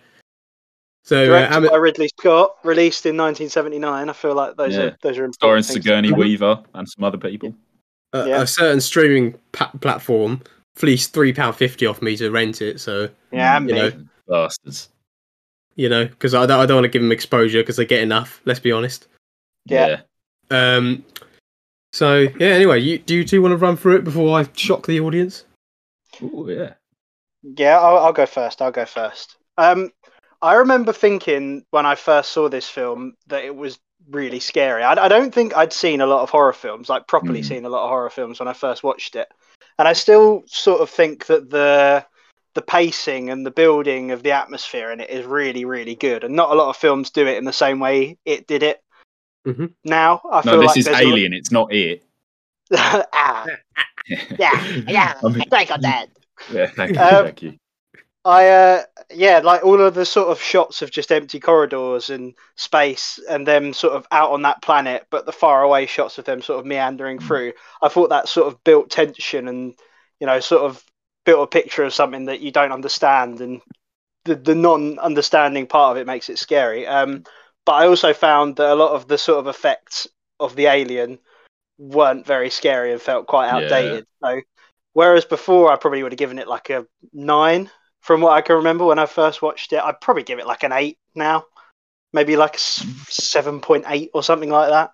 so 1.03 1.23
uh, 1.23 1.25
Directed 1.25 1.55
Am- 1.55 1.67
by 1.67 1.75
Ridley 1.75 2.07
Scott, 2.19 2.55
released 2.63 3.05
in 3.05 3.17
1979. 3.17 4.09
I 4.09 4.13
feel 4.13 4.33
like 4.33 4.55
those 4.55 4.73
Yeah. 4.75 4.81
are 4.83 4.97
those 5.01 5.17
are 5.17 5.31
Starring 5.33 5.59
important 5.59 5.65
things. 5.65 5.83
Sigourney 5.83 6.11
Weaver 6.13 6.63
and 6.73 6.87
some 6.89 7.03
other 7.03 7.17
people. 7.17 7.53
a, 8.13 8.27
Yeah. 8.27 8.41
a 8.43 8.47
certain 8.47 8.79
streaming 8.81 9.35
pa- 9.51 9.71
platform 9.81 10.41
fleeced 10.75 11.13
three 11.13 11.33
pound 11.33 11.55
fifty 11.57 11.85
off 11.85 12.01
me 12.01 12.15
to 12.17 12.29
rent 12.31 12.61
it. 12.61 12.79
So 12.79 13.09
Yeah, 13.31 13.59
you 13.59 13.65
me. 13.65 13.73
know, 13.73 13.91
Bastards. 14.27 14.89
you 15.75 15.89
know, 15.89 16.05
because 16.05 16.33
I 16.33 16.45
don't, 16.45 16.59
I 16.61 16.65
don't 16.65 16.77
want 16.77 16.85
to 16.85 16.89
give 16.89 17.01
them 17.01 17.11
exposure 17.11 17.59
because 17.61 17.75
they 17.75 17.85
get 17.85 18.01
enough. 18.03 18.39
Let's 18.45 18.59
be 18.61 18.71
honest. 18.71 19.07
Yeah. 19.65 20.01
Um. 20.49 21.03
So 21.93 22.19
yeah. 22.39 22.47
Anyway, 22.47 22.79
you 22.79 22.97
do 22.99 23.15
you 23.15 23.23
two 23.25 23.41
want 23.41 23.51
to 23.51 23.57
run 23.57 23.77
through 23.77 23.97
it 23.97 24.03
before 24.03 24.37
I 24.39 24.47
shock 24.55 24.87
the 24.87 24.99
audience? 24.99 25.45
Oh 26.21 26.47
yeah. 26.47 26.73
Yeah, 27.43 27.79
I'll, 27.79 27.97
I'll 27.97 28.13
go 28.13 28.25
first. 28.25 28.61
I'll 28.61 28.71
go 28.71 28.85
first. 28.85 29.35
Um, 29.57 29.91
I 30.41 30.55
remember 30.55 30.93
thinking 30.93 31.65
when 31.71 31.85
I 31.85 31.95
first 31.95 32.31
saw 32.31 32.49
this 32.49 32.67
film 32.69 33.15
that 33.27 33.43
it 33.43 33.55
was 33.55 33.79
really 34.09 34.39
scary. 34.39 34.83
I, 34.83 34.93
I 34.93 35.07
don't 35.07 35.33
think 35.33 35.55
I'd 35.55 35.73
seen 35.73 36.01
a 36.01 36.05
lot 36.05 36.21
of 36.21 36.29
horror 36.29 36.53
films, 36.53 36.89
like 36.89 37.07
properly 37.07 37.41
Mm. 37.41 37.45
seen 37.45 37.65
a 37.65 37.69
lot 37.69 37.83
of 37.83 37.89
horror 37.89 38.09
films 38.09 38.39
when 38.39 38.47
I 38.47 38.53
first 38.53 38.83
watched 38.83 39.15
it, 39.15 39.27
and 39.77 39.87
I 39.87 39.93
still 39.93 40.43
sort 40.47 40.81
of 40.81 40.89
think 40.89 41.25
that 41.27 41.49
the 41.49 42.05
the 42.53 42.61
pacing 42.61 43.29
and 43.29 43.45
the 43.45 43.51
building 43.51 44.11
of 44.11 44.23
the 44.23 44.31
atmosphere 44.31 44.91
in 44.91 44.99
it 44.99 45.09
is 45.09 45.25
really, 45.25 45.63
really 45.63 45.95
good. 45.95 46.23
And 46.25 46.35
not 46.35 46.51
a 46.51 46.55
lot 46.55 46.69
of 46.69 46.75
films 46.75 47.09
do 47.09 47.25
it 47.25 47.37
in 47.37 47.45
the 47.45 47.53
same 47.53 47.79
way 47.79 48.17
it 48.25 48.45
did 48.45 48.61
it. 48.61 48.81
Mhm. 49.47 49.73
Now 49.83 50.21
I 50.31 50.41
feel 50.41 50.53
No, 50.53 50.59
this 50.61 50.67
like 50.69 50.77
is 50.77 50.85
there's 50.85 50.99
a- 50.99 51.03
Alien. 51.03 51.33
It's 51.33 51.51
not 51.51 51.73
it. 51.73 52.03
ah, 52.73 53.45
yeah, 54.07 54.65
yeah. 54.87 55.19
I 55.23 55.27
mean- 55.29 55.43
I 55.51 55.65
got 55.65 55.81
that. 55.81 56.07
Yeah. 56.51 56.67
Thank 56.67 56.95
you. 56.95 57.01
Um, 57.01 57.25
thank 57.25 57.41
you. 57.41 57.57
I 58.23 58.47
uh 58.49 58.83
yeah, 59.11 59.39
like 59.39 59.63
all 59.63 59.81
of 59.81 59.95
the 59.95 60.05
sort 60.05 60.29
of 60.29 60.39
shots 60.41 60.83
of 60.83 60.91
just 60.91 61.11
empty 61.11 61.39
corridors 61.39 62.11
and 62.11 62.35
space 62.55 63.19
and 63.27 63.47
them 63.47 63.73
sort 63.73 63.93
of 63.93 64.05
out 64.11 64.29
on 64.31 64.43
that 64.43 64.61
planet, 64.61 65.07
but 65.09 65.25
the 65.25 65.31
far 65.31 65.63
away 65.63 65.87
shots 65.87 66.19
of 66.19 66.25
them 66.25 66.41
sort 66.41 66.59
of 66.59 66.65
meandering 66.67 67.17
Mm. 67.17 67.23
through. 67.27 67.53
I 67.81 67.89
thought 67.89 68.09
that 68.09 68.29
sort 68.29 68.47
of 68.47 68.63
built 68.63 68.91
tension 68.91 69.47
and 69.47 69.73
you 70.19 70.27
know, 70.27 70.39
sort 70.39 70.61
of 70.63 70.83
built 71.25 71.41
a 71.43 71.47
picture 71.47 71.83
of 71.83 71.95
something 71.95 72.25
that 72.25 72.41
you 72.41 72.51
don't 72.51 72.71
understand 72.71 73.41
and 73.41 73.59
the, 74.25 74.35
the 74.35 74.53
non 74.55 74.99
understanding 74.99 75.65
part 75.65 75.97
of 75.97 76.01
it 76.01 76.05
makes 76.05 76.29
it 76.29 76.37
scary. 76.37 76.85
Um 76.85 77.23
but 77.65 77.73
I 77.73 77.87
also 77.87 78.13
found 78.13 78.55
that 78.57 78.71
a 78.71 78.75
lot 78.75 78.93
of 78.93 79.07
the 79.07 79.17
sort 79.17 79.39
of 79.39 79.47
effects 79.47 80.07
of 80.39 80.55
the 80.55 80.65
alien 80.65 81.19
weren't 81.77 82.25
very 82.25 82.49
scary 82.49 82.91
and 82.91 83.01
felt 83.01 83.27
quite 83.27 83.47
Yeah. 83.47 83.57
outdated. 83.57 84.07
So 84.23 84.41
whereas 84.93 85.25
before 85.25 85.71
I 85.71 85.77
probably 85.77 86.03
would 86.03 86.11
have 86.11 86.19
given 86.19 86.39
it 86.39 86.47
like 86.47 86.69
a 86.69 86.85
nine 87.13 87.71
from 88.01 88.21
what 88.21 88.33
I 88.33 88.41
can 88.41 88.55
remember 88.55 88.85
when 88.85 88.99
I 88.99 89.05
first 89.05 89.41
watched 89.41 89.73
it. 89.73 89.81
I'd 89.81 90.01
probably 90.01 90.23
give 90.23 90.39
it 90.39 90.47
like 90.47 90.63
an 90.63 90.73
eight 90.73 90.97
now, 91.15 91.45
maybe 92.13 92.35
like 92.35 92.55
a 92.55 92.59
mm. 92.59 93.09
seven 93.11 93.61
point 93.61 93.85
eight 93.87 94.09
or 94.13 94.23
something 94.23 94.49
like 94.49 94.69
that. 94.69 94.91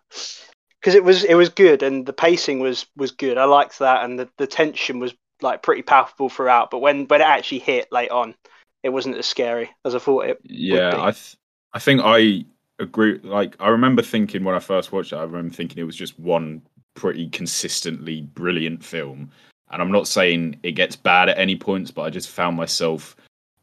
Because 0.79 0.93
it 0.95 1.03
was 1.03 1.23
it 1.23 1.35
was 1.35 1.49
good 1.49 1.83
and 1.83 2.05
the 2.05 2.13
pacing 2.13 2.59
was 2.59 2.85
was 2.95 3.11
good. 3.11 3.37
I 3.37 3.45
liked 3.45 3.79
that 3.79 4.03
and 4.03 4.19
the, 4.19 4.29
the 4.37 4.47
tension 4.47 4.99
was 4.99 5.13
like 5.41 5.63
pretty 5.63 5.81
palpable 5.81 6.29
throughout. 6.29 6.69
But 6.69 6.79
when 6.79 7.05
when 7.07 7.21
it 7.21 7.27
actually 7.27 7.59
hit 7.59 7.91
late 7.91 8.11
on, 8.11 8.35
it 8.83 8.89
wasn't 8.89 9.17
as 9.17 9.25
scary 9.25 9.69
as 9.85 9.95
I 9.95 9.99
thought 9.99 10.25
it. 10.25 10.39
Yeah. 10.43 10.95
I 10.97 11.11
th- 11.11 11.37
I 11.73 11.79
think 11.79 12.01
I 12.03 12.45
agree. 12.79 13.19
Like 13.23 13.55
I 13.59 13.69
remember 13.69 14.01
thinking 14.01 14.43
when 14.43 14.55
I 14.55 14.59
first 14.59 14.91
watched 14.91 15.13
it, 15.13 15.17
I 15.17 15.23
remember 15.23 15.53
thinking 15.53 15.79
it 15.79 15.85
was 15.85 15.95
just 15.95 16.19
one 16.19 16.61
pretty 16.95 17.29
consistently 17.29 18.21
brilliant 18.21 18.83
film. 18.83 19.31
And 19.69 19.81
I'm 19.81 19.91
not 19.91 20.07
saying 20.07 20.59
it 20.63 20.71
gets 20.73 20.95
bad 20.95 21.29
at 21.29 21.37
any 21.37 21.55
points, 21.55 21.91
but 21.91 22.03
I 22.03 22.09
just 22.09 22.29
found 22.29 22.55
myself 22.55 23.15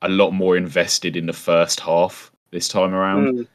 a 0.02 0.08
lot 0.08 0.32
more 0.32 0.56
invested 0.56 1.16
in 1.16 1.26
the 1.26 1.32
first 1.32 1.80
half 1.80 2.30
this 2.50 2.68
time 2.68 2.94
around. 2.94 3.34
Mm. 3.34 3.46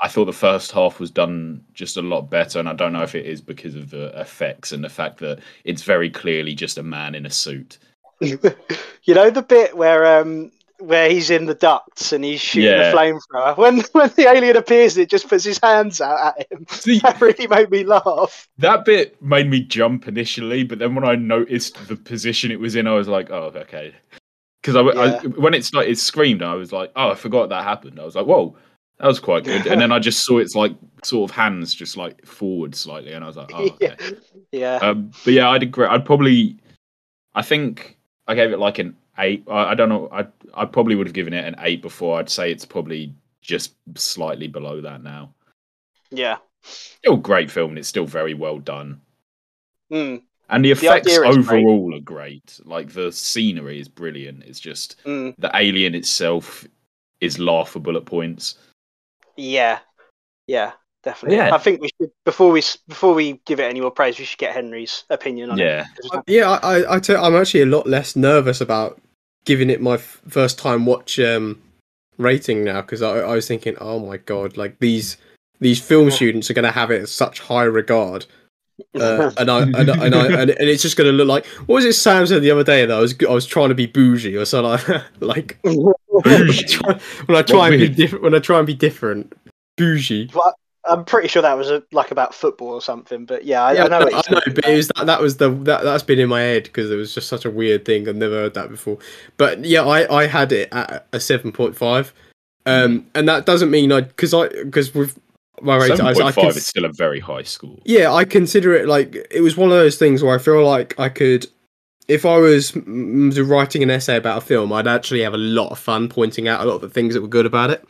I 0.00 0.08
thought 0.08 0.24
the 0.24 0.32
first 0.32 0.72
half 0.72 0.98
was 0.98 1.12
done 1.12 1.64
just 1.74 1.96
a 1.96 2.02
lot 2.02 2.22
better, 2.22 2.58
and 2.58 2.68
I 2.68 2.72
don't 2.72 2.92
know 2.92 3.04
if 3.04 3.14
it 3.14 3.24
is 3.24 3.40
because 3.40 3.76
of 3.76 3.90
the 3.90 4.06
effects 4.20 4.72
and 4.72 4.82
the 4.82 4.88
fact 4.88 5.18
that 5.18 5.38
it's 5.64 5.82
very 5.82 6.10
clearly 6.10 6.56
just 6.56 6.78
a 6.78 6.82
man 6.82 7.14
in 7.14 7.24
a 7.24 7.30
suit. 7.30 7.78
you 8.20 9.14
know 9.14 9.30
the 9.30 9.42
bit 9.42 9.76
where 9.76 10.20
um 10.20 10.50
where 10.82 11.08
he's 11.10 11.30
in 11.30 11.46
the 11.46 11.54
ducts 11.54 12.12
and 12.12 12.24
he's 12.24 12.40
shooting 12.40 12.70
Yeah. 12.70 12.90
the 12.90 12.96
flamethrower. 12.96 13.56
When 13.62 13.80
when 13.92 14.10
the 14.16 14.28
alien 14.28 14.56
appears, 14.56 14.96
it 14.96 15.08
just 15.10 15.28
puts 15.28 15.44
his 15.44 15.58
hands 15.62 16.00
out 16.00 16.36
at 16.38 16.52
him. 16.52 16.66
See, 16.68 16.98
That 17.02 17.20
really 17.20 17.46
made 17.46 17.70
me 17.70 17.84
laugh. 17.84 18.48
that 18.58 18.84
bit 18.84 19.20
made 19.22 19.48
me 19.48 19.60
jump 19.60 20.08
initially, 20.08 20.64
but 20.64 20.78
then 20.78 20.94
when 20.94 21.04
I 21.04 21.14
noticed 21.14 21.88
the 21.88 21.96
position 21.96 22.50
it 22.50 22.60
was 22.60 22.74
in, 22.76 22.86
I 22.86 22.94
was 22.94 23.08
like, 23.08 23.30
"Oh, 23.30 23.52
okay." 23.56 23.94
Because 24.62 24.76
I, 24.76 24.80
I- 24.80 25.18
when 25.26 25.54
it 25.54 25.64
started, 25.64 25.90
it 25.90 25.98
screamed, 25.98 26.42
I 26.42 26.54
was 26.54 26.72
like, 26.72 26.92
"Oh, 26.96 27.10
I 27.10 27.14
forgot 27.14 27.48
that 27.48 27.64
happened." 27.64 27.98
I 27.98 28.04
was 28.04 28.14
like, 28.14 28.26
"Whoa, 28.26 28.56
that 28.98 29.06
was 29.08 29.18
quite 29.20 29.44
good." 29.44 29.66
and 29.66 29.80
then 29.80 29.90
I 29.92 29.98
just 29.98 30.24
saw 30.24 30.38
its 30.38 30.54
like 30.54 30.72
sort 31.02 31.30
of 31.30 31.34
hands 31.36 31.74
just 31.74 31.96
like 31.96 32.24
forward 32.26 32.74
slightly, 32.74 33.12
and 33.12 33.24
I 33.24 33.26
was 33.26 33.36
like, 33.36 33.50
"Oh, 33.52 33.64
okay." 33.82 33.96
yeah. 34.52 34.76
Um, 34.76 35.10
but 35.24 35.32
yeah, 35.34 35.50
I'd 35.50 35.62
agree. 35.64 35.86
I'd 35.86 36.04
probably, 36.04 36.56
I 37.34 37.42
think 37.42 37.98
I 38.28 38.34
gave 38.36 38.52
it 38.52 38.58
like 38.60 38.78
an 38.78 38.96
eight. 39.22 39.44
I, 39.48 39.70
I 39.70 39.74
don't 39.74 39.88
know. 39.88 40.08
I 40.12 40.26
I 40.54 40.64
probably 40.66 40.94
would 40.96 41.06
have 41.06 41.14
given 41.14 41.32
it 41.32 41.44
an 41.46 41.54
eight 41.60 41.80
before. 41.82 42.18
I'd 42.18 42.28
say 42.30 42.50
it's 42.52 42.64
probably 42.66 43.14
just 43.40 43.74
slightly 43.96 44.48
below 44.48 44.80
that 44.80 45.02
now. 45.02 45.32
yeah. 46.10 46.36
Still 46.64 47.16
great 47.16 47.50
film, 47.50 47.70
and 47.70 47.78
it's 47.78 47.88
still 47.88 48.06
very 48.06 48.34
well 48.34 48.58
done. 48.60 49.00
Mm, 49.92 50.22
And 50.48 50.64
the 50.64 50.72
The 50.74 50.86
effects 50.86 51.08
idea 51.08 51.28
is 51.28 51.46
great. 51.48 51.64
overall 51.64 51.94
are 51.96 52.00
great. 52.00 52.60
Like 52.64 52.92
the 52.92 53.10
scenery 53.10 53.80
is 53.80 53.88
brilliant. 53.88 54.44
It's 54.44 54.60
just 54.60 55.02
mm, 55.04 55.34
the 55.38 55.50
alien 55.54 55.94
itself 55.96 56.64
is 57.20 57.38
laughable 57.40 57.96
at 57.96 58.04
points. 58.04 58.58
yeah. 59.36 59.80
Yeah. 60.46 60.72
Definitely. 61.02 61.38
Yeah. 61.38 61.52
I 61.52 61.58
think 61.58 61.80
we 61.80 61.90
should 62.00 62.12
before 62.24 62.52
we 62.52 62.62
before 62.86 63.12
we 63.14 63.40
give 63.44 63.58
it 63.58 63.64
any 63.64 63.80
more 63.80 63.90
praise, 63.90 64.20
we 64.20 64.24
should 64.24 64.38
get 64.38 64.54
Henry's 64.54 65.02
opinion 65.10 65.50
on 65.50 65.58
Yeah. 65.58 65.86
it. 65.98 66.22
Yeah, 66.28 66.48
I, 66.48 66.78
I, 66.82 66.96
I 66.96 66.98
tell, 67.00 67.24
I'm 67.24 67.34
actually 67.34 67.62
a 67.62 67.66
lot 67.66 67.88
less 67.88 68.14
nervous 68.14 68.60
about 68.60 69.00
giving 69.44 69.70
it 69.70 69.80
my 69.80 69.94
f- 69.94 70.20
first 70.28 70.58
time 70.58 70.86
watch 70.86 71.18
um, 71.18 71.60
rating 72.18 72.64
now 72.64 72.80
because 72.82 73.02
I, 73.02 73.18
I 73.18 73.34
was 73.34 73.46
thinking, 73.48 73.76
oh 73.80 73.98
my 73.98 74.16
god, 74.18 74.56
like 74.56 74.78
these 74.78 75.16
these 75.60 75.80
film 75.80 76.10
students 76.10 76.50
are 76.50 76.54
going 76.54 76.64
to 76.64 76.70
have 76.72 76.90
it 76.90 77.00
in 77.00 77.06
such 77.06 77.40
high 77.40 77.64
regard, 77.64 78.26
uh, 78.98 79.30
and 79.38 79.50
I 79.50 79.62
and, 79.62 79.90
I- 79.90 80.06
and 80.06 80.14
I 80.14 80.26
and, 80.42 80.50
and 80.50 80.68
it's 80.68 80.82
just 80.82 80.96
going 80.96 81.06
to 81.10 81.12
look 81.12 81.28
like 81.28 81.46
what 81.66 81.76
was 81.76 81.84
it 81.84 81.92
Sam 81.94 82.26
said 82.26 82.42
the 82.42 82.50
other 82.50 82.64
day 82.64 82.84
that 82.86 82.96
I 82.96 83.00
was 83.00 83.14
I 83.28 83.32
was 83.32 83.46
trying 83.46 83.68
to 83.68 83.74
be 83.74 83.86
bougie 83.86 84.36
or 84.36 84.44
something 84.44 84.86
like 85.20 85.20
like 85.20 85.58
when 85.62 85.94
I 86.26 86.62
try, 86.66 87.00
when 87.26 87.36
I 87.38 87.42
try 87.42 87.68
and 87.68 87.78
be 87.78 87.88
different 87.88 88.22
when 88.24 88.34
I 88.34 88.38
try 88.38 88.58
and 88.58 88.66
be 88.66 88.74
different 88.74 89.34
bougie. 89.76 90.30
I'm 90.84 91.04
pretty 91.04 91.28
sure 91.28 91.42
that 91.42 91.56
was 91.56 91.70
a, 91.70 91.82
like 91.92 92.10
about 92.10 92.34
football 92.34 92.70
or 92.70 92.82
something, 92.82 93.24
but 93.24 93.44
yeah, 93.44 93.62
I, 93.62 93.72
yeah, 93.72 93.84
I 93.84 93.88
know. 93.88 93.96
I 93.96 94.04
what 94.04 94.10
know, 94.10 94.16
you're 94.16 94.22
talking 94.40 94.54
but 94.54 94.66
it 94.66 94.76
was 94.76 94.88
that, 94.88 95.06
that 95.06 95.20
was 95.20 95.36
the 95.36 95.50
that 95.50 95.84
that's 95.84 96.02
been 96.02 96.18
in 96.18 96.28
my 96.28 96.40
head 96.40 96.64
because 96.64 96.90
it 96.90 96.96
was 96.96 97.14
just 97.14 97.28
such 97.28 97.44
a 97.44 97.50
weird 97.50 97.84
thing. 97.84 98.08
I've 98.08 98.16
never 98.16 98.34
heard 98.34 98.54
that 98.54 98.68
before. 98.68 98.98
But 99.36 99.64
yeah, 99.64 99.82
I 99.82 100.12
I 100.22 100.26
had 100.26 100.50
it 100.50 100.68
at 100.72 101.06
a 101.12 101.20
seven 101.20 101.52
point 101.52 101.76
five, 101.76 102.12
um, 102.66 103.06
and 103.14 103.28
that 103.28 103.46
doesn't 103.46 103.70
mean 103.70 103.92
I 103.92 104.00
because 104.00 104.34
I 104.34 104.48
because 104.48 104.92
with 104.92 105.18
my 105.60 105.76
rating, 105.76 105.96
Seven 105.98 106.06
I, 106.22 106.32
I 106.40 106.46
is 106.48 106.66
still 106.66 106.84
a 106.84 106.92
very 106.92 107.20
high 107.20 107.44
score. 107.44 107.78
yeah, 107.84 108.12
I 108.12 108.24
consider 108.24 108.74
it 108.74 108.88
like 108.88 109.14
it 109.30 109.40
was 109.40 109.56
one 109.56 109.70
of 109.70 109.76
those 109.76 109.96
things 109.96 110.22
where 110.22 110.34
I 110.34 110.38
feel 110.38 110.64
like 110.64 110.98
I 110.98 111.08
could. 111.08 111.46
If 112.08 112.26
I 112.26 112.36
was 112.38 112.74
writing 112.76 113.84
an 113.84 113.90
essay 113.90 114.16
about 114.16 114.38
a 114.38 114.40
film, 114.40 114.72
I'd 114.72 114.88
actually 114.88 115.22
have 115.22 115.34
a 115.34 115.38
lot 115.38 115.68
of 115.70 115.78
fun 115.78 116.08
pointing 116.08 116.48
out 116.48 116.60
a 116.60 116.64
lot 116.64 116.74
of 116.74 116.80
the 116.80 116.88
things 116.88 117.14
that 117.14 117.22
were 117.22 117.28
good 117.28 117.46
about 117.46 117.70
it. 117.70 117.84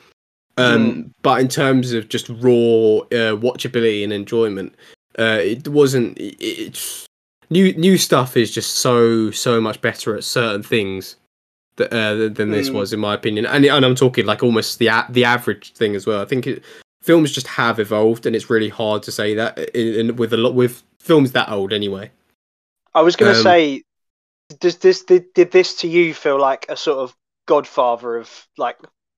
Um, 0.62 1.14
But 1.22 1.40
in 1.40 1.48
terms 1.48 1.92
of 1.92 2.08
just 2.08 2.28
raw 2.28 2.98
uh, 3.10 3.36
watchability 3.36 4.04
and 4.04 4.12
enjoyment, 4.12 4.74
uh, 5.18 5.40
it 5.42 5.68
wasn't. 5.68 6.18
It, 6.18 6.36
it's 6.40 7.06
new 7.50 7.72
new 7.74 7.98
stuff 7.98 8.36
is 8.36 8.50
just 8.50 8.76
so 8.76 9.30
so 9.30 9.60
much 9.60 9.80
better 9.80 10.16
at 10.16 10.24
certain 10.24 10.62
things 10.62 11.16
that, 11.76 11.92
uh, 11.92 12.28
than 12.28 12.50
this 12.50 12.70
Mm. 12.70 12.74
was, 12.74 12.92
in 12.92 13.00
my 13.00 13.14
opinion. 13.14 13.46
And 13.46 13.64
and 13.64 13.84
I'm 13.84 13.94
talking 13.94 14.26
like 14.26 14.42
almost 14.42 14.78
the 14.78 14.88
a- 14.88 15.06
the 15.10 15.24
average 15.24 15.72
thing 15.74 15.96
as 15.96 16.06
well. 16.06 16.20
I 16.20 16.24
think 16.26 16.46
it, 16.46 16.62
films 17.02 17.32
just 17.32 17.46
have 17.48 17.78
evolved, 17.80 18.26
and 18.26 18.36
it's 18.36 18.48
really 18.50 18.68
hard 18.68 19.02
to 19.02 19.12
say 19.12 19.34
that 19.34 19.58
in, 19.74 20.10
in, 20.10 20.16
with 20.16 20.32
a 20.32 20.36
lot 20.36 20.54
with 20.54 20.82
films 20.98 21.32
that 21.32 21.48
old 21.48 21.72
anyway. 21.72 22.10
I 22.94 23.00
was 23.02 23.16
going 23.16 23.32
to 23.32 23.38
Um, 23.38 23.42
say, 23.42 23.82
does 24.60 24.76
this 24.78 25.02
did, 25.02 25.24
did 25.34 25.50
this 25.50 25.74
to 25.76 25.88
you 25.88 26.14
feel 26.14 26.38
like 26.38 26.66
a 26.68 26.76
sort 26.76 26.98
of 26.98 27.14
godfather 27.46 28.16
of 28.18 28.46
like 28.58 28.76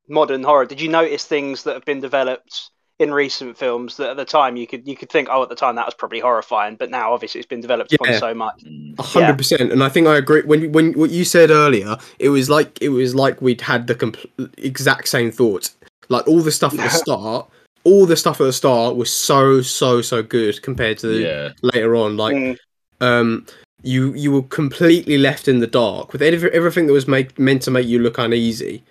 modern 0.08 0.42
horror? 0.42 0.66
Did 0.66 0.80
you 0.80 0.88
notice 0.88 1.24
things 1.24 1.64
that 1.64 1.74
have 1.74 1.84
been 1.84 2.00
developed 2.00 2.70
in 3.00 3.12
recent 3.12 3.58
films 3.58 3.96
that 3.96 4.10
at 4.10 4.16
the 4.16 4.24
time 4.24 4.56
you 4.56 4.66
could 4.66 4.86
you 4.86 4.96
could 4.96 5.10
think, 5.10 5.28
oh, 5.30 5.42
at 5.42 5.48
the 5.48 5.56
time 5.56 5.74
that 5.76 5.84
was 5.86 5.94
probably 5.94 6.20
horrifying, 6.20 6.76
but 6.76 6.90
now 6.90 7.12
obviously 7.12 7.40
it's 7.40 7.48
been 7.48 7.60
developed 7.60 7.92
upon 7.92 8.14
so 8.14 8.32
much. 8.34 8.62
Mm. 8.64 8.98
A 8.98 9.02
hundred 9.02 9.36
percent, 9.36 9.72
and 9.72 9.82
I 9.82 9.88
think 9.88 10.06
I 10.06 10.16
agree. 10.16 10.42
When 10.42 10.70
when 10.72 10.92
what 10.92 11.10
you 11.10 11.24
said 11.24 11.50
earlier, 11.50 11.96
it 12.18 12.28
was 12.28 12.48
like 12.48 12.78
it 12.80 12.90
was 12.90 13.14
like 13.14 13.42
we'd 13.42 13.60
had 13.60 13.86
the 13.86 13.94
compl- 13.94 14.50
exact 14.58 15.08
same 15.08 15.30
thoughts. 15.30 15.76
Like 16.08 16.28
all 16.28 16.40
the 16.40 16.52
stuff 16.52 16.72
at 16.74 16.80
the 16.80 16.88
start, 17.04 17.48
all 17.82 18.06
the 18.06 18.16
stuff 18.16 18.40
at 18.40 18.44
the 18.44 18.52
start 18.52 18.96
was 18.96 19.10
so 19.12 19.60
so 19.60 20.00
so 20.00 20.22
good 20.22 20.62
compared 20.62 20.98
to 20.98 21.08
the 21.08 21.18
Yeah. 21.18 21.52
later 21.62 21.96
on. 21.96 22.16
Like 22.16 22.34
Mm, 22.34 22.58
um, 23.00 23.46
you 23.82 24.14
you 24.14 24.30
were 24.30 24.42
completely 24.42 25.18
left 25.18 25.48
in 25.48 25.58
the 25.58 25.66
dark 25.66 26.12
with 26.12 26.22
every, 26.22 26.50
everything 26.52 26.86
that 26.86 26.92
was 26.92 27.08
make, 27.08 27.38
meant 27.38 27.62
to 27.62 27.70
make 27.70 27.86
you 27.86 27.98
look 27.98 28.18
uneasy. 28.18 28.82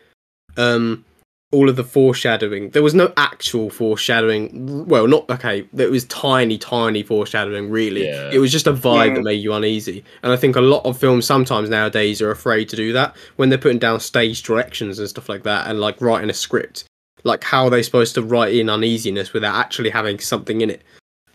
Um, 0.58 1.06
all 1.52 1.70
of 1.70 1.76
the 1.76 1.84
foreshadowing. 1.84 2.72
There 2.72 2.82
was 2.82 2.96
no 2.96 3.14
actual 3.16 3.70
foreshadowing. 3.70 4.88
Well, 4.88 5.06
not 5.08 5.30
okay. 5.30 5.68
There 5.72 5.92
was 5.92 6.06
tiny, 6.06 6.58
tiny 6.58 7.04
foreshadowing. 7.04 7.70
Really, 7.70 8.06
Yeah. 8.06 8.32
it 8.34 8.40
was 8.40 8.52
just 8.52 8.66
a 8.66 8.74
vibe 8.74 9.12
Mm. 9.12 9.16
that 9.16 9.24
made 9.24 9.36
you 9.44 9.54
uneasy. 9.54 10.04
And 10.24 10.34
I 10.34 10.36
think 10.36 10.56
a 10.56 10.62
lot 10.62 10.84
of 10.84 10.98
films 10.98 11.26
sometimes 11.26 11.70
nowadays 11.70 12.24
are 12.24 12.32
afraid 12.32 12.70
to 12.70 12.76
do 12.76 12.92
that 12.94 13.16
when 13.36 13.50
they're 13.50 13.60
putting 13.60 13.78
down 13.78 14.00
stage 14.00 14.42
directions 14.42 14.98
and 14.98 15.08
stuff 15.08 15.30
like 15.30 15.44
that, 15.44 15.68
and 15.70 15.80
like 15.80 16.02
writing 16.02 16.32
a 16.32 16.34
script. 16.34 16.86
Like 17.24 17.44
how 17.44 17.66
are 17.66 17.70
they 17.70 17.84
supposed 17.84 18.16
to 18.16 18.24
write 18.24 18.56
in 18.56 18.68
uneasiness 18.68 19.32
without 19.32 19.56
actually 19.56 19.92
having 19.92 20.18
something 20.18 20.62
in 20.62 20.72
it? 20.72 20.82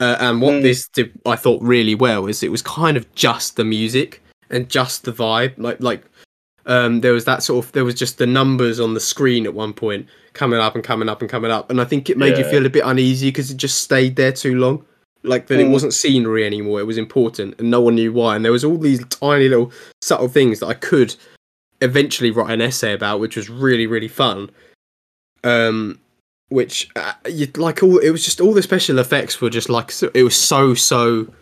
Uh, 0.00 0.16
and 0.18 0.42
what 0.42 0.54
Mm. 0.54 0.62
this 0.62 0.88
did, 0.88 1.12
I 1.26 1.36
thought 1.36 1.62
really 1.62 1.94
well, 1.94 2.26
is 2.26 2.42
it 2.42 2.50
was 2.50 2.62
kind 2.62 2.96
of 2.96 3.06
just 3.14 3.54
the 3.56 3.64
music 3.64 4.20
and 4.50 4.68
just 4.68 5.04
the 5.04 5.12
vibe. 5.12 5.52
Like 5.58 5.76
like 5.80 6.02
um, 6.68 7.00
there 7.00 7.12
was 7.12 7.24
that 7.24 7.42
sort 7.42 7.64
of 7.64 7.72
there 7.72 7.84
was 7.84 7.94
just 7.94 8.18
the 8.18 8.26
numbers 8.26 8.78
on 8.78 8.94
the 8.94 9.00
screen 9.00 9.46
at 9.46 9.54
one 9.54 9.72
point 9.72 10.06
coming 10.34 10.60
up 10.60 10.74
and 10.76 10.84
coming 10.84 11.08
up 11.08 11.20
and 11.20 11.28
coming 11.30 11.50
up, 11.50 11.70
and 11.70 11.80
I 11.80 11.84
think 11.84 12.08
it 12.08 12.16
made 12.16 12.38
you 12.38 12.44
feel 12.44 12.64
a 12.66 12.70
bit 12.70 12.84
uneasy 12.84 13.28
because 13.28 13.50
it 13.50 13.56
just 13.56 13.80
stayed 13.80 14.14
there 14.16 14.32
too 14.32 14.56
long. 14.56 14.84
Like 15.24 15.48
that, 15.48 15.58
it 15.58 15.66
Mm. 15.66 15.72
wasn't 15.72 15.94
scenery 15.94 16.46
anymore. 16.46 16.78
It 16.78 16.86
was 16.86 16.96
important, 16.98 17.56
and 17.58 17.70
no 17.70 17.80
one 17.80 17.96
knew 17.96 18.12
why. 18.12 18.36
And 18.36 18.44
there 18.44 18.52
was 18.52 18.64
all 18.64 18.78
these 18.78 19.04
tiny 19.06 19.48
little 19.48 19.72
subtle 20.00 20.28
things 20.28 20.60
that 20.60 20.66
I 20.68 20.74
could 20.74 21.16
eventually 21.80 22.30
write 22.30 22.50
an 22.50 22.60
essay 22.60 22.92
about, 22.92 23.18
which 23.18 23.36
was 23.36 23.48
really 23.50 23.86
really 23.86 24.08
fun. 24.08 24.50
Um, 25.44 25.98
which 26.50 26.88
uh, 26.96 27.12
you 27.28 27.46
like 27.56 27.82
all 27.82 27.98
it 27.98 28.10
was 28.10 28.24
just 28.24 28.40
all 28.40 28.52
the 28.54 28.62
special 28.62 28.98
effects 28.98 29.40
were 29.40 29.50
just 29.50 29.68
like 29.68 29.90
so, 29.90 30.10
it 30.14 30.22
was 30.22 30.36
so 30.36 30.74
so 30.74 31.32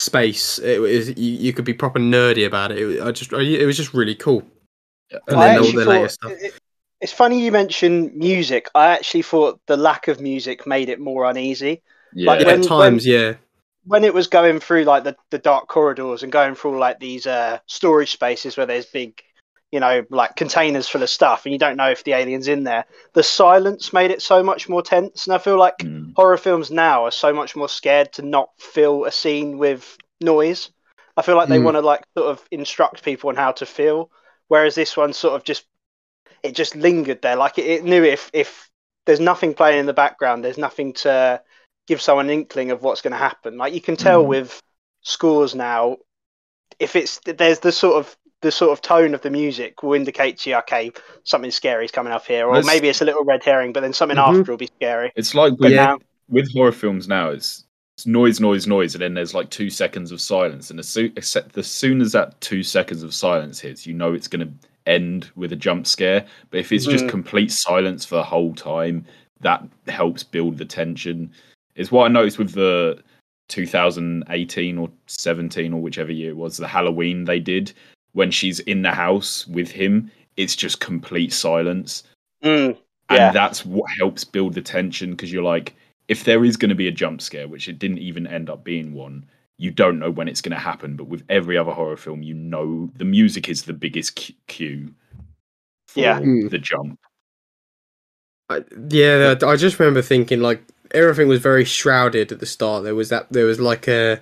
space. 0.00 0.58
It 0.58 0.80
was 0.80 1.08
you, 1.10 1.32
you 1.44 1.52
could 1.52 1.64
be 1.64 1.74
proper 1.74 1.98
nerdy 1.98 2.46
about 2.46 2.72
it. 2.72 2.78
it 2.78 3.02
I 3.02 3.10
just 3.12 3.32
it 3.32 3.66
was 3.66 3.76
just 3.76 3.94
really 3.94 4.14
cool. 4.14 4.44
Thought 5.84 6.10
stuff. 6.10 6.32
it- 6.32 6.54
it's 7.00 7.12
funny 7.12 7.42
you 7.42 7.50
mentioned 7.50 8.14
music. 8.14 8.68
I 8.74 8.88
actually 8.88 9.22
thought 9.22 9.58
the 9.66 9.76
lack 9.78 10.08
of 10.08 10.20
music 10.20 10.66
made 10.66 10.90
it 10.90 11.00
more 11.00 11.24
uneasy. 11.24 11.80
Yeah, 12.12 12.30
Like 12.30 12.40
Yeah, 12.40 12.46
when- 12.48 12.60
at 12.60 12.66
times, 12.66 13.06
yeah. 13.06 13.34
when 13.86 14.04
it 14.04 14.12
was 14.12 14.26
going 14.26 14.60
through 14.60 14.84
like 14.84 15.04
the, 15.04 15.16
the 15.30 15.38
dark 15.38 15.66
corridors 15.66 16.22
and 16.22 16.30
going 16.30 16.54
through 16.54 16.78
like 16.78 17.00
these 17.00 17.26
uh 17.26 17.58
storage 17.66 18.12
spaces 18.12 18.56
where 18.58 18.66
there's 18.66 18.84
big 18.84 19.22
you 19.72 19.80
know 19.80 20.04
like 20.10 20.36
containers 20.36 20.86
full 20.88 21.02
of 21.02 21.08
stuff 21.08 21.46
and 21.46 21.52
you 21.54 21.58
don't 21.58 21.76
know 21.78 21.88
if 21.88 22.04
the 22.04 22.12
alien's 22.12 22.48
in 22.48 22.64
there 22.64 22.84
the 23.14 23.22
silence 23.22 23.92
made 23.94 24.10
it 24.10 24.20
so 24.20 24.42
much 24.42 24.68
more 24.68 24.82
tense 24.82 25.26
and 25.26 25.34
i 25.34 25.38
feel 25.38 25.56
like 25.56 25.78
Mm. 25.78 26.12
horror 26.16 26.36
films 26.36 26.70
now 26.70 27.04
are 27.06 27.10
so 27.12 27.32
much 27.32 27.56
more 27.56 27.68
scared 27.70 28.12
to 28.14 28.22
not 28.22 28.50
fill 28.58 29.04
a 29.06 29.12
scene 29.12 29.56
with 29.58 29.96
noise 30.20 30.70
i 31.16 31.22
feel 31.22 31.36
like 31.36 31.48
they 31.48 31.58
Mm. 31.58 31.64
want 31.64 31.76
to 31.76 31.80
like 31.80 32.02
sort 32.18 32.28
of 32.30 32.44
instruct 32.50 33.02
people 33.04 33.30
on 33.30 33.36
how 33.36 33.52
to 33.52 33.64
feel 33.64 34.10
whereas 34.50 34.74
this 34.74 34.96
one 34.96 35.12
sort 35.12 35.34
of 35.34 35.44
just 35.44 35.64
it 36.42 36.54
just 36.54 36.74
lingered 36.76 37.22
there 37.22 37.36
like 37.36 37.56
it, 37.58 37.64
it 37.66 37.84
knew 37.84 38.02
if 38.04 38.30
if 38.32 38.68
there's 39.06 39.20
nothing 39.20 39.54
playing 39.54 39.78
in 39.80 39.86
the 39.86 39.92
background 39.92 40.44
there's 40.44 40.58
nothing 40.58 40.92
to 40.92 41.40
give 41.86 42.00
someone 42.02 42.26
an 42.26 42.32
inkling 42.32 42.70
of 42.70 42.82
what's 42.82 43.00
going 43.02 43.10
to 43.12 43.16
happen. 43.16 43.56
Like 43.56 43.74
you 43.74 43.80
can 43.80 43.96
tell 43.96 44.22
Mm. 44.22 44.28
with 44.28 44.62
scores 45.02 45.54
now, 45.56 45.96
if 46.78 46.94
it's 46.94 47.18
there's 47.24 47.58
the 47.60 47.72
sort 47.72 47.96
of 47.96 48.16
the 48.42 48.52
sort 48.52 48.70
of 48.72 48.80
tone 48.80 49.12
of 49.14 49.22
the 49.22 49.30
music 49.30 49.82
will 49.82 49.94
indicate 49.94 50.38
to 50.38 50.50
you, 50.50 50.56
okay, 50.56 50.92
something 51.24 51.50
scary 51.50 51.84
is 51.84 51.90
coming 51.90 52.12
up 52.12 52.24
here, 52.26 52.46
or 52.46 52.54
Let's- 52.54 52.66
maybe 52.66 52.88
it's 52.88 53.02
a 53.02 53.04
little 53.04 53.24
red 53.24 53.42
herring, 53.44 53.72
but 53.72 53.80
then 53.80 53.92
something 53.92 54.16
Mhm. 54.18 54.38
after 54.40 54.52
will 54.52 54.56
be 54.58 54.70
scary. 54.76 55.12
It's 55.16 55.34
like 55.34 55.54
with, 55.58 55.72
Yeah. 55.72 55.84
now, 55.84 55.98
with 56.28 56.52
horror 56.54 56.72
films 56.72 57.06
now, 57.08 57.30
it's, 57.30 57.64
it's 58.00 58.06
noise, 58.06 58.40
noise, 58.40 58.66
noise, 58.66 58.94
and 58.94 59.02
then 59.02 59.12
there's 59.12 59.34
like 59.34 59.50
two 59.50 59.68
seconds 59.68 60.10
of 60.10 60.22
silence. 60.22 60.70
And 60.70 60.80
as 60.80 60.88
soon, 60.88 61.12
except 61.16 61.58
as 61.58 61.66
soon 61.66 62.00
as 62.00 62.12
that 62.12 62.40
two 62.40 62.62
seconds 62.62 63.02
of 63.02 63.12
silence 63.12 63.60
hits, 63.60 63.86
you 63.86 63.92
know 63.92 64.14
it's 64.14 64.26
going 64.26 64.46
to 64.46 64.68
end 64.86 65.30
with 65.36 65.52
a 65.52 65.56
jump 65.56 65.86
scare. 65.86 66.24
But 66.50 66.60
if 66.60 66.72
it's 66.72 66.86
just 66.86 67.04
Mhm. 67.04 67.10
complete 67.10 67.52
silence 67.52 68.06
for 68.06 68.14
the 68.14 68.22
whole 68.22 68.54
time, 68.54 69.04
that 69.42 69.62
helps 69.86 70.22
build 70.22 70.56
the 70.56 70.64
tension. 70.64 71.30
It's 71.76 71.92
what 71.92 72.06
I 72.06 72.08
noticed 72.08 72.38
with 72.38 72.52
the 72.52 73.02
2018 73.48 74.78
or 74.78 74.88
17 75.06 75.74
or 75.74 75.82
whichever 75.82 76.10
year 76.12 76.30
it 76.30 76.36
was, 76.38 76.56
the 76.56 76.66
Halloween 76.66 77.26
they 77.26 77.38
did 77.38 77.70
when 78.12 78.30
she's 78.30 78.60
in 78.60 78.80
the 78.80 78.92
house 78.92 79.46
with 79.46 79.70
him. 79.70 80.10
It's 80.38 80.56
just 80.56 80.80
complete 80.80 81.34
silence 81.34 82.04
Mm, 82.42 82.68
and 83.10 83.18
Yeah. 83.18 83.30
that's 83.30 83.66
what 83.66 83.90
helps 83.98 84.24
build 84.24 84.54
the 84.54 84.62
tension 84.62 85.10
because 85.10 85.30
you're 85.30 85.42
like 85.42 85.74
if 86.10 86.24
there 86.24 86.44
is 86.44 86.56
going 86.56 86.68
to 86.68 86.74
be 86.74 86.88
a 86.88 86.92
jump 87.02 87.20
scare 87.22 87.48
which 87.48 87.68
it 87.68 87.78
didn't 87.78 87.98
even 87.98 88.26
end 88.26 88.50
up 88.50 88.64
being 88.64 88.92
one 88.92 89.24
you 89.58 89.70
don't 89.70 89.98
know 89.98 90.10
when 90.10 90.28
it's 90.28 90.40
going 90.40 90.54
to 90.56 90.58
happen 90.70 90.96
but 90.96 91.06
with 91.06 91.22
every 91.28 91.56
other 91.56 91.72
horror 91.72 91.96
film 91.96 92.22
you 92.22 92.34
know 92.34 92.90
the 92.96 93.04
music 93.04 93.48
is 93.48 93.62
the 93.62 93.72
biggest 93.72 94.14
cue 94.46 94.92
for 95.88 96.00
Yeah. 96.00 96.18
Mm. 96.20 96.50
the 96.50 96.58
jump 96.58 96.98
I, 98.48 98.64
yeah, 98.88 99.36
I 99.40 99.46
I 99.46 99.56
just 99.56 99.78
remember 99.78 100.02
thinking 100.02 100.40
like 100.40 100.60
everything 100.92 101.28
was 101.28 101.40
very 101.40 101.64
shrouded 101.64 102.32
at 102.32 102.40
the 102.40 102.46
start. 102.46 102.82
There 102.82 102.96
was 102.96 103.08
that 103.10 103.30
there 103.32 103.44
was 103.46 103.60
like 103.60 103.86
a 103.86 104.20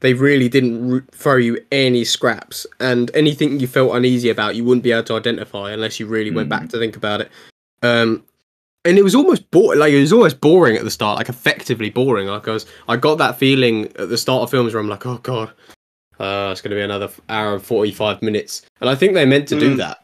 they 0.00 0.12
really 0.12 0.50
didn't 0.50 0.90
ro- 0.90 1.02
throw 1.12 1.36
you 1.36 1.58
any 1.72 2.04
scraps, 2.04 2.66
and 2.80 3.10
anything 3.14 3.60
you 3.60 3.66
felt 3.66 3.96
uneasy 3.96 4.28
about, 4.28 4.56
you 4.56 4.64
wouldn't 4.64 4.82
be 4.84 4.92
able 4.92 5.04
to 5.04 5.16
identify 5.16 5.70
unless 5.70 5.98
you 5.98 6.04
really 6.06 6.30
went 6.30 6.50
back 6.50 6.64
Mm. 6.64 6.70
to 6.72 6.78
think 6.78 6.96
about 6.96 7.22
it. 7.22 7.30
Um, 7.82 8.22
and 8.84 8.98
it 8.98 9.02
was 9.02 9.14
almost 9.14 9.50
boring. 9.50 9.78
Like 9.80 9.92
it 9.92 10.00
was 10.00 10.12
almost 10.12 10.40
boring 10.40 10.76
at 10.76 10.84
the 10.84 10.90
start, 10.90 11.18
like 11.18 11.28
effectively 11.28 11.90
boring. 11.90 12.28
Like 12.28 12.48
I 12.48 12.52
was, 12.52 12.66
I 12.88 12.96
got 12.96 13.18
that 13.18 13.38
feeling 13.38 13.86
at 13.96 14.08
the 14.08 14.18
start 14.18 14.42
of 14.42 14.50
films 14.50 14.74
where 14.74 14.80
I'm 14.82 14.88
like, 14.88 15.06
oh 15.06 15.18
god, 15.18 15.48
uh, 16.20 16.50
it's 16.52 16.60
going 16.60 16.70
to 16.70 16.76
be 16.76 16.82
another 16.82 17.08
hour 17.28 17.54
and 17.54 17.62
forty 17.62 17.90
five 17.92 18.22
minutes, 18.22 18.62
and 18.80 18.90
I 18.90 18.94
think 18.94 19.14
they 19.14 19.24
meant 19.24 19.48
to 19.48 19.58
do 19.58 19.74
Mm. 19.74 19.78
that 19.78 19.98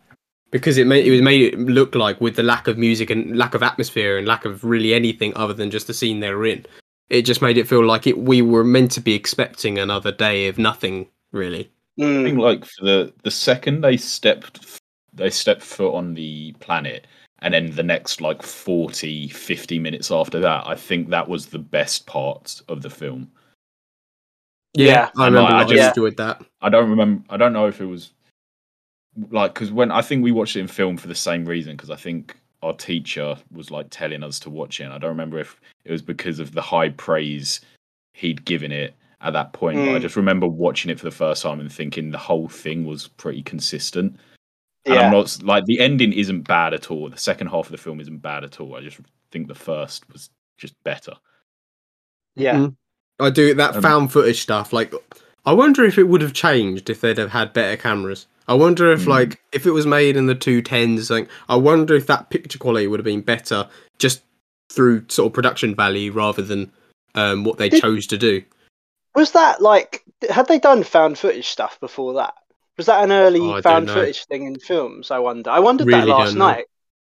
because 0.51 0.79
it 0.79 0.87
made 0.87 1.07
it 1.07 1.11
was 1.11 1.23
made 1.23 1.41
it 1.43 1.59
look 1.59 1.95
like 1.95 2.21
with 2.21 2.37
the 2.37 2.43
lack 2.43 2.67
of 2.69 2.79
music 2.79 3.11
and 3.11 3.37
lack 3.37 3.55
of 3.55 3.63
atmosphere 3.63 4.19
and 4.19 4.27
lack 4.27 4.45
of 4.45 4.65
really 4.65 4.95
anything 4.95 5.33
other 5.37 5.55
than 5.55 5.71
just 5.71 5.87
the 5.87 5.95
scene 5.95 6.21
they 6.21 6.33
were 6.35 6.47
in, 6.47 6.65
it 7.09 7.23
just 7.23 7.43
made 7.43 7.59
it 7.59 7.69
feel 7.69 7.85
like 7.85 8.07
it 8.07 8.19
we 8.19 8.43
were 8.43 8.65
meant 8.65 8.91
to 8.93 9.01
be 9.01 9.15
expecting 9.15 9.79
another 9.79 10.11
day 10.13 10.49
of 10.49 10.59
nothing 10.59 11.07
really. 11.33 11.71
I 11.99 12.03
mm, 12.03 12.25
think 12.25 12.39
like 12.39 12.65
for 12.65 12.85
the 12.85 13.13
the 13.25 13.31
second 13.31 13.83
they 13.83 13.97
stepped 13.97 14.81
they 15.13 15.31
stepped 15.31 15.63
foot 15.63 15.95
on 15.95 16.15
the 16.15 16.53
planet 16.61 17.07
and 17.43 17.55
then 17.55 17.71
the 17.71 17.83
next 17.83 18.21
like 18.21 18.43
40 18.43 19.29
50 19.29 19.79
minutes 19.79 20.11
after 20.11 20.41
that 20.41 20.67
i 20.67 20.75
think 20.75 21.09
that 21.09 21.29
was 21.29 21.47
the 21.47 21.59
best 21.59 22.07
part 22.07 22.61
of 22.69 22.83
the 22.83 22.91
film 22.91 23.31
Yeah. 24.75 25.11
I 25.17 25.27
remember 25.27 25.51
like, 25.51 25.53
I 25.53 25.61
I 25.61 25.65
just- 25.77 25.97
enjoyed 25.97 26.17
that. 26.19 26.43
I 26.63 26.69
don't 26.69 26.89
remember. 26.91 27.25
I 27.29 27.37
don't 27.37 27.53
know 27.53 27.67
if 27.67 27.81
it 27.81 27.87
was 27.87 28.13
like 29.31 29.55
because 29.55 29.73
when 29.73 29.91
I 29.91 30.01
think 30.03 30.23
we 30.23 30.31
watched 30.33 30.55
it 30.57 30.61
in 30.61 30.69
film 30.69 30.97
for 30.97 31.09
the 31.09 31.15
same 31.15 31.45
reason 31.45 31.75
because 31.77 31.91
I 31.91 31.97
think 31.97 32.37
our 32.63 32.73
teacher 32.75 33.37
was 33.51 33.71
like 33.71 33.89
telling 33.91 34.23
us 34.23 34.39
to 34.41 34.51
watch 34.51 34.79
it. 34.81 34.85
And 34.85 34.93
I 34.93 34.99
don't 34.99 35.11
remember 35.11 35.39
if 35.41 35.61
it 35.85 35.91
was 35.91 36.03
because 36.03 36.39
of 36.39 36.53
the 36.53 36.63
high 36.63 36.91
praise 36.91 37.61
he'd 38.15 38.45
given 38.45 38.71
it 38.71 38.95
at 39.23 39.33
that 39.33 39.53
point. 39.53 39.79
But 39.79 39.89
I 39.95 39.99
Mm. 39.99 40.03
just 40.03 40.17
remember 40.17 40.47
watching 40.47 40.91
it 40.91 40.99
for 41.01 41.05
the 41.07 41.11
first 41.25 41.43
time 41.43 41.59
and 41.59 41.73
thinking 41.73 42.11
the 42.11 42.19
whole 42.19 42.49
thing 42.49 42.85
was 42.85 43.09
pretty 43.09 43.43
consistent. 43.43 44.17
And 44.87 44.95
yeah. 44.95 45.03
I'm 45.07 45.13
not 45.13 45.43
like 45.43 45.67
the 45.67 45.79
ending 45.81 46.13
isn't 46.13 46.43
bad 46.43 46.73
at 46.75 46.91
all. 46.91 47.09
The 47.11 47.17
second 47.19 47.49
half 47.49 47.67
of 47.67 47.73
the 47.73 47.79
film 47.79 48.01
isn't 48.01 48.19
bad 48.19 48.45
at 48.45 48.61
all. 48.61 48.75
I 48.77 48.81
just 48.81 48.99
think 49.31 49.47
the 49.49 49.55
first 49.55 50.11
was 50.13 50.31
just 50.59 50.75
better. 50.85 51.13
yeah. 52.37 52.55
Mm. 52.57 52.77
I 53.19 53.29
do 53.31 53.53
that 53.55 53.77
Um, 53.77 53.83
found 53.83 54.13
footage 54.13 54.41
stuff. 54.41 54.73
Like, 54.73 54.95
I 55.45 55.53
wonder 55.53 55.85
if 55.85 55.99
it 55.99 56.05
would 56.05 56.23
have 56.23 56.33
changed 56.33 56.89
if 56.89 57.03
they'd 57.03 57.19
have 57.19 57.31
had 57.33 57.53
better 57.53 57.77
cameras. 57.77 58.27
I 58.49 58.55
wonder 58.55 58.91
if, 58.93 59.03
Mm. 59.03 59.09
like, 59.09 59.41
if 59.53 59.67
it 59.67 59.73
was 59.73 59.85
made 59.87 60.17
in 60.17 60.27
the 60.27 60.35
two 60.35 60.63
tens, 60.63 61.09
something. 61.09 61.29
I 61.49 61.57
wonder 61.57 61.95
if 61.95 62.07
that 62.07 62.31
picture 62.31 62.59
quality 62.59 62.87
would 62.87 62.99
have 62.99 63.05
been 63.05 63.21
better 63.21 63.69
just 63.99 64.23
through 64.73 65.05
sort 65.09 65.27
of 65.27 65.35
production 65.35 65.75
value 65.75 66.13
rather 66.13 66.41
than 66.43 66.73
um, 67.15 67.45
what 67.45 67.59
they 67.59 67.69
Did- 67.69 67.83
chose 67.83 68.07
to 68.07 68.17
do. 68.17 68.43
Was 69.15 69.33
that 69.33 69.61
like 69.61 70.03
had 70.31 70.47
they 70.49 70.59
done 70.61 70.83
found 70.85 71.19
footage 71.19 71.49
stuff 71.49 71.79
before 71.81 72.15
that? 72.15 72.35
Was 72.81 72.87
that 72.87 73.05
an 73.05 73.13
early 73.13 73.41
Oh, 73.41 73.61
found 73.61 73.91
footage 73.91 74.25
thing 74.25 74.47
in 74.47 74.59
films? 74.59 75.11
I 75.11 75.19
wonder. 75.19 75.51
I 75.51 75.59
wondered 75.59 75.87
Really 75.87 76.01
that 76.01 76.07
last 76.07 76.35
night 76.35 76.65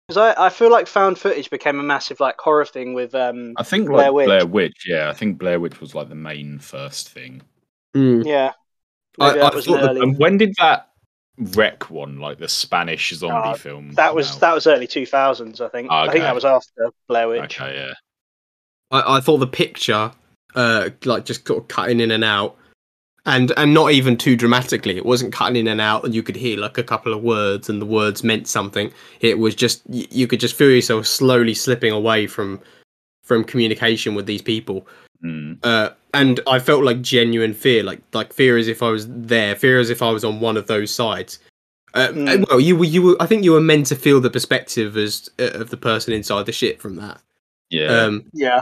because 0.08 0.18
I, 0.18 0.48
I 0.48 0.50
feel 0.50 0.72
like 0.72 0.88
found 0.88 1.20
footage 1.20 1.52
became 1.52 1.80
a 1.80 1.84
massive 1.84 2.20
like 2.20 2.36
horror 2.40 2.66
thing 2.66 2.96
with 2.96 3.14
um 3.14 3.54
I 3.58 3.62
think 3.64 3.88
Blair 3.88 4.08
like 4.08 4.14
Witch. 4.14 4.26
Blair 4.26 4.46
Witch. 4.48 4.86
Yeah, 4.88 5.10
I 5.12 5.14
think 5.14 5.38
Blair 5.38 5.60
Witch 5.60 5.80
was 5.80 5.94
like 5.94 6.10
the 6.10 6.16
main 6.16 6.58
first 6.58 7.10
thing. 7.10 7.44
Mm. 7.96 8.26
yeah. 8.26 8.54
I- 9.20 9.30
I 9.30 9.34
that 9.38 9.54
was 9.54 9.68
an 9.68 9.74
thought 9.74 9.82
the- 9.84 9.90
early. 9.92 10.02
And 10.02 10.18
when 10.18 10.38
did 10.40 10.56
that 10.58 10.90
REC 11.38 11.92
one, 11.92 12.20
like 12.20 12.40
the 12.40 12.48
Spanish 12.50 13.14
zombie 13.14 13.50
Uh, 13.50 13.54
film? 13.54 13.92
that 13.94 14.16
was 14.16 14.32
out? 14.34 14.40
that 14.40 14.56
was 14.56 14.66
early 14.66 14.88
two 14.88 15.06
thousands. 15.06 15.62
I 15.62 15.68
think. 15.70 15.92
I 15.92 16.10
think 16.12 16.24
that 16.24 16.34
was 16.34 16.44
after 16.44 16.90
Blair 17.08 17.28
Witch. 17.28 17.62
Okay, 17.62 17.76
yeah. 17.76 17.94
I, 18.90 19.18
I 19.18 19.20
thought 19.20 19.38
the 19.38 19.46
picture, 19.46 20.12
uh, 20.56 20.90
like 21.06 21.26
just 21.26 21.46
sort 21.48 21.60
of 21.62 21.68
cutting 21.68 22.00
in 22.00 22.10
and 22.10 22.24
out, 22.24 22.58
and 23.26 23.52
and 23.58 23.74
not 23.74 23.92
even 23.92 24.18
too 24.18 24.36
dramatically. 24.36 24.98
It 24.98 25.06
wasn't 25.06 25.34
cutting 25.34 25.56
in 25.56 25.68
and 25.68 25.82
out, 25.82 26.04
and 26.04 26.16
you 26.16 26.24
could 26.24 26.36
hear 26.36 26.58
like 26.58 26.78
a 26.78 26.84
couple 26.84 27.14
of 27.14 27.22
words, 27.22 27.70
and 27.70 27.82
the 27.82 27.86
words 27.86 28.24
meant 28.24 28.48
something. 28.48 28.92
It 29.20 29.40
was 29.40 29.56
just 29.56 29.82
you 29.88 30.28
could 30.28 30.40
just 30.40 30.56
feel 30.56 30.72
yourself 30.72 31.06
slowly 31.06 31.54
slipping 31.54 31.92
away 31.92 32.28
from 32.28 32.60
from 33.24 33.44
communication 33.44 34.16
with 34.16 34.26
these 34.26 34.42
people. 34.42 34.88
Mm. 35.24 35.60
Uh, 35.64 35.92
and 36.14 36.40
I 36.48 36.60
felt 36.60 36.84
like 36.84 37.02
genuine 37.02 37.54
fear, 37.54 37.84
like 37.84 38.02
like 38.14 38.34
fear 38.34 38.58
as 38.58 38.68
if 38.68 38.82
I 38.82 38.90
was 38.90 39.08
there, 39.08 39.56
fear 39.56 39.80
as 39.80 39.90
if 39.90 40.02
I 40.02 40.10
was 40.10 40.24
on 40.24 40.40
one 40.40 40.58
of 40.58 40.68
those 40.68 40.92
sides. 40.92 41.40
Uh, 41.94 42.08
Mm. 42.08 42.48
Well, 42.50 42.60
you 42.60 42.76
were 42.76 42.86
you 42.86 43.02
were. 43.02 43.18
I 43.20 43.28
think 43.28 43.44
you 43.44 43.52
were 43.52 43.62
meant 43.62 43.88
to 43.88 43.96
feel 43.96 44.20
the 44.22 44.30
perspective 44.30 44.98
as 44.98 45.30
uh, 45.40 45.60
of 45.60 45.70
the 45.70 45.78
person 45.78 46.14
inside 46.14 46.46
the 46.46 46.52
ship 46.52 46.82
from 46.82 46.96
that. 46.96 47.22
Yeah. 47.70 47.88
Um, 47.88 48.26
Yeah. 48.34 48.62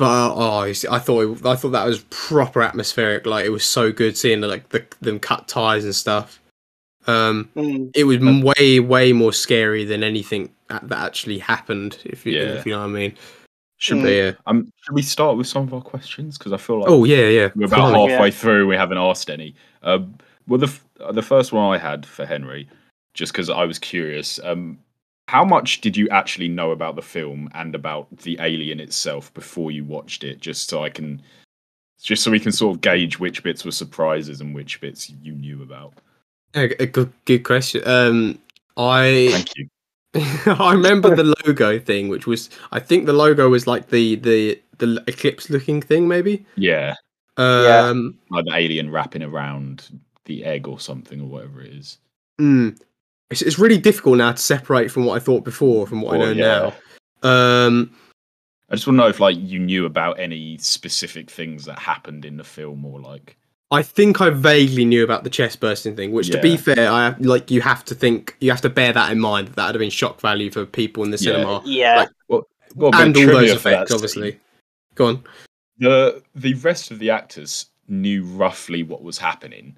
But 0.00 0.32
oh, 0.34 0.62
you 0.64 0.72
see, 0.72 0.88
I 0.88 0.98
thought 0.98 1.20
it, 1.20 1.46
I 1.46 1.54
thought 1.56 1.70
that 1.72 1.84
was 1.84 2.00
proper 2.08 2.62
atmospheric. 2.62 3.26
Like 3.26 3.44
it 3.44 3.50
was 3.50 3.64
so 3.66 3.92
good 3.92 4.16
seeing 4.16 4.40
like 4.40 4.66
the 4.70 4.82
them 5.02 5.20
cut 5.20 5.46
ties 5.46 5.84
and 5.84 5.94
stuff. 5.94 6.40
Um, 7.06 7.50
Mm. 7.54 7.90
it 7.94 8.04
was 8.04 8.16
m- 8.16 8.40
way 8.40 8.80
way 8.80 9.12
more 9.12 9.32
scary 9.34 9.84
than 9.84 10.02
anything 10.02 10.50
that, 10.68 10.88
that 10.88 10.98
actually 11.04 11.38
happened. 11.38 11.98
If 12.04 12.24
you 12.24 12.32
Yeah. 12.38 12.54
if 12.54 12.64
you 12.64 12.72
know 12.72 12.78
what 12.80 12.86
I 12.86 12.88
mean. 12.88 13.14
should, 13.76 13.98
Mm. 13.98 14.02
But 14.02 14.08
yeah. 14.12 14.32
um, 14.46 14.72
should 14.82 14.94
we 14.94 15.02
start 15.02 15.36
with 15.36 15.46
some 15.46 15.62
of 15.64 15.74
our 15.74 15.80
questions? 15.82 16.38
Because 16.38 16.52
I 16.54 16.56
feel 16.56 16.80
like 16.80 16.88
Oh 16.90 17.04
yeah, 17.04 17.28
yeah. 17.28 17.48
we're 17.54 17.66
about 17.66 17.92
Fine. 17.92 18.10
halfway 18.10 18.26
Yeah. 18.28 18.30
through. 18.30 18.66
We 18.68 18.76
haven't 18.76 18.98
asked 18.98 19.28
any. 19.30 19.54
Um, 19.82 20.14
well, 20.48 20.58
the 20.58 20.66
f- 20.66 20.84
uh, 21.00 21.12
the 21.12 21.22
first 21.22 21.52
one 21.52 21.74
I 21.74 21.78
had 21.78 22.06
for 22.06 22.24
Henry, 22.26 22.68
just 23.14 23.32
because 23.32 23.48
I 23.50 23.64
was 23.66 23.78
curious. 23.78 24.38
Um, 24.44 24.78
how 25.30 25.44
much 25.44 25.80
did 25.80 25.96
you 25.96 26.08
actually 26.08 26.48
know 26.48 26.72
about 26.72 26.96
the 26.96 27.02
film 27.02 27.48
and 27.54 27.76
about 27.76 28.08
the 28.18 28.36
alien 28.40 28.80
itself 28.80 29.32
before 29.32 29.70
you 29.70 29.84
watched 29.84 30.24
it? 30.24 30.40
Just 30.40 30.68
so 30.68 30.82
I 30.82 30.90
can, 30.90 31.22
just 32.02 32.24
so 32.24 32.32
we 32.32 32.40
can 32.40 32.50
sort 32.50 32.74
of 32.74 32.80
gauge 32.80 33.20
which 33.20 33.44
bits 33.44 33.64
were 33.64 33.70
surprises 33.70 34.40
and 34.40 34.52
which 34.52 34.80
bits 34.80 35.08
you 35.22 35.34
knew 35.34 35.62
about. 35.62 35.92
A, 36.54 36.66
good 36.66 37.12
good 37.26 37.44
question. 37.44 37.80
Um, 37.86 38.40
I 38.76 39.28
Thank 39.30 39.56
you. 39.56 39.68
I 40.52 40.72
remember 40.72 41.14
the 41.14 41.32
logo 41.46 41.78
thing, 41.78 42.08
which 42.08 42.26
was 42.26 42.50
I 42.72 42.80
think 42.80 43.06
the 43.06 43.12
logo 43.12 43.48
was 43.48 43.68
like 43.68 43.88
the 43.88 44.16
the 44.16 44.60
the 44.78 45.00
eclipse 45.06 45.48
looking 45.48 45.80
thing, 45.80 46.08
maybe. 46.08 46.44
Yeah, 46.56 46.96
Yeah. 47.38 47.84
Um, 47.84 48.18
like 48.30 48.46
the 48.46 48.56
alien 48.56 48.90
wrapping 48.90 49.22
around 49.22 50.00
the 50.24 50.44
egg 50.44 50.66
or 50.66 50.80
something 50.80 51.20
or 51.20 51.28
whatever 51.28 51.62
it 51.62 51.72
is. 51.72 51.98
mm. 52.40 52.76
It's, 53.30 53.42
it's 53.42 53.58
really 53.58 53.78
difficult 53.78 54.18
now 54.18 54.32
to 54.32 54.38
separate 54.38 54.90
from 54.90 55.04
what 55.04 55.16
I 55.16 55.18
thought 55.20 55.44
before 55.44 55.86
from 55.86 56.02
what 56.02 56.16
I 56.16 56.18
know 56.18 56.32
yeah. 56.32 56.70
now. 57.22 57.28
Um, 57.28 57.94
I 58.68 58.74
just 58.74 58.86
want 58.86 58.98
to 58.98 59.02
know 59.04 59.08
if 59.08 59.20
like 59.20 59.36
you 59.38 59.58
knew 59.58 59.86
about 59.86 60.18
any 60.20 60.58
specific 60.58 61.30
things 61.30 61.64
that 61.64 61.78
happened 61.78 62.24
in 62.24 62.36
the 62.36 62.44
film 62.44 62.84
or 62.84 63.00
like 63.00 63.36
I 63.72 63.82
think 63.82 64.20
I 64.20 64.30
vaguely 64.30 64.84
knew 64.84 65.04
about 65.04 65.22
the 65.22 65.30
chest 65.30 65.60
bursting 65.60 65.94
thing, 65.94 66.10
which, 66.10 66.30
to 66.30 66.40
be 66.40 66.56
fair, 66.56 66.90
I 66.90 67.10
like 67.20 67.52
you 67.52 67.60
have 67.60 67.84
to 67.84 67.94
think 67.94 68.36
you 68.40 68.50
have 68.50 68.60
to 68.62 68.68
bear 68.68 68.92
that 68.92 69.12
in 69.12 69.20
mind. 69.20 69.48
That 69.48 69.56
that 69.56 69.66
would 69.66 69.74
have 69.76 69.80
been 69.80 69.90
shock 69.90 70.20
value 70.20 70.50
for 70.50 70.66
people 70.66 71.04
in 71.04 71.12
the 71.12 71.16
Yeah. 71.18 71.32
cinema, 71.32 71.62
Yeah. 71.64 71.96
Like, 72.28 72.44
got 72.76 72.94
a 72.94 72.98
and 72.98 73.16
all 73.16 73.26
those 73.26 73.32
trivia 73.32 73.58
for 73.58 73.70
that 73.70 73.82
effects, 73.82 73.90
scene. 73.90 73.96
obviously. 73.96 74.40
Go 74.96 75.06
on. 75.06 75.24
The 75.78 76.22
the 76.34 76.54
rest 76.54 76.90
of 76.90 76.98
the 76.98 77.10
actors 77.10 77.66
knew 77.86 78.24
roughly 78.24 78.82
what 78.82 79.02
was 79.02 79.18
happening, 79.18 79.76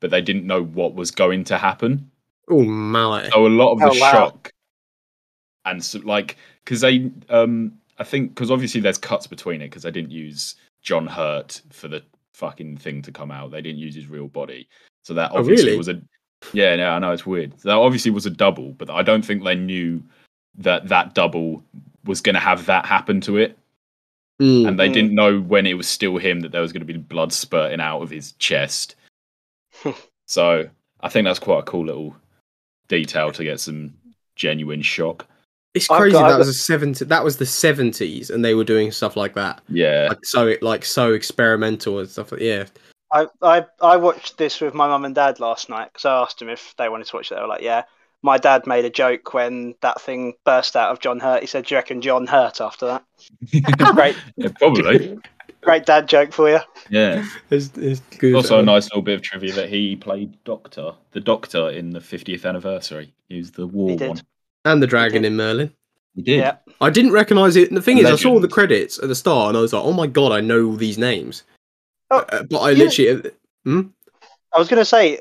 but 0.00 0.10
they 0.10 0.22
didn't 0.22 0.46
know 0.46 0.62
what 0.62 0.94
was 0.94 1.10
going 1.10 1.44
to 1.44 1.58
happen. 1.58 2.10
Oh 2.48 2.62
my! 2.64 3.28
So 3.30 3.46
a 3.46 3.48
lot 3.48 3.72
of 3.72 3.78
the 3.80 3.86
Oh, 3.86 4.00
wow. 4.00 4.12
shock 4.12 4.50
and 5.64 5.82
so, 5.82 5.98
like 6.00 6.36
because 6.64 6.80
they 6.82 7.10
um 7.30 7.72
I 7.98 8.04
think 8.04 8.34
because 8.34 8.50
obviously 8.50 8.80
there's 8.80 8.98
cuts 8.98 9.26
between 9.26 9.62
it 9.62 9.68
because 9.68 9.82
they 9.84 9.90
didn't 9.90 10.10
use 10.10 10.56
John 10.82 11.06
Hurt 11.06 11.60
for 11.70 11.88
the 11.88 12.02
fucking 12.34 12.76
thing 12.78 13.00
to 13.02 13.12
come 13.12 13.30
out. 13.30 13.50
They 13.50 13.62
didn't 13.62 13.78
use 13.78 13.94
his 13.94 14.08
real 14.08 14.28
body, 14.28 14.68
so 15.04 15.14
that 15.14 15.30
Oh, 15.32 15.38
obviously 15.38 15.66
really? 15.66 15.78
was 15.78 15.88
a 15.88 16.00
yeah. 16.52 16.76
No, 16.76 16.90
I 16.90 16.98
know 16.98 17.12
it's 17.12 17.24
weird. 17.24 17.52
That 17.60 17.76
obviously 17.76 18.10
was 18.10 18.26
a 18.26 18.30
double, 18.30 18.72
but 18.72 18.90
I 18.90 19.02
don't 19.02 19.24
think 19.24 19.42
they 19.44 19.54
knew 19.54 20.02
that 20.56 20.88
that 20.88 21.14
double 21.14 21.62
was 22.04 22.20
going 22.20 22.34
to 22.34 22.40
have 22.40 22.66
that 22.66 22.84
happen 22.86 23.20
to 23.22 23.38
it, 23.38 23.56
Mm. 24.42 24.66
and 24.68 24.78
they 24.80 24.88
didn't 24.88 25.14
know 25.14 25.38
when 25.40 25.64
it 25.64 25.74
was 25.74 25.86
still 25.86 26.18
him 26.18 26.40
that 26.40 26.50
there 26.52 26.60
was 26.60 26.72
going 26.72 26.84
to 26.84 26.92
be 26.92 26.98
blood 26.98 27.32
spurting 27.32 27.80
out 27.80 28.02
of 28.02 28.10
his 28.10 28.32
chest. 28.32 28.96
so 30.26 30.68
I 31.00 31.08
think 31.08 31.24
that's 31.24 31.38
quite 31.38 31.60
a 31.60 31.62
cool 31.62 31.86
little 31.86 32.16
detail 32.88 33.32
to 33.32 33.44
get 33.44 33.60
some 33.60 33.94
genuine 34.36 34.82
shock. 34.82 35.26
It's 35.74 35.88
crazy 35.88 36.12
got- 36.12 36.28
that 36.28 36.38
was 36.38 36.48
a 36.48 36.54
seventy. 36.54 37.04
That 37.04 37.24
was 37.24 37.38
the 37.38 37.46
seventies, 37.46 38.30
and 38.30 38.44
they 38.44 38.54
were 38.54 38.64
doing 38.64 38.92
stuff 38.92 39.16
like 39.16 39.34
that, 39.34 39.60
Yeah, 39.68 40.06
like 40.10 40.24
so, 40.24 40.54
like 40.62 40.84
so 40.84 41.12
experimental 41.12 41.98
and 41.98 42.08
stuff. 42.08 42.30
Like, 42.30 42.40
yeah, 42.42 42.66
I, 43.12 43.26
I 43.42 43.66
I 43.80 43.96
watched 43.96 44.38
this 44.38 44.60
with 44.60 44.72
my 44.74 44.86
mum 44.86 45.04
and 45.04 45.14
dad 45.14 45.40
last 45.40 45.68
night 45.68 45.90
because 45.92 46.04
I 46.04 46.22
asked 46.22 46.38
them 46.38 46.48
if 46.48 46.74
they 46.78 46.88
wanted 46.88 47.08
to 47.08 47.16
watch 47.16 47.32
it. 47.32 47.34
They 47.34 47.40
were 47.40 47.48
like, 47.48 47.62
"Yeah." 47.62 47.82
My 48.22 48.38
dad 48.38 48.66
made 48.66 48.86
a 48.86 48.90
joke 48.90 49.34
when 49.34 49.74
that 49.82 50.00
thing 50.00 50.32
burst 50.46 50.76
out 50.76 50.90
of 50.90 50.98
John 50.98 51.20
Hurt. 51.20 51.42
He 51.42 51.46
said, 51.46 51.66
"Do 51.66 51.74
you 51.74 51.78
reckon 51.78 52.00
John 52.00 52.26
Hurt 52.26 52.58
after 52.60 52.86
that?" 52.86 53.04
Great, 53.94 54.16
yeah 54.36 54.48
probably. 54.58 55.18
great 55.64 55.86
dad 55.86 56.06
joke 56.08 56.32
for 56.32 56.48
you. 56.50 56.58
Yeah. 56.90 57.24
it's, 57.50 57.70
it's 57.76 58.00
good. 58.18 58.34
Also, 58.34 58.58
a 58.58 58.62
nice 58.62 58.84
little 58.86 59.02
bit 59.02 59.14
of 59.14 59.22
trivia 59.22 59.52
that 59.54 59.68
he 59.68 59.96
played 59.96 60.36
Doctor, 60.44 60.92
the 61.12 61.20
Doctor 61.20 61.70
in 61.70 61.90
the 61.90 62.00
50th 62.00 62.44
anniversary. 62.44 63.12
He 63.28 63.38
was 63.38 63.50
the 63.52 63.66
war 63.66 63.96
one. 63.96 64.20
and 64.64 64.82
the 64.82 64.86
dragon 64.86 65.24
in 65.24 65.36
Merlin. 65.36 65.72
He 66.14 66.22
did. 66.22 66.38
Yeah. 66.38 66.56
I 66.80 66.90
didn't 66.90 67.12
recognize 67.12 67.56
it. 67.56 67.68
And 67.68 67.76
the 67.76 67.82
thing 67.82 67.98
is, 67.98 68.04
I 68.06 68.16
saw 68.16 68.38
the 68.38 68.46
credits 68.48 68.98
at 69.00 69.08
the 69.08 69.14
start, 69.14 69.48
and 69.48 69.56
I 69.56 69.60
was 69.60 69.72
like, 69.72 69.82
"Oh 69.84 69.92
my 69.92 70.06
god, 70.06 70.30
I 70.32 70.40
know 70.40 70.64
all 70.66 70.76
these 70.76 70.96
names." 70.98 71.42
Oh, 72.10 72.18
Uh, 72.28 72.44
but 72.44 72.58
I 72.60 72.70
yeah. 72.70 72.84
literally, 72.84 73.30
I 73.66 74.58
was 74.58 74.68
going 74.68 74.80
to 74.80 74.84
say, 74.84 75.18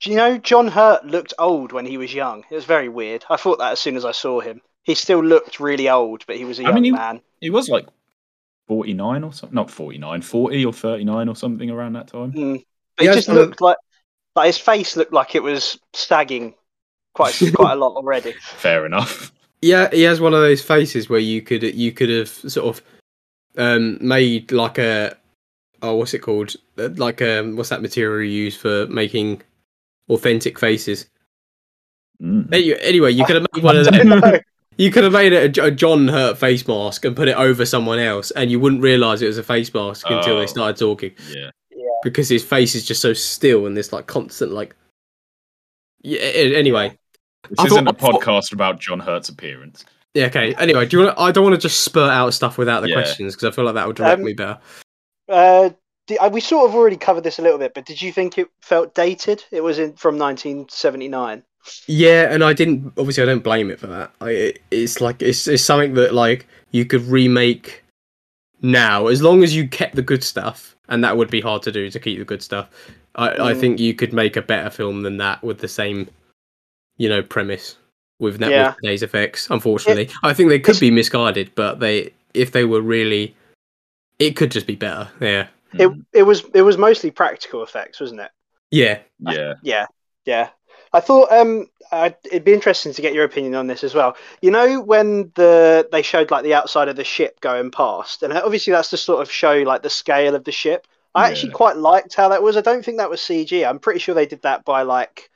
do 0.00 0.10
you 0.10 0.16
know 0.16 0.38
John 0.38 0.66
Hurt 0.68 1.04
looked 1.06 1.32
old 1.38 1.72
when 1.72 1.86
he 1.86 1.96
was 1.98 2.12
young? 2.12 2.44
It 2.50 2.54
was 2.54 2.64
very 2.64 2.88
weird. 2.88 3.24
I 3.30 3.36
thought 3.36 3.58
that 3.58 3.72
as 3.72 3.80
soon 3.80 3.96
as 3.96 4.04
I 4.04 4.12
saw 4.12 4.40
him. 4.40 4.60
He 4.82 4.94
still 4.94 5.22
looked 5.22 5.58
really 5.58 5.88
old, 5.88 6.24
but 6.28 6.36
he 6.36 6.44
was 6.44 6.58
a 6.60 6.62
young 6.62 6.74
mean, 6.74 6.84
he- 6.84 6.90
man. 6.92 7.20
He 7.40 7.50
was 7.50 7.68
like 7.68 7.86
49 8.68 9.24
or 9.24 9.32
something. 9.32 9.54
Not 9.54 9.70
49, 9.70 10.22
40 10.22 10.64
or 10.64 10.72
39 10.72 11.28
or 11.28 11.36
something 11.36 11.70
around 11.70 11.94
that 11.94 12.08
time. 12.08 12.32
Mm. 12.32 12.64
But 12.96 13.02
He 13.02 13.08
he 13.08 13.14
just 13.14 13.28
one 13.28 13.36
looked 13.38 13.60
like 13.60 13.76
like 14.34 14.46
his 14.46 14.58
face 14.58 14.96
looked 14.96 15.12
like 15.12 15.34
it 15.34 15.42
was 15.42 15.78
sagging 15.94 16.54
quite 17.14 17.34
quite 17.54 17.72
a 17.72 17.76
lot 17.76 17.94
already. 17.96 18.32
Fair 18.42 18.86
enough. 18.86 19.32
yeah, 19.62 19.88
he 19.90 20.02
has 20.02 20.20
one 20.20 20.34
of 20.34 20.40
those 20.40 20.62
faces 20.62 21.08
where 21.08 21.20
you 21.20 21.42
could 21.42 21.62
you 21.62 21.92
could 21.92 22.08
have 22.10 22.28
sort 22.28 22.66
of 22.66 22.82
um 23.58 23.98
made 24.00 24.52
like 24.52 24.78
a 24.78 25.16
oh 25.82 25.94
what's 25.96 26.14
it 26.14 26.20
called 26.20 26.54
like 26.76 27.22
um 27.22 27.56
what's 27.56 27.70
that 27.70 27.82
material 27.82 28.22
you 28.22 28.44
use 28.44 28.56
for 28.56 28.86
making 28.88 29.42
authentic 30.08 30.58
faces. 30.58 31.06
Mm. 32.22 32.52
Anyway, 32.52 32.78
anyway 32.80 33.12
you 33.12 33.24
could 33.24 33.36
have 33.36 33.46
made 33.54 33.64
one 33.64 33.76
of 33.76 33.88
I 33.92 33.98
them. 34.04 34.40
Don't 34.76 34.78
know. 34.78 34.84
You 34.84 34.90
could 34.92 35.04
have 35.04 35.12
made 35.12 35.32
it 35.32 35.58
a, 35.58 35.64
a 35.64 35.70
John 35.70 36.08
Hurt 36.08 36.38
face 36.38 36.66
mask 36.66 37.04
and 37.04 37.16
put 37.16 37.28
it 37.28 37.36
over 37.36 37.64
someone 37.66 37.98
else, 37.98 38.30
and 38.32 38.50
you 38.50 38.60
wouldn't 38.60 38.82
realize 38.82 39.22
it 39.22 39.26
was 39.26 39.38
a 39.38 39.42
face 39.42 39.72
mask 39.72 40.06
until 40.08 40.36
Oh. 40.36 40.40
they 40.40 40.46
started 40.46 40.76
talking 40.76 41.12
Yeah. 41.30 41.50
because 42.02 42.28
his 42.28 42.44
face 42.44 42.74
is 42.74 42.84
just 42.86 43.00
so 43.00 43.12
still 43.12 43.66
and 43.66 43.76
this 43.76 43.92
like 43.92 44.06
constant 44.06 44.52
like. 44.52 44.74
Yeah. 46.02 46.20
Anyway, 46.20 46.96
This 47.50 47.58
I 47.58 47.64
isn't 47.66 47.84
thought- 47.84 47.94
a 47.94 47.98
I 47.98 48.00
thought- 48.12 48.22
podcast 48.22 48.52
about 48.52 48.80
John 48.80 49.00
Hurt's 49.00 49.28
appearance. 49.28 49.84
yeah. 50.14 50.26
Okay. 50.26 50.54
Anyway, 50.54 50.86
do 50.86 50.98
you 50.98 51.04
want? 51.06 51.18
I 51.18 51.32
don't 51.32 51.44
want 51.44 51.54
to 51.54 51.60
just 51.60 51.80
spurt 51.80 52.10
out 52.12 52.32
stuff 52.34 52.58
without 52.58 52.82
the 52.82 52.88
Yeah. 52.90 52.94
questions 52.96 53.34
because 53.34 53.48
I 53.48 53.54
feel 53.54 53.64
like 53.64 53.74
that 53.74 53.86
would 53.86 53.96
direct 53.96 54.20
Um, 54.20 54.24
me 54.24 54.32
better. 54.34 54.58
Uh, 55.28 55.70
di- 56.06 56.18
uh, 56.18 56.28
we 56.28 56.40
sort 56.40 56.68
of 56.68 56.74
already 56.76 56.96
covered 56.96 57.24
this 57.24 57.38
a 57.38 57.42
little 57.42 57.58
bit, 57.58 57.74
but 57.74 57.84
did 57.84 58.00
you 58.00 58.12
think 58.12 58.38
it 58.38 58.48
felt 58.62 58.94
dated? 58.94 59.44
It 59.50 59.62
was 59.62 59.78
in 59.80 59.94
from 59.94 60.16
1979. 60.18 61.42
Yeah, 61.86 62.32
and 62.32 62.42
I 62.44 62.52
didn't. 62.52 62.92
Obviously, 62.98 63.22
I 63.22 63.26
don't 63.26 63.42
blame 63.44 63.70
it 63.70 63.78
for 63.78 63.86
that. 63.88 64.12
I, 64.20 64.30
it, 64.30 64.62
it's 64.70 65.00
like 65.00 65.22
it's 65.22 65.46
it's 65.46 65.62
something 65.62 65.94
that 65.94 66.14
like 66.14 66.46
you 66.70 66.84
could 66.84 67.02
remake 67.02 67.82
now 68.62 69.06
as 69.06 69.22
long 69.22 69.42
as 69.42 69.54
you 69.54 69.68
kept 69.68 69.94
the 69.96 70.02
good 70.02 70.24
stuff, 70.24 70.76
and 70.88 71.02
that 71.04 71.16
would 71.16 71.30
be 71.30 71.40
hard 71.40 71.62
to 71.62 71.72
do 71.72 71.90
to 71.90 72.00
keep 72.00 72.18
the 72.18 72.24
good 72.24 72.42
stuff. 72.42 72.68
I, 73.14 73.28
I 73.30 73.52
Mm. 73.54 73.60
think 73.60 73.80
you 73.80 73.94
could 73.94 74.12
make 74.12 74.36
a 74.36 74.42
better 74.42 74.70
film 74.70 75.02
than 75.02 75.16
that 75.18 75.42
with 75.42 75.58
the 75.58 75.68
same, 75.68 76.08
you 76.98 77.08
know, 77.08 77.22
premise 77.22 77.76
with, 78.18 78.40
net 78.40 78.50
Yeah. 78.50 78.74
today's 78.82 79.02
effects. 79.02 79.48
Unfortunately, 79.50 80.10
I 80.22 80.34
think 80.34 80.48
they 80.50 80.58
could 80.58 80.78
be 80.80 80.90
misguided, 80.90 81.50
but 81.54 81.80
they 81.80 82.12
if 82.34 82.52
they 82.52 82.64
were 82.64 82.82
really, 82.82 83.34
it 84.18 84.36
could 84.36 84.50
just 84.50 84.66
be 84.66 84.76
better. 84.76 85.08
Yeah, 85.20 85.46
It 85.72 85.90
it 86.12 86.22
was 86.24 86.44
it 86.54 86.62
was 86.62 86.76
mostly 86.76 87.10
practical 87.10 87.62
effects, 87.62 88.00
wasn't 88.00 88.20
it? 88.20 88.30
yeah, 88.70 88.98
Yeah. 89.20 89.54
Yeah, 89.62 89.86
yeah. 90.24 90.48
I 90.92 91.00
thought 91.00 91.30
um 91.32 91.66
I'd, 91.92 92.16
it'd 92.24 92.44
be 92.44 92.52
interesting 92.52 92.92
to 92.92 93.02
get 93.02 93.14
your 93.14 93.24
opinion 93.24 93.54
on 93.54 93.66
this 93.66 93.84
as 93.84 93.94
well. 93.94 94.16
You 94.42 94.50
know 94.50 94.80
when 94.80 95.32
the 95.34 95.88
they 95.92 96.02
showed 96.02 96.30
like 96.30 96.42
the 96.42 96.54
outside 96.54 96.88
of 96.88 96.96
the 96.96 97.04
ship 97.04 97.40
going 97.40 97.70
past, 97.70 98.22
and 98.22 98.32
obviously 98.32 98.72
that's 98.72 98.90
to 98.90 98.96
sort 98.96 99.22
of 99.22 99.30
show 99.30 99.54
like 99.58 99.82
the 99.82 99.90
scale 99.90 100.34
of 100.34 100.44
the 100.44 100.52
ship. 100.52 100.86
I 101.14 101.30
actually 101.30 101.52
quite 101.52 101.78
liked 101.78 102.14
how 102.14 102.28
that 102.28 102.42
was. 102.42 102.58
I 102.58 102.60
don't 102.60 102.84
think 102.84 102.98
that 102.98 103.08
was 103.08 103.20
CG. 103.20 103.66
I'm 103.66 103.78
pretty 103.78 104.00
sure 104.00 104.14
they 104.14 104.26
did 104.26 104.42
that 104.42 104.66
by 104.66 104.82
like, 104.82 105.30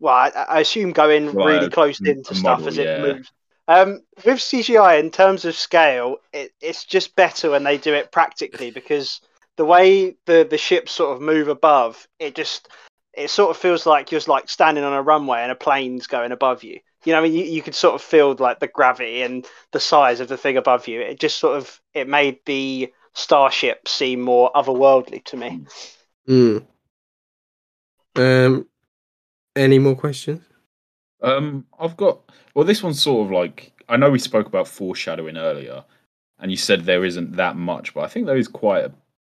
well, 0.00 0.14
I, 0.14 0.28
I 0.30 0.60
assume 0.60 0.92
going 0.92 1.32
Right, 1.32 1.58
really 1.58 1.68
close 1.68 2.00
a 2.00 2.10
into 2.10 2.34
stuff 2.34 2.60
model, 2.60 2.68
as 2.68 2.78
it 2.78 2.86
yeah. 2.86 3.02
moves. 3.02 3.30
Um, 3.68 4.00
with 4.24 4.38
CGI 4.38 4.98
in 4.98 5.10
terms 5.10 5.44
of 5.44 5.54
scale, 5.54 6.16
it, 6.32 6.52
it's 6.62 6.86
just 6.86 7.14
better 7.14 7.50
when 7.50 7.62
they 7.62 7.76
do 7.76 7.92
it 7.92 8.10
practically 8.10 8.70
because 8.70 9.20
the 9.58 9.66
way 9.66 10.16
the 10.24 10.46
the 10.48 10.56
ships 10.56 10.92
sort 10.92 11.14
of 11.14 11.20
move 11.20 11.48
above, 11.48 12.08
it 12.18 12.34
just 12.34 12.68
it 13.18 13.30
sort 13.30 13.50
of 13.50 13.56
feels 13.56 13.84
like 13.84 14.12
you're 14.12 14.20
like 14.28 14.48
standing 14.48 14.84
on 14.84 14.92
a 14.92 15.02
runway 15.02 15.40
and 15.40 15.50
a 15.50 15.56
plane's 15.56 16.06
going 16.06 16.32
above 16.32 16.62
you. 16.62 16.80
You 17.04 17.12
know, 17.12 17.18
I 17.18 17.22
mean, 17.22 17.32
you, 17.32 17.44
you 17.44 17.62
could 17.62 17.74
sort 17.74 17.94
of 17.94 18.02
feel 18.02 18.34
like 18.38 18.60
the 18.60 18.68
gravity 18.68 19.22
and 19.22 19.44
the 19.72 19.80
size 19.80 20.20
of 20.20 20.28
the 20.28 20.36
thing 20.36 20.56
above 20.56 20.88
you. 20.88 21.00
It 21.00 21.20
just 21.20 21.38
sort 21.38 21.56
of 21.56 21.80
it 21.94 22.08
made 22.08 22.38
the 22.46 22.92
starship 23.14 23.88
seem 23.88 24.20
more 24.20 24.50
otherworldly 24.54 25.24
to 25.24 25.36
me. 25.36 25.66
Mm. 26.28 26.66
Um. 28.16 28.66
Any 29.56 29.80
more 29.80 29.96
questions? 29.96 30.44
Um, 31.20 31.66
I've 31.80 31.96
got. 31.96 32.20
Well, 32.54 32.64
this 32.64 32.82
one's 32.82 33.02
sort 33.02 33.26
of 33.26 33.32
like 33.32 33.72
I 33.88 33.96
know 33.96 34.10
we 34.10 34.18
spoke 34.18 34.46
about 34.46 34.68
foreshadowing 34.68 35.36
earlier, 35.36 35.84
and 36.38 36.50
you 36.50 36.56
said 36.56 36.84
there 36.84 37.04
isn't 37.04 37.36
that 37.36 37.56
much, 37.56 37.94
but 37.94 38.02
I 38.02 38.08
think 38.08 38.26
there 38.26 38.36
is 38.36 38.48
quite 38.48 38.84
a 38.84 38.92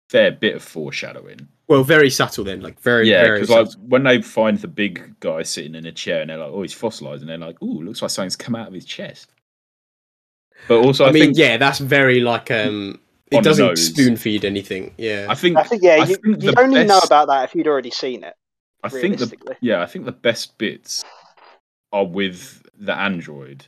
fair 0.09 0.31
bit 0.31 0.57
of 0.57 0.63
foreshadowing. 0.63 1.49
Well, 1.67 1.83
very 1.83 2.11
subtle 2.11 2.45
then, 2.45 2.61
like 2.61 2.79
very, 2.81 3.09
Yeah, 3.09 3.25
very 3.25 3.41
because 3.41 3.77
like 3.77 3.89
when 3.89 4.03
they 4.03 4.21
find 4.21 4.59
the 4.59 4.69
big 4.69 5.19
guy 5.21 5.43
sitting 5.43 5.75
in 5.75 5.87
a 5.87 5.93
chair 5.93 6.21
and 6.21 6.29
they're 6.29 6.37
like, 6.37 6.51
"Oh, 6.53 6.63
he's 6.63 6.75
fossilized," 6.75 7.23
and 7.23 7.31
they're 7.31 7.39
like, 7.39 7.57
"Oh, 7.63 7.67
looks 7.67 8.03
like 8.03 8.11
something's 8.11 8.37
come 8.37 8.55
out 8.55 8.69
of 8.69 8.75
his 8.75 8.85
chest." 8.85 9.31
But 10.69 10.85
also, 10.85 11.05
I, 11.05 11.09
I, 11.09 11.13
mean, 11.13 11.23
think 11.23 11.39
yeah, 11.39 11.57
that's 11.57 11.79
very 11.79 12.21
like 12.21 12.51
um, 12.51 13.01
it 13.31 13.43
doesn't 13.43 13.77
spoon 13.77 14.17
feed 14.17 14.45
anything. 14.45 14.95
Yeah, 14.99 15.27
I 15.29 15.35
think 15.35 15.57
I 15.57 15.63
think 15.63 15.83
yeah, 15.83 15.93
I 15.93 15.97
you, 16.05 16.17
think 16.17 16.43
you 16.43 16.53
the 16.53 16.61
only 16.61 16.85
know 16.85 16.99
about 16.99 17.29
that 17.29 17.45
if 17.45 17.55
you'd 17.55 17.67
already 17.67 17.91
seen 17.91 18.25
it. 18.25 18.35
I 18.83 18.89
think 18.91 19.19
the 19.19 19.57
yeah, 19.61 19.81
I 19.81 19.87
think 19.87 20.05
the 20.05 20.13
best 20.13 20.59
bits 20.59 21.03
are 21.93 22.05
with 22.05 22.63
the 22.79 22.95
android, 22.95 23.67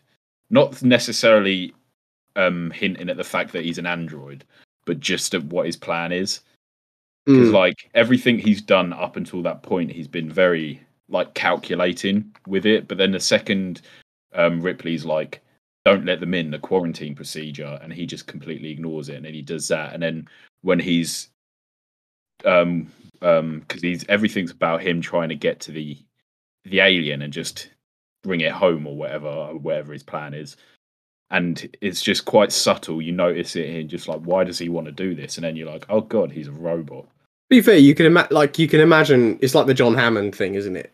not 0.50 0.82
necessarily 0.82 1.74
um 2.36 2.70
hinting 2.72 3.08
at 3.08 3.16
the 3.16 3.24
fact 3.24 3.52
that 3.52 3.64
he's 3.64 3.78
an 3.78 3.86
android, 3.86 4.44
but 4.84 5.00
just 5.00 5.34
at 5.34 5.44
what 5.44 5.66
his 5.66 5.76
plan 5.76 6.12
is. 6.12 6.40
Because 7.26 7.50
Mm. 7.50 7.54
like 7.54 7.90
everything 7.94 8.38
he's 8.38 8.62
done 8.62 8.92
up 8.92 9.16
until 9.16 9.42
that 9.42 9.62
point, 9.62 9.90
he's 9.92 10.08
been 10.08 10.30
very 10.30 10.80
like 11.08 11.34
calculating 11.34 12.34
with 12.46 12.66
it. 12.66 12.88
But 12.88 12.98
then 12.98 13.12
the 13.12 13.20
second 13.20 13.82
um, 14.34 14.60
Ripley's 14.60 15.04
like, 15.04 15.42
"Don't 15.84 16.04
let 16.06 16.20
them 16.20 16.34
in," 16.34 16.50
the 16.50 16.58
quarantine 16.58 17.14
procedure, 17.14 17.78
and 17.82 17.92
he 17.92 18.06
just 18.06 18.26
completely 18.26 18.70
ignores 18.70 19.08
it, 19.08 19.16
and 19.16 19.24
then 19.24 19.34
he 19.34 19.42
does 19.42 19.68
that. 19.68 19.92
And 19.94 20.02
then 20.02 20.28
when 20.62 20.78
he's 20.80 21.30
um 22.44 22.90
um 23.22 23.60
because 23.60 23.82
he's 23.82 24.04
everything's 24.08 24.50
about 24.50 24.82
him 24.82 25.00
trying 25.00 25.28
to 25.28 25.34
get 25.34 25.60
to 25.60 25.72
the 25.72 25.98
the 26.64 26.80
alien 26.80 27.22
and 27.22 27.32
just 27.32 27.70
bring 28.22 28.40
it 28.40 28.52
home 28.52 28.86
or 28.86 28.96
whatever 28.96 29.54
whatever 29.54 29.92
his 29.92 30.02
plan 30.02 30.34
is 30.34 30.56
and 31.30 31.74
it's 31.80 32.02
just 32.02 32.24
quite 32.26 32.52
subtle 32.52 33.00
you 33.02 33.12
notice 33.12 33.56
it 33.56 33.68
and 33.74 33.88
just 33.90 34.08
like 34.08 34.20
why 34.20 34.44
does 34.44 34.58
he 34.58 34.68
want 34.68 34.86
to 34.86 34.92
do 34.92 35.14
this 35.14 35.36
and 35.36 35.44
then 35.44 35.56
you're 35.56 35.70
like 35.70 35.86
oh 35.88 36.00
god 36.00 36.30
he's 36.30 36.48
a 36.48 36.52
robot 36.52 37.06
be 37.48 37.60
fair, 37.60 37.76
you 37.78 37.94
can 37.94 38.06
ima- 38.06 38.28
like 38.30 38.58
you 38.58 38.68
can 38.68 38.80
imagine 38.80 39.38
it's 39.40 39.54
like 39.54 39.66
the 39.66 39.74
John 39.74 39.94
Hammond 39.94 40.34
thing, 40.34 40.54
isn't 40.54 40.76
it? 40.76 40.92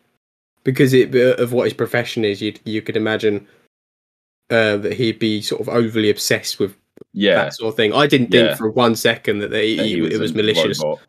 Because 0.63 0.93
it 0.93 1.13
of 1.15 1.51
what 1.53 1.65
his 1.65 1.73
profession 1.73 2.23
is, 2.23 2.41
you 2.41 2.53
you 2.65 2.81
could 2.81 2.95
imagine 2.97 3.45
uh, 4.49 4.77
that 4.77 4.93
he'd 4.93 5.19
be 5.19 5.41
sort 5.41 5.61
of 5.61 5.69
overly 5.69 6.09
obsessed 6.09 6.59
with 6.59 6.75
yeah 7.13 7.35
that 7.35 7.53
sort 7.55 7.69
of 7.69 7.75
thing. 7.75 7.93
I 7.93 8.07
didn't 8.07 8.33
Yeah. 8.33 8.47
think 8.47 8.57
for 8.57 8.69
one 8.69 8.95
second 8.95 9.39
that 9.39 9.49
they, 9.51 9.75
that 9.75 9.85
he, 9.85 9.99
it 10.05 10.19
was 10.19 10.33
malicious. 10.33 10.81
robot. 10.83 10.99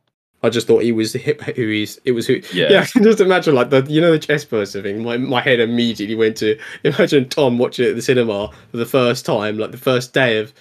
I 0.43 0.51
just 0.51 0.67
thought 0.67 0.83
he 0.83 0.93
was 0.93 1.15
hi- 1.15 1.53
who 1.57 1.69
he's. 1.69 1.99
It 2.05 2.13
was 2.13 2.27
who. 2.27 2.35
Yeah. 2.53 2.71
Yeah, 2.71 2.81
I 2.83 2.87
can 2.87 3.03
just 3.03 3.21
imagine 3.21 3.55
like 3.55 3.71
the 3.71 3.83
you 3.89 4.01
know 4.01 4.11
the 4.13 4.19
chest 4.19 4.51
burster 4.51 4.83
thing. 4.83 5.03
My 5.03 5.17
my 5.17 5.41
head 5.41 5.61
immediately 5.61 6.17
went 6.17 6.37
to 6.39 6.59
imagine 6.85 7.29
Tom 7.29 7.59
watching 7.59 7.87
it 7.87 7.91
at 7.91 7.97
the 7.97 8.03
cinema 8.03 8.51
for 8.71 8.77
the 8.77 8.87
first 8.87 9.25
time, 9.25 9.59
like 9.59 9.71
the 9.71 9.79
first 9.79 10.13
day 10.13 10.39
of 10.39 10.53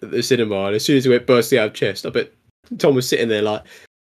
the 0.00 0.22
cinema, 0.22 0.66
and 0.66 0.76
as 0.76 0.84
soon 0.84 0.96
as 0.96 1.06
it 1.06 1.10
went 1.10 1.26
bursting 1.26 1.58
out 1.58 1.68
of 1.68 1.74
chest, 1.74 2.06
I 2.06 2.10
bet 2.10 2.30
Tom 2.78 2.94
was 2.94 3.08
sitting 3.08 3.28
there 3.28 3.42
like, 3.42 3.62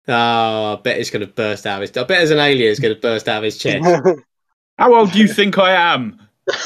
oh, 0.08 0.74
I 0.74 0.82
bet 0.82 1.00
it's 1.00 1.10
gonna 1.10 1.28
burst 1.28 1.66
out 1.66 1.82
of 1.82 1.90
his. 1.90 1.98
I 1.98 2.02
bet 2.02 2.20
there's 2.20 2.32
an 2.32 2.40
alien 2.40 2.72
is 2.72 2.80
gonna 2.80 2.96
burst 2.96 3.28
out 3.28 3.38
of 3.38 3.44
his 3.44 3.58
chest. 3.58 3.86
how 4.78 4.94
old 4.94 5.12
do 5.12 5.20
you 5.20 5.28
think 5.28 5.58
i 5.58 5.72
am 5.72 6.20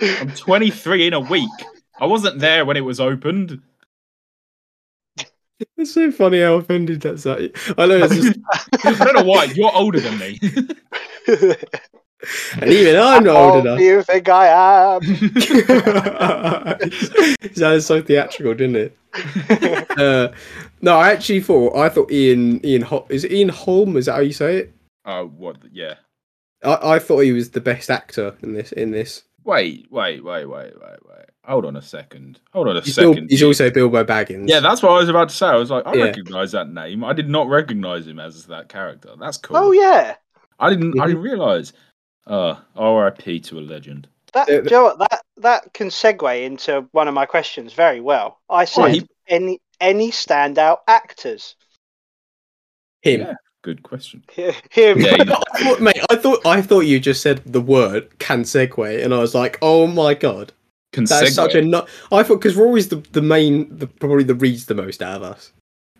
i'm 0.00 0.30
23 0.32 1.08
in 1.08 1.12
a 1.12 1.20
week 1.20 1.50
i 1.98 2.06
wasn't 2.06 2.38
there 2.38 2.64
when 2.64 2.76
it 2.76 2.84
was 2.84 3.00
opened 3.00 3.60
it's 5.76 5.92
so 5.92 6.10
funny 6.10 6.40
how 6.40 6.54
offended 6.54 7.02
that's 7.02 7.26
at. 7.26 7.50
I 7.76 7.84
know 7.84 7.98
it's 8.02 8.14
just, 8.14 8.38
i 8.84 9.04
don't 9.04 9.14
know 9.14 9.24
why 9.24 9.44
you're 9.44 9.74
older 9.74 10.00
than 10.00 10.18
me 10.18 10.40
and 12.60 12.70
even 12.70 12.96
I'm 12.96 13.24
not 13.24 13.34
How 13.36 13.42
old 13.42 13.54
old 13.56 13.66
enough. 13.66 13.78
do 13.78 13.84
you 13.84 14.02
think 14.02 14.28
I 14.28 14.46
am? 14.94 15.00
it 17.42 17.56
sounded 17.56 17.82
so 17.82 18.02
theatrical, 18.02 18.54
didn't 18.54 18.76
it? 18.76 18.96
uh, 19.98 20.28
no, 20.82 20.96
I 20.96 21.10
actually 21.12 21.40
thought 21.40 21.76
I 21.76 21.88
thought 21.88 22.10
Ian 22.12 22.64
Ian 22.64 22.82
Hol- 22.82 23.06
is 23.08 23.24
it 23.24 23.32
Ian 23.32 23.48
Holm? 23.48 23.96
Is 23.96 24.06
that 24.06 24.14
how 24.14 24.20
you 24.20 24.32
say 24.32 24.56
it? 24.58 24.72
oh 25.06 25.26
what 25.28 25.56
yeah 25.72 25.94
I, 26.62 26.94
I 26.96 26.98
thought 26.98 27.20
he 27.20 27.32
was 27.32 27.50
the 27.50 27.60
best 27.60 27.90
actor 27.90 28.36
in 28.42 28.52
this. 28.52 28.72
In 28.72 28.90
this, 28.90 29.22
Wait, 29.44 29.86
wait, 29.90 30.22
wait, 30.22 30.44
wait, 30.44 30.74
wait, 30.78 30.98
wait. 31.08 31.24
Hold 31.46 31.64
on 31.64 31.74
a 31.76 31.82
second. 31.82 32.38
Hold 32.52 32.68
on 32.68 32.76
a 32.76 32.82
he's, 32.82 32.96
Bill, 32.96 33.14
second. 33.14 33.30
he's 33.30 33.42
also 33.42 33.70
Bilbo 33.70 34.04
Baggins. 34.04 34.46
yeah, 34.48 34.60
that's 34.60 34.82
what 34.82 34.92
I 34.92 34.98
was 34.98 35.08
about 35.08 35.30
to 35.30 35.34
say. 35.34 35.46
I 35.46 35.56
was 35.56 35.70
like, 35.70 35.86
I 35.86 35.94
Yeah. 35.94 36.04
recognize 36.04 36.52
that 36.52 36.68
name. 36.68 37.02
I 37.02 37.14
did 37.14 37.30
not 37.30 37.48
recognize 37.48 38.06
him 38.06 38.20
as 38.20 38.44
that 38.46 38.68
character. 38.68 39.14
That's 39.18 39.38
cool. 39.38 39.56
oh 39.56 39.72
yeah, 39.72 40.16
I 40.60 40.68
didn't. 40.70 41.00
I 41.00 41.04
Mhm. 41.04 41.08
didn't 41.08 41.22
realize. 41.22 41.72
Uh, 42.30 42.56
R.I.P. 42.76 43.40
to 43.40 43.58
a 43.58 43.60
legend. 43.60 44.06
that 44.32 44.48
Uh, 44.48 44.52
do 44.52 44.52
you 44.64 44.70
know 44.70 44.84
what, 44.84 44.98
that 45.00 45.22
that 45.38 45.72
can 45.74 45.88
segue 45.88 46.42
into 46.44 46.86
one 46.92 47.08
of 47.08 47.14
my 47.14 47.26
questions 47.26 47.72
very 47.72 48.00
well. 48.00 48.38
I 48.48 48.64
said 48.64 48.92
he- 48.94 49.06
any 49.28 49.60
any 49.80 50.10
standout 50.10 50.78
actors. 50.86 51.56
him. 53.02 53.20
Yeah. 53.22 53.34
Good 53.62 53.82
question. 53.82 54.24
Him. 54.36 54.54
Yeah, 55.00 55.16
he- 55.16 55.20
I 55.20 55.64
thought, 55.64 55.80
mate, 55.82 56.00
I 56.08 56.16
thought 56.16 56.46
I 56.46 56.62
thought 56.62 56.80
you 56.86 56.98
just 56.98 57.20
said 57.20 57.42
the 57.44 57.60
word 57.60 58.18
can 58.18 58.42
segue, 58.44 59.04
and 59.04 59.12
I 59.12 59.18
was 59.18 59.34
like, 59.34 59.58
oh 59.60 59.86
my 59.86 60.14
god, 60.14 60.52
Can 60.94 61.04
that's 61.04 61.30
segue. 61.32 61.34
such 61.34 61.54
a 61.56 61.60
no. 61.62 61.86
I 62.10 62.22
thought 62.22 62.36
because 62.40 62.56
Rory's 62.56 62.88
the 62.88 63.02
the 63.12 63.20
main, 63.20 63.76
the 63.76 63.86
probably 63.86 64.24
the 64.24 64.34
reads 64.34 64.64
the 64.64 64.74
most 64.74 65.02
out 65.02 65.16
of 65.16 65.22
us, 65.24 65.52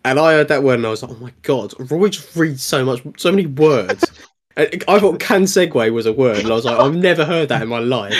and 0.03 0.19
I 0.19 0.31
heard 0.33 0.47
that 0.47 0.63
word 0.63 0.75
and 0.79 0.87
I 0.87 0.89
was 0.89 1.03
like, 1.03 1.11
oh 1.11 1.19
my 1.19 1.33
god, 1.43 1.73
Rory 1.91 2.09
just 2.09 2.35
reads 2.35 2.63
so 2.63 2.83
much, 2.83 3.03
so 3.17 3.29
many 3.31 3.45
words. 3.45 4.05
And 4.57 4.83
I 4.87 4.99
thought 4.99 5.19
can 5.19 5.43
segue 5.43 5.93
was 5.93 6.05
a 6.05 6.13
word, 6.13 6.39
and 6.39 6.47
I 6.51 6.55
was 6.55 6.65
like, 6.65 6.77
I've 6.79 6.95
never 6.95 7.23
heard 7.25 7.49
that 7.49 7.61
in 7.61 7.69
my 7.69 7.79
life. 7.79 8.13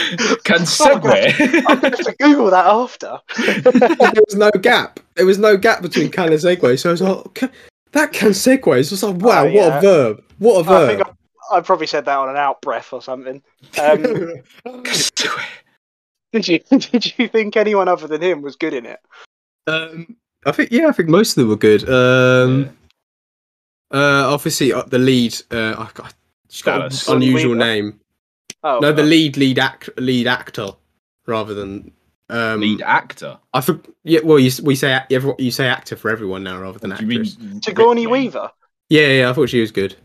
Can 0.44 0.60
I'm 0.60 0.66
segue. 0.66 1.02
gonna 1.64 1.80
have 1.82 1.98
to 1.98 2.16
Google 2.20 2.50
that 2.52 2.66
after. 2.66 3.20
there 4.14 4.24
was 4.26 4.36
no 4.36 4.50
gap. 4.62 5.00
There 5.16 5.26
was 5.26 5.38
no 5.38 5.58
gap 5.58 5.82
between 5.82 6.10
can 6.10 6.32
and 6.32 6.42
segue. 6.42 6.80
So 6.80 6.90
I 6.90 6.92
was 6.92 7.02
like, 7.02 7.34
"Ca- 7.36 7.50
that 7.94 8.14
can 8.14 8.30
segue. 8.30 8.80
It's 8.80 8.90
just 8.90 9.04
like, 9.04 9.16
wow, 9.18 9.44
Oh, 9.46 9.52
what 9.52 9.78
a 9.78 9.82
verb. 9.82 10.24
What 10.40 10.60
a 10.62 10.64
verb. 10.64 11.02
I, 11.52 11.58
I 11.58 11.62
probably 11.62 11.88
said 11.88 12.06
that 12.06 12.18
on 12.18 12.30
an 12.30 12.38
out 12.38 12.62
breath 12.62 12.94
or 12.94 13.02
something. 13.02 13.42
Um, 13.82 14.02
Can 14.64 14.84
segue. 14.86 15.44
did 16.32 16.48
you 16.48 16.60
did 16.80 17.18
you 17.20 17.28
think 17.28 17.58
anyone 17.58 17.90
other 17.90 18.08
than 18.08 18.22
him 18.22 18.42
was 18.42 18.56
good 18.56 18.74
in 18.74 18.86
it? 18.86 19.00
um, 19.68 20.16
I 20.46 20.52
think, 20.54 20.72
yeah, 20.72 20.88
I 20.88 20.92
think 20.94 21.10
most 21.10 21.32
of 21.32 21.36
them 21.42 21.50
were 21.50 21.56
good. 21.58 21.88
Um, 21.90 22.76
uh, 23.94 24.32
obviously, 24.34 24.72
uh, 24.74 24.84
the 24.84 24.98
lead, 24.98 25.36
uh, 25.52 25.76
I 25.78 25.90
got, 25.94 26.14
she's 26.52 26.62
got 26.62 26.94
an 27.08 27.16
unusual 27.16 27.54
Weaver. 27.54 27.66
name. 27.66 28.00
Oh 28.64 28.78
no, 28.80 28.92
the 28.92 29.02
uh, 29.02 29.06
lead, 29.06 29.38
lead 29.38 29.58
act, 29.58 29.90
lead 29.98 30.28
actor, 30.28 30.68
rather 31.26 31.54
than. 31.56 31.92
Um, 32.30 32.62
Lead 32.62 32.82
actor. 32.82 33.38
I 33.54 33.60
think. 33.60 33.94
Yeah, 34.04 34.22
well, 34.24 34.40
you 34.40 34.52
we 34.64 34.76
say 34.76 34.96
ac- 34.96 35.14
everyone- 35.14 35.36
you 35.40 35.52
say 35.52 35.68
actor 35.68 35.98
for 35.98 36.10
everyone 36.10 36.44
now 36.44 36.62
rather 36.62 36.80
than 36.80 36.92
Do 36.92 37.02
you 37.02 37.08
mean 37.08 37.22
actress. 37.22 37.38
Sigourney 37.66 38.08
Weaver. 38.08 38.50
Yeah, 38.88 39.08
yeah, 39.08 39.30
I 39.30 39.34
thought 39.34 39.50
she 39.50 39.60
was 39.60 39.72
good. 39.72 39.98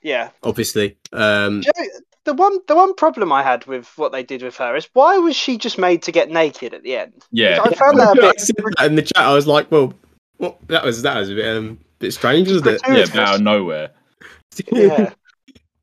Yeah. 0.00 0.30
Obviously, 0.44 0.96
um, 1.12 1.62
you 1.62 1.72
know, 1.76 1.88
the 2.24 2.34
one 2.34 2.58
the 2.68 2.76
one 2.76 2.94
problem 2.94 3.32
I 3.32 3.42
had 3.42 3.66
with 3.66 3.88
what 3.96 4.12
they 4.12 4.22
did 4.22 4.42
with 4.44 4.56
her 4.58 4.76
is 4.76 4.88
why 4.92 5.18
was 5.18 5.34
she 5.34 5.58
just 5.58 5.76
made 5.76 6.02
to 6.02 6.12
get 6.12 6.30
naked 6.30 6.72
at 6.72 6.84
the 6.84 6.94
end? 6.96 7.24
Yeah. 7.32 7.58
I 7.64 7.74
found 7.74 7.98
that 7.98 8.16
a 8.16 8.20
bit 8.20 8.40
said 8.40 8.54
that 8.76 8.86
in 8.86 8.94
the 8.94 9.02
chat. 9.02 9.16
I 9.16 9.34
was 9.34 9.48
like, 9.48 9.68
well, 9.72 9.92
what? 10.36 10.58
That 10.68 10.84
was 10.84 11.02
that 11.02 11.16
was 11.18 11.30
a 11.30 11.34
bit 11.34 11.56
um, 11.56 11.80
bit 11.98 12.12
strange, 12.12 12.46
wasn't 12.48 12.68
it? 12.68 12.82
Yeah, 12.86 13.20
out 13.22 13.34
of 13.36 13.40
nowhere. 13.40 13.90
Yeah. 14.70 15.12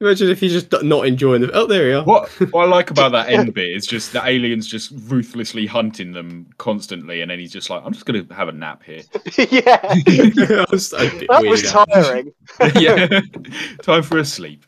Imagine 0.02 0.30
if 0.32 0.41
you're 0.41 0.49
just 0.49 0.72
not 0.84 1.06
enjoying 1.06 1.41
the. 1.41 1.52
Oh, 1.54 1.68
there 1.68 1.86
we 1.86 1.93
are. 1.93 2.04
What 2.04 2.28
what 2.52 2.64
I 2.64 2.68
like 2.68 2.89
about 2.89 3.12
that 3.12 3.30
end 3.30 3.54
bit 3.54 3.70
is 3.70 3.86
just 3.86 4.14
the 4.14 4.28
aliens 4.28 4.66
just 4.68 4.91
ruthlessly 5.08 5.68
hunting 5.68 6.12
them 6.12 6.47
constantly, 6.58 7.22
and 7.22 7.30
then 7.30 7.38
he's 7.38 7.52
just 7.54 7.70
like, 7.70 7.84
"I'm 7.86 7.93
just 7.93 8.08
gonna 8.08 8.26
have 8.34 8.47
a 8.47 8.52
nap 8.52 8.82
here." 8.84 9.04
yeah. 9.38 9.78
that 9.93 10.68
was 10.72 10.88
so 10.89 10.97
bit 10.97 11.28
That 11.30 11.41
weird. 11.41 11.52
was 11.52 11.72
tiring. 11.72 12.34
yeah, 12.80 13.22
time 13.84 14.02
for 14.02 14.18
a 14.18 14.26
sleep. 14.26 14.66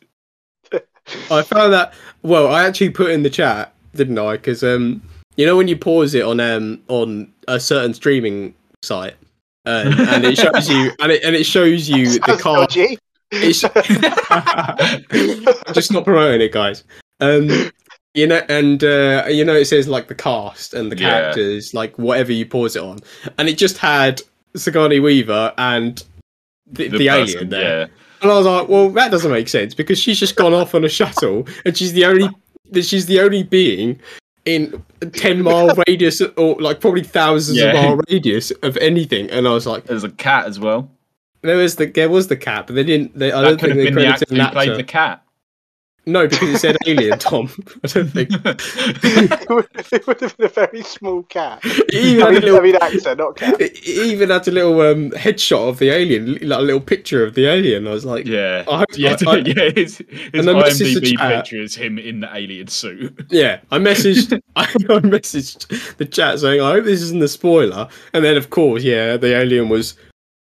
I 1.32 1.42
found 1.42 1.74
that. 1.74 1.96
Well, 2.22 2.48
I 2.54 2.64
actually 2.66 2.92
put 2.92 3.10
in 3.10 3.24
the 3.24 3.30
chat, 3.32 3.74
didn't 3.96 4.20
I? 4.20 4.34
Because 4.34 4.64
um, 4.64 5.02
you 5.36 5.48
know 5.48 5.58
when 5.58 5.68
you 5.68 5.76
pause 5.76 6.14
it 6.14 6.24
on 6.24 6.40
um 6.40 6.80
on 6.90 7.34
a 7.48 7.60
certain 7.60 7.96
streaming 7.96 8.54
site, 8.84 9.16
uh, 9.66 9.84
and 10.10 10.26
it 10.26 10.38
shows 10.38 10.70
you 10.70 10.92
and 11.00 11.12
it 11.12 11.24
and 11.24 11.36
it 11.36 11.46
shows 11.46 11.90
you 11.90 12.06
the 12.20 12.24
Sounds 12.28 12.42
car. 12.44 12.58
dodgy. 12.58 13.00
It's, 13.36 13.62
just 15.74 15.92
not 15.92 16.06
promoting 16.06 16.42
it, 16.42 16.52
guys. 16.52 16.84
Um, 17.20 17.72
you 18.14 18.28
know, 18.28 18.42
and 18.50 18.84
uh, 18.84 19.26
you 19.30 19.44
know, 19.44 19.56
it 19.56 19.66
says 19.66 19.88
like 19.88 20.08
the 20.08 20.16
cast 20.16 20.74
and 20.74 20.92
the 20.92 20.98
Yeah. 20.98 21.10
characters, 21.10 21.74
like 21.74 21.98
whatever 21.98 22.32
you 22.32 22.46
pause 22.46 22.76
it 22.76 22.84
on, 22.84 23.00
and 23.38 23.50
it 23.50 23.58
just 23.58 23.78
had 23.78 24.22
Sigourney 24.56 25.00
Weaver 25.00 25.54
and 25.58 26.04
the, 26.72 26.88
the, 26.90 27.08
person, 27.08 27.36
alien 27.38 27.50
there, 27.50 27.80
Yeah, 27.82 27.88
and 28.22 28.32
I 28.32 28.38
was 28.38 28.46
like, 28.46 28.68
well, 28.68 28.90
that 28.92 29.12
doesn't 29.12 29.32
make 29.32 29.48
sense 29.48 29.74
because 29.74 30.00
she's 30.00 30.20
just 30.20 30.36
gone 30.36 30.54
off 30.54 30.76
on 30.76 30.84
a 30.86 30.90
shuttle, 30.90 31.48
and 31.66 31.76
she's 31.76 31.94
the 31.94 32.06
only, 32.06 32.30
she's 32.82 33.08
the 33.08 33.20
only 33.20 33.44
being 33.44 34.00
in 34.46 34.84
a 35.02 35.06
ten 35.08 35.42
mile 35.42 35.74
radius 35.88 36.22
or 36.22 36.56
like 36.62 36.82
probably 36.82 37.04
thousands 37.04 37.58
Yeah. 37.58 37.70
of 37.70 37.74
mile 37.76 38.00
radius 38.10 38.52
of 38.62 38.78
anything, 38.78 39.30
and 39.32 39.48
I 39.48 39.52
was 39.52 39.66
like, 39.66 39.86
there's 39.86 40.04
a 40.04 40.12
cat 40.12 40.46
as 40.46 40.60
well. 40.60 40.90
There 41.44 41.58
was 41.58 41.76
the 41.76 41.86
there 41.88 42.10
was 42.10 42.28
the 42.28 42.38
cat, 42.38 42.68
but 42.68 42.76
they 42.76 42.84
didn't. 42.84 43.18
They, 43.18 43.32
I 43.32 43.41
that 43.41 43.48
don't 43.48 43.60
could 43.60 43.60
think 43.60 43.70
have 43.72 43.78
they 43.78 43.86
been 43.86 43.96
the 43.96 44.08
actor 44.08 44.26
who 44.30 44.52
played 44.52 44.78
the 44.78 44.84
cat. 44.84 45.20
No, 46.06 46.28
because 46.28 46.50
it 46.50 46.58
said 46.60 46.76
alien. 46.86 47.18
Tom, 47.18 47.50
I 47.86 47.88
don't 47.88 48.10
think. 48.10 48.30
it 48.34 49.50
would 49.50 49.68
it 49.89 50.06
would 50.06 50.20
have 50.20 50.36
been 50.36 50.48
a 50.48 50.50
very 50.50 50.82
small 50.84 51.24
cat. 51.24 51.62
It 51.64 51.94
even 51.94 52.24
I 52.28 52.34
had 52.34 52.44
a 52.44 52.46
little 52.46 52.58
I 52.60 52.62
mean 52.62 52.76
actor, 52.76 53.16
not 53.16 53.38
cat. 53.38 53.62
It 53.62 53.72
it 53.78 53.88
even 54.12 54.30
had 54.30 54.46
a 54.46 54.52
little 54.52 54.82
um, 54.82 55.12
headshot 55.12 55.70
of 55.70 55.80
the 55.80 55.91
alien, 55.91 56.34
like 56.41 56.60
a 56.60 56.62
little 56.62 56.82
picture 56.82 57.24
of 57.26 57.36
the 57.36 57.46
alien. 57.46 57.88
I 57.88 57.91
was 57.91 58.04
like, 58.04 58.26
Yeah, 58.28 58.66
I 58.70 58.80
hope- 58.80 58.88
yeah, 58.98 59.16
I- 59.26 59.32
I- 59.32 59.38
yeah. 59.38 59.70
His, 59.74 60.00
his 60.00 60.06
And 60.34 60.46
then 60.46 60.58
the 60.58 60.64
IMDb 60.66 61.18
chat. 61.18 61.36
picture 61.46 61.62
is 61.62 61.74
him 61.76 61.98
in 61.98 62.20
the 62.20 62.36
alien 62.36 62.68
suit. 62.68 63.26
yeah. 63.30 63.62
I 63.72 63.78
messaged, 63.80 64.38
I, 64.58 64.64
I 64.64 64.66
messaged 65.00 65.96
the 65.96 66.06
chat 66.06 66.38
saying, 66.39 66.60
I 66.60 66.70
hope 66.74 66.84
this 66.84 67.02
isn't 67.02 67.24
a 67.24 67.30
spoiler. 67.30 67.88
And 68.14 68.26
then, 68.26 68.36
of 68.36 68.50
course, 68.50 68.84
yeah, 68.84 69.16
the 69.16 69.38
alien 69.38 69.70
was 69.70 69.96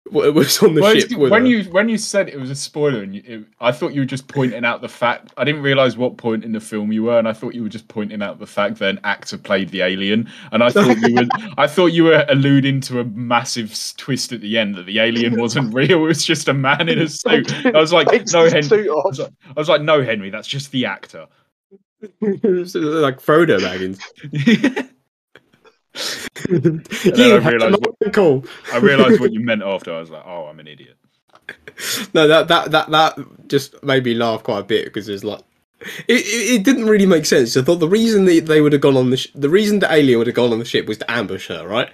w- 0.06 0.32
was 0.32 0.62
on 0.62 0.74
the 0.74 0.80
Well, 0.82 0.94
ship. 0.98 1.10
when 1.12 1.42
her. 1.42 1.46
you 1.48 1.64
when 1.70 1.88
you 1.88 1.96
said 1.98 2.28
it 2.28 2.38
was 2.38 2.50
a 2.50 2.54
spoiler, 2.54 3.02
and 3.02 3.14
you, 3.14 3.22
it, 3.26 3.44
I 3.60 3.72
thought 3.72 3.92
you 3.94 4.00
were 4.02 4.06
just 4.06 4.28
pointing 4.28 4.64
out 4.64 4.80
the 4.82 4.88
fact. 4.88 5.32
I 5.36 5.44
didn't 5.44 5.62
realize 5.62 5.96
what 5.96 6.16
point 6.16 6.44
in 6.44 6.52
the 6.52 6.60
film 6.60 6.92
you 6.92 7.04
were, 7.04 7.18
and 7.18 7.26
I 7.28 7.32
thought 7.32 7.54
you 7.54 7.62
were 7.62 7.68
just 7.68 7.88
pointing 7.88 8.22
out 8.22 8.38
the 8.38 8.46
fact 8.46 8.78
that 8.78 8.90
an 8.90 9.00
actor 9.04 9.38
played 9.38 9.70
the 9.70 9.82
alien. 9.82 10.28
And 10.52 10.62
I 10.62 10.70
thought 10.70 10.96
you 10.98 11.14
were 11.14 11.26
I 11.58 11.66
thought 11.66 11.86
you 11.92 12.04
were 12.04 12.24
alluding 12.28 12.80
to 12.82 13.00
a 13.00 13.04
massive 13.04 13.74
twist 13.96 14.32
at 14.32 14.40
the 14.40 14.58
end 14.58 14.74
that 14.74 14.86
the 14.86 14.98
alien 15.00 15.40
wasn't 15.40 15.72
real; 15.74 15.90
it 16.04 16.08
was 16.08 16.24
just 16.24 16.48
a 16.48 16.54
man 16.54 16.88
in 16.88 16.98
a 16.98 17.08
suit. 17.08 17.52
I 17.66 17.70
was 17.80 17.92
like, 17.92 18.08
no, 18.32 18.48
Henry. 18.50 18.88
I 18.88 18.92
was, 18.92 19.18
like, 19.18 19.30
I 19.48 19.52
was 19.60 19.68
like, 19.68 19.82
no, 19.82 20.02
Henry, 20.02 20.30
that's 20.30 20.48
just 20.48 20.70
the 20.72 20.86
actor. 20.86 21.26
Uh, 22.02 22.08
like 22.20 23.18
Frodo 23.22 23.58
Baggins. 23.60 23.98
Then 26.48 26.84
I 27.18 27.48
realised 27.48 27.86
my 28.04 28.10
call. 28.10 28.44
I 28.72 28.78
realized 28.78 29.20
what 29.20 29.32
you 29.32 29.40
meant 29.40 29.62
after. 29.62 29.94
I 29.94 30.00
was 30.00 30.10
like, 30.10 30.24
oh, 30.26 30.46
I'm 30.46 30.60
an 30.60 30.66
idiot. 30.66 30.96
No, 32.14 32.26
that 32.26 32.48
that 32.48 32.70
that 32.70 32.90
that 32.90 33.48
just 33.48 33.82
made 33.82 34.04
me 34.04 34.14
laugh 34.14 34.42
quite 34.42 34.60
a 34.60 34.64
bit 34.64 34.86
because 34.86 35.08
it's 35.08 35.24
like 35.24 35.40
it, 36.08 36.20
it, 36.20 36.60
it 36.60 36.64
didn't 36.64 36.86
really 36.86 37.06
make 37.06 37.26
sense. 37.26 37.56
I 37.56 37.62
thought 37.62 37.76
the 37.76 37.88
reason 37.88 38.24
that 38.24 38.46
they 38.46 38.60
would 38.60 38.72
have 38.72 38.80
gone 38.80 38.96
on 38.96 39.10
the 39.10 39.16
sh- 39.16 39.32
the 39.34 39.50
reason 39.50 39.80
the 39.80 39.92
alien 39.92 40.18
would 40.18 40.26
have 40.26 40.36
gone 40.36 40.52
on 40.52 40.58
the 40.58 40.64
ship 40.64 40.86
was 40.86 40.98
to 40.98 41.10
ambush 41.10 41.48
her, 41.48 41.66
right? 41.66 41.90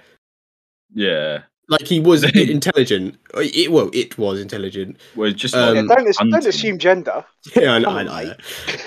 Yeah. 0.93 1.43
Like 1.71 1.87
he 1.87 1.99
was 1.99 2.23
intelligent. 2.35 3.15
It 3.35 3.71
well, 3.71 3.89
it 3.93 4.17
was 4.17 4.39
intelligent. 4.41 4.97
Well, 5.15 5.29
it's 5.29 5.39
just 5.39 5.55
Um, 5.55 5.75
Yeah, 5.75 5.81
don't, 5.95 6.07
ass- 6.07 6.17
don't 6.17 6.45
assume 6.45 6.77
gender. 6.77 7.23
Yeah, 7.55 7.73
I 7.73 7.79
know. 7.79 7.85
Come 7.87 7.97
I 7.97 8.03
know. 8.03 8.33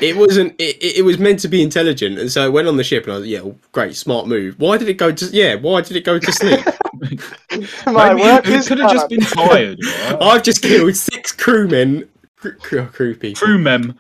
It 0.01 0.16
wasn't. 0.16 0.55
It, 0.61 0.76
it 0.82 0.97
it 0.99 1.03
was 1.03 1.18
meant 1.18 1.41
to 1.41 1.49
be 1.49 1.62
intelligent, 1.62 2.18
and 2.18 2.30
so 2.30 2.47
it 2.47 2.53
went 2.53 2.68
on 2.68 2.76
the 2.76 2.85
ship, 2.85 3.05
and 3.05 3.12
I 3.14 3.18
was 3.18 3.26
yeah, 3.26 3.41
great, 3.72 3.97
smart 3.97 4.28
move. 4.28 4.55
Why 4.59 4.76
did 4.78 4.89
it 4.89 4.95
go 4.99 5.11
to 5.11 5.26
yeah? 5.26 5.55
Why 5.57 5.80
did 5.80 5.97
it 5.97 6.05
go 6.05 6.18
to 6.18 6.32
sleep? 6.32 6.61
My 7.87 8.12
Maybe 8.14 8.22
work 8.22 8.47
it 8.47 8.53
is 8.55 8.68
could 8.68 8.78
have 8.78 8.93
just 8.93 9.09
been 9.09 9.20
tired. 9.20 9.78
right? 9.82 10.16
I've 10.20 10.43
just 10.43 10.62
killed 10.62 10.95
six 10.95 11.32
crewmen. 11.32 12.09
Crew, 12.37 12.53
crew, 12.57 12.87
crew 12.87 13.14
people. 13.16 13.47
Crew 13.47 13.59
mem. 13.59 13.99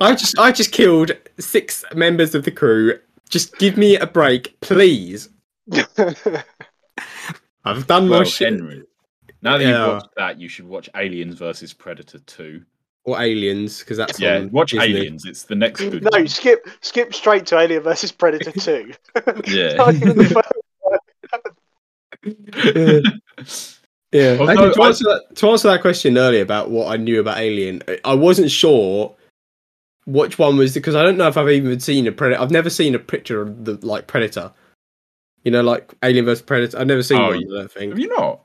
I 0.00 0.14
just 0.14 0.38
I 0.38 0.52
just 0.52 0.72
killed 0.72 1.12
six 1.38 1.84
members 1.94 2.34
of 2.34 2.44
the 2.44 2.50
crew. 2.50 2.98
Just 3.28 3.56
give 3.58 3.76
me 3.76 3.96
a 3.96 4.06
break, 4.06 4.60
please. 4.60 5.28
I've 7.66 7.86
done 7.86 8.08
my 8.08 8.16
Well, 8.18 8.24
shit. 8.24 8.52
Henry. 8.52 8.82
Now 9.42 9.58
that 9.58 9.64
Yeah. 9.64 9.70
you've 9.84 9.94
watched 9.94 10.14
that, 10.16 10.40
you 10.40 10.48
should 10.48 10.66
watch 10.66 10.88
Aliens 10.96 11.36
versus 11.36 11.72
Predator 11.74 12.18
2. 12.20 12.62
Or 13.04 13.20
aliens, 13.20 13.78
because 13.80 13.96
that's 13.98 14.18
Yeah, 14.18 14.38
on 14.38 14.50
watch 14.50 14.72
Disney. 14.72 14.86
Aliens. 14.96 15.24
It's 15.26 15.44
the 15.44 15.54
next 15.54 15.80
good 15.80 16.02
no, 16.02 16.08
one. 16.10 16.26
skip 16.26 16.66
skip 16.80 17.14
straight 17.14 17.46
to 17.46 17.58
Alien 17.58 17.82
versus 17.84 18.10
Predator 18.10 18.50
2. 18.60 18.92
Yeah. 19.46 19.74
Not 19.74 19.94
even 19.94 20.16
the 20.16 20.42
first- 22.22 23.72
Yeah. 24.12 24.36
Although 24.40 24.52
Actually, 24.52 24.72
to, 24.74 24.82
I- 24.82 24.86
answer 24.88 25.04
that, 25.04 25.36
to 25.36 25.50
answer 25.50 25.68
that 25.68 25.80
question 25.82 26.16
earlier 26.18 26.42
about 26.42 26.70
what 26.70 26.88
I 26.92 26.96
knew 26.96 27.20
about 27.20 27.38
Alien, 27.38 27.82
I- 27.86 28.00
I 28.04 28.14
wasn't 28.14 28.50
sure 28.50 29.14
which 30.06 30.38
one 30.38 30.56
was 30.56 30.74
because 30.74 30.94
I 30.94 31.02
don't 31.02 31.16
know 31.18 31.28
if 31.28 31.36
I've 31.36 31.50
even 31.50 31.78
seen 31.80 32.06
a 32.06 32.12
Predator. 32.12 32.40
I've 32.40 32.50
never 32.50 32.70
seen 32.70 32.94
a 32.94 32.98
picture 32.98 33.42
of 33.42 33.64
the 33.64 33.74
like 33.86 34.06
Predator. 34.06 34.52
You 35.46 35.52
know, 35.52 35.62
like 35.62 35.94
Alien 36.02 36.24
vs 36.24 36.42
Predator. 36.42 36.76
I've 36.76 36.88
never 36.88 37.04
seen 37.04 37.18
Oh, 37.20 37.28
one. 37.28 37.40
yeah. 37.40 37.46
I 37.60 37.66
don't. 37.66 37.88
Have 37.90 37.98
you 38.00 38.08
not? 38.08 38.40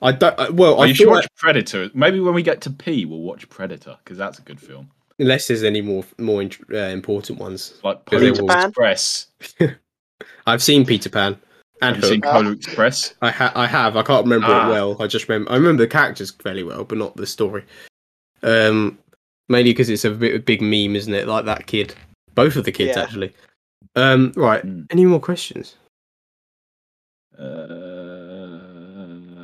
I 0.00 0.12
don't. 0.12 0.38
I, 0.38 0.50
well, 0.50 0.74
Oh, 0.74 0.82
I 0.82 0.86
you 0.86 0.94
should 0.94 1.08
thought 1.08 1.14
watch 1.14 1.26
Predator. 1.36 1.90
Maybe 1.94 2.20
when 2.20 2.32
we 2.32 2.44
get 2.44 2.60
to 2.60 2.70
P, 2.70 3.04
we'll 3.06 3.22
watch 3.22 3.48
Predator 3.48 3.98
because 4.04 4.16
that's 4.16 4.38
a 4.38 4.42
good 4.42 4.60
film. 4.60 4.88
unless 5.18 5.48
there's 5.48 5.64
any 5.64 5.80
more 5.80 6.04
more 6.18 6.42
int- 6.42 6.58
uh, 6.72 6.76
important 6.76 7.40
ones. 7.40 7.74
Like 7.82 8.04
Because 8.04 8.20
they 8.20 8.30
Polar 8.30 8.42
will- 8.42 8.48
Pan? 8.48 8.68
Express. 8.68 9.26
I've 10.46 10.62
seen 10.62 10.86
Peter 10.86 11.10
Pan 11.10 11.36
and 11.82 11.96
Have 11.96 12.04
you 12.04 12.10
seen 12.10 12.22
Hook. 12.22 12.32
Polar 12.32 12.52
Express? 12.52 13.14
I, 13.20 13.30
ha- 13.30 13.52
I 13.56 13.66
have. 13.66 13.96
I 13.96 14.02
can't 14.04 14.24
remember 14.24 14.46
Ah. 14.48 14.68
it 14.68 14.70
well. 14.70 14.96
I 15.02 15.08
just 15.08 15.28
remember. 15.28 15.50
I 15.50 15.56
remember 15.56 15.82
the 15.82 15.88
characters 15.88 16.30
fairly 16.30 16.62
well, 16.62 16.84
but 16.84 16.98
not 16.98 17.16
the 17.16 17.26
story. 17.26 17.64
Um, 18.44 18.96
mainly 19.48 19.72
because 19.72 19.88
it's 19.90 20.04
a 20.04 20.10
bit 20.10 20.34
of 20.36 20.40
a 20.42 20.44
big 20.44 20.62
meme, 20.62 20.94
isn't 20.94 21.14
it? 21.14 21.26
Like 21.26 21.46
that 21.46 21.66
kid. 21.66 21.94
Both 22.36 22.54
of 22.54 22.64
the 22.64 22.70
kids, 22.72 22.96
Yeah. 22.96 23.02
actually. 23.02 23.32
Um, 23.96 24.32
right. 24.36 24.64
Mm. 24.64 24.86
Any 24.90 25.04
more 25.04 25.20
questions? 25.20 25.74
Uh, 27.38 28.58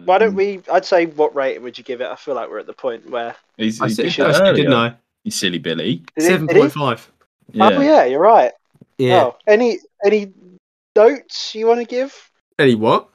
Why 0.04 0.18
don't 0.18 0.34
we? 0.34 0.60
I'd 0.72 0.84
say, 0.84 1.06
what 1.06 1.34
rating 1.34 1.62
would 1.62 1.78
you 1.78 1.84
give 1.84 2.00
it? 2.00 2.06
I 2.06 2.16
feel 2.16 2.34
like 2.34 2.50
we're 2.50 2.58
at 2.58 2.66
the 2.66 2.72
point 2.72 3.08
where. 3.10 3.34
He's, 3.56 3.80
I 3.80 3.88
said, 3.88 4.10
did 4.10 4.20
I 4.20 4.32
that 4.32 4.54
didn't 4.54 4.72
earlier. 4.72 4.92
I? 4.92 4.94
You 5.24 5.30
silly 5.30 5.58
Billy. 5.58 5.96
Did 6.16 6.16
it- 6.16 6.22
Seven 6.26 6.46
did 6.46 6.56
it? 6.56 6.60
point 6.60 6.72
five. 6.72 7.12
Yeah. 7.52 7.68
Oh 7.70 7.80
yeah, 7.80 8.04
you're 8.04 8.20
right. 8.20 8.52
Yeah. 8.98 9.24
Oh, 9.24 9.36
any 9.46 9.78
any 10.04 10.32
notes 10.96 11.54
you 11.54 11.66
want 11.66 11.80
to 11.80 11.86
give? 11.86 12.14
Any 12.58 12.74
what? 12.74 13.08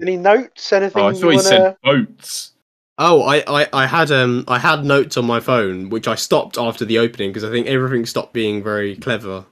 Any 0.00 0.16
notes? 0.16 0.72
Anything 0.72 1.02
Oh, 1.02 1.08
I 1.08 1.12
thought 1.12 1.18
he 1.20 1.24
want 1.36 1.40
to? 1.40 1.44
said 1.48 1.76
boats. 1.82 2.50
Oh, 2.96 3.22
I, 3.22 3.42
I, 3.62 3.68
I 3.72 3.86
had 3.86 4.12
um 4.12 4.44
I 4.46 4.58
had 4.60 4.84
notes 4.84 5.16
on 5.16 5.24
my 5.24 5.40
phone 5.40 5.90
which 5.90 6.06
I 6.06 6.14
stopped 6.14 6.56
after 6.56 6.84
the 6.84 6.98
opening 6.98 7.30
because 7.30 7.42
I 7.44 7.50
think 7.50 7.66
everything 7.66 8.06
stopped 8.06 8.32
being 8.32 8.62
very 8.62 8.94
clever 8.96 9.46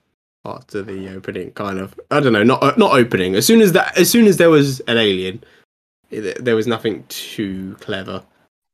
after 0.44 0.82
the 0.82 1.08
opening. 1.14 1.52
Kind 1.52 1.78
of, 1.78 1.98
I 2.10 2.20
don't 2.20 2.32
know, 2.32 2.42
not 2.42 2.62
uh, 2.62 2.74
not 2.76 2.92
opening. 2.92 3.34
As 3.34 3.46
soon 3.46 3.60
as 3.60 3.72
that, 3.72 3.96
as 3.98 4.10
soon 4.10 4.26
as 4.26 4.36
there 4.36 4.50
was 4.50 4.80
an 4.80 4.96
alien, 4.98 5.42
it, 6.10 6.44
there 6.44 6.56
was 6.56 6.66
nothing 6.66 7.04
too 7.08 7.76
clever. 7.80 8.22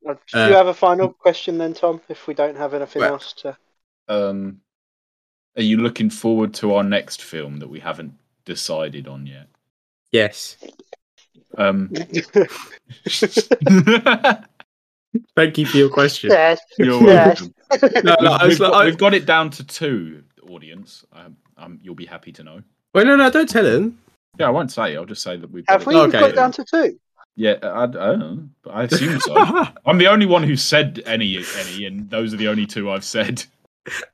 Do 0.04 0.16
uh, 0.34 0.46
you 0.48 0.54
have 0.54 0.68
a 0.68 0.74
final 0.74 1.10
question 1.12 1.58
then, 1.58 1.74
Tom? 1.74 2.00
If 2.08 2.26
we 2.26 2.34
don't 2.34 2.56
have 2.56 2.72
anything 2.74 3.00
Well- 3.00 3.14
else 3.14 3.32
to. 3.34 3.56
Um, 4.08 4.60
are 5.56 5.62
you 5.62 5.76
looking 5.78 6.08
forward 6.08 6.54
to 6.54 6.74
our 6.74 6.82
next 6.84 7.20
film 7.22 7.58
that 7.58 7.68
we 7.68 7.78
haven't 7.80 8.14
decided 8.46 9.06
on 9.06 9.26
yet? 9.26 9.48
Yes. 10.12 10.56
Um, 11.58 11.90
Thank 15.36 15.58
you 15.58 15.66
for 15.66 15.76
your 15.76 15.90
question. 15.90 16.30
yes. 16.30 16.60
you're 16.78 17.02
Yes. 17.02 17.42
welcome. 17.70 17.90
No, 18.04 18.16
no, 18.20 18.30
I 18.32 18.46
was 18.46 18.52
we've, 18.54 18.60
like- 18.60 18.72
got, 18.72 18.82
I- 18.82 18.84
we've 18.86 18.98
got 18.98 19.14
it 19.14 19.26
down 19.26 19.50
to 19.50 19.64
two, 19.64 20.22
audience. 20.48 21.04
Um, 21.12 21.36
um, 21.56 21.78
you'll 21.82 21.94
be 21.94 22.06
happy 22.06 22.32
to 22.32 22.42
know. 22.42 22.62
Wait, 22.94 23.06
no, 23.06 23.16
no, 23.16 23.30
don't 23.30 23.48
tell 23.48 23.66
him. 23.66 23.98
Yeah, 24.38 24.46
I 24.46 24.50
won't 24.50 24.70
say. 24.72 24.96
I'll 24.96 25.04
just 25.04 25.22
say 25.22 25.36
that 25.36 25.50
we've. 25.50 25.64
Have 25.68 25.84
got 25.84 25.86
we. 25.86 25.96
Okay. 25.96 26.20
got 26.20 26.34
down 26.34 26.52
to 26.52 26.64
two? 26.64 26.98
Yeah, 27.36 27.54
I, 27.62 27.84
I 27.84 27.86
don't 27.86 28.18
know, 28.18 28.48
but 28.62 28.70
I 28.70 28.82
assume 28.84 29.20
so. 29.20 29.36
I'm 29.86 29.98
the 29.98 30.08
only 30.08 30.26
one 30.26 30.42
who 30.42 30.56
said 30.56 31.00
any, 31.06 31.38
any, 31.56 31.84
and 31.84 32.10
those 32.10 32.34
are 32.34 32.36
the 32.36 32.48
only 32.48 32.66
two 32.66 32.90
I've 32.90 33.04
said. 33.04 33.44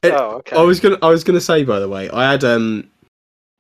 It- 0.02 0.12
Oh, 0.12 0.36
okay. 0.36 0.56
I 0.56 0.62
was 0.62 0.78
gonna, 0.78 0.98
I 1.02 1.08
was 1.08 1.24
gonna 1.24 1.40
say 1.40 1.64
by 1.64 1.80
the 1.80 1.88
way, 1.88 2.08
I 2.10 2.30
had 2.30 2.44
um, 2.44 2.88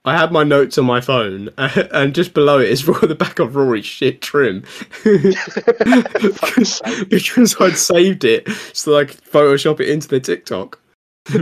I 0.04 0.16
had 0.16 0.32
my 0.32 0.44
notes 0.44 0.76
on 0.76 0.84
my 0.84 1.00
phone, 1.00 1.48
and 1.56 2.14
just 2.14 2.34
below 2.34 2.58
it 2.58 2.68
is 2.68 2.84
the 2.86 3.16
back 3.18 3.38
of 3.38 3.56
Rory's 3.56 3.86
shit 3.86 4.20
trim, 4.20 4.62
Fuck's 6.34 6.80
because 7.08 7.56
I'd 7.60 7.76
saved 7.78 8.24
it 8.24 8.48
so 8.74 8.92
that 8.92 8.96
I 8.98 9.04
could 9.06 9.24
Photoshop 9.24 9.80
it 9.80 9.88
into 9.88 10.08
the 10.08 10.20
TikTok. 10.20 10.78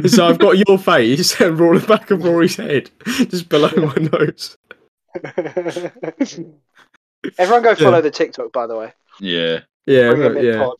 So 0.06 0.26
I've 0.26 0.38
got 0.38 0.56
your 0.68 0.78
face 0.78 1.40
and 1.40 1.58
Rory 1.58 1.78
the 1.78 1.86
back 1.86 2.10
of 2.12 2.22
Rory's 2.22 2.56
head 2.56 2.90
just 3.06 3.48
below 3.48 3.70
my 3.76 3.94
nose. 4.12 4.56
Everyone 7.38 7.62
go 7.62 7.70
Yeah. 7.70 7.74
follow 7.74 8.00
the 8.00 8.10
TikTok, 8.10 8.52
by 8.52 8.66
the 8.66 8.76
way. 8.76 8.92
Yeah, 9.20 9.60
Yeah, 9.86 10.10
Bring 10.10 10.22
but- 10.22 10.30
him 10.32 10.36
in 10.38 10.44
yeah. 10.46 10.58
pod. 10.64 10.76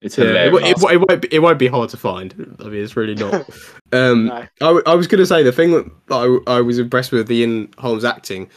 it's 0.00 0.18
Yeah, 0.18 0.24
it, 0.24 0.28
hilarious. 0.52 0.82
wo- 0.82 0.88
it, 0.88 0.92
it 0.94 0.98
won't 1.08 1.22
be, 1.22 1.28
it 1.32 1.38
won't 1.40 1.58
be 1.58 1.66
hard 1.66 1.90
to 1.90 1.96
find. 1.96 2.56
I 2.60 2.64
mean, 2.64 2.82
it's 2.82 2.96
really 2.96 3.14
not. 3.14 3.48
Um, 3.92 4.26
No. 4.26 4.34
I, 4.34 4.46
w- 4.60 4.82
I 4.86 4.94
was 4.96 5.06
going 5.06 5.20
to 5.20 5.26
say 5.26 5.42
the 5.44 5.52
thing 5.52 5.70
that 5.70 5.86
I, 6.10 6.56
I 6.56 6.60
was 6.60 6.78
impressed 6.80 7.12
with 7.12 7.28
the 7.28 7.36
Ian 7.36 7.72
Holm's 7.78 8.04
acting 8.04 8.50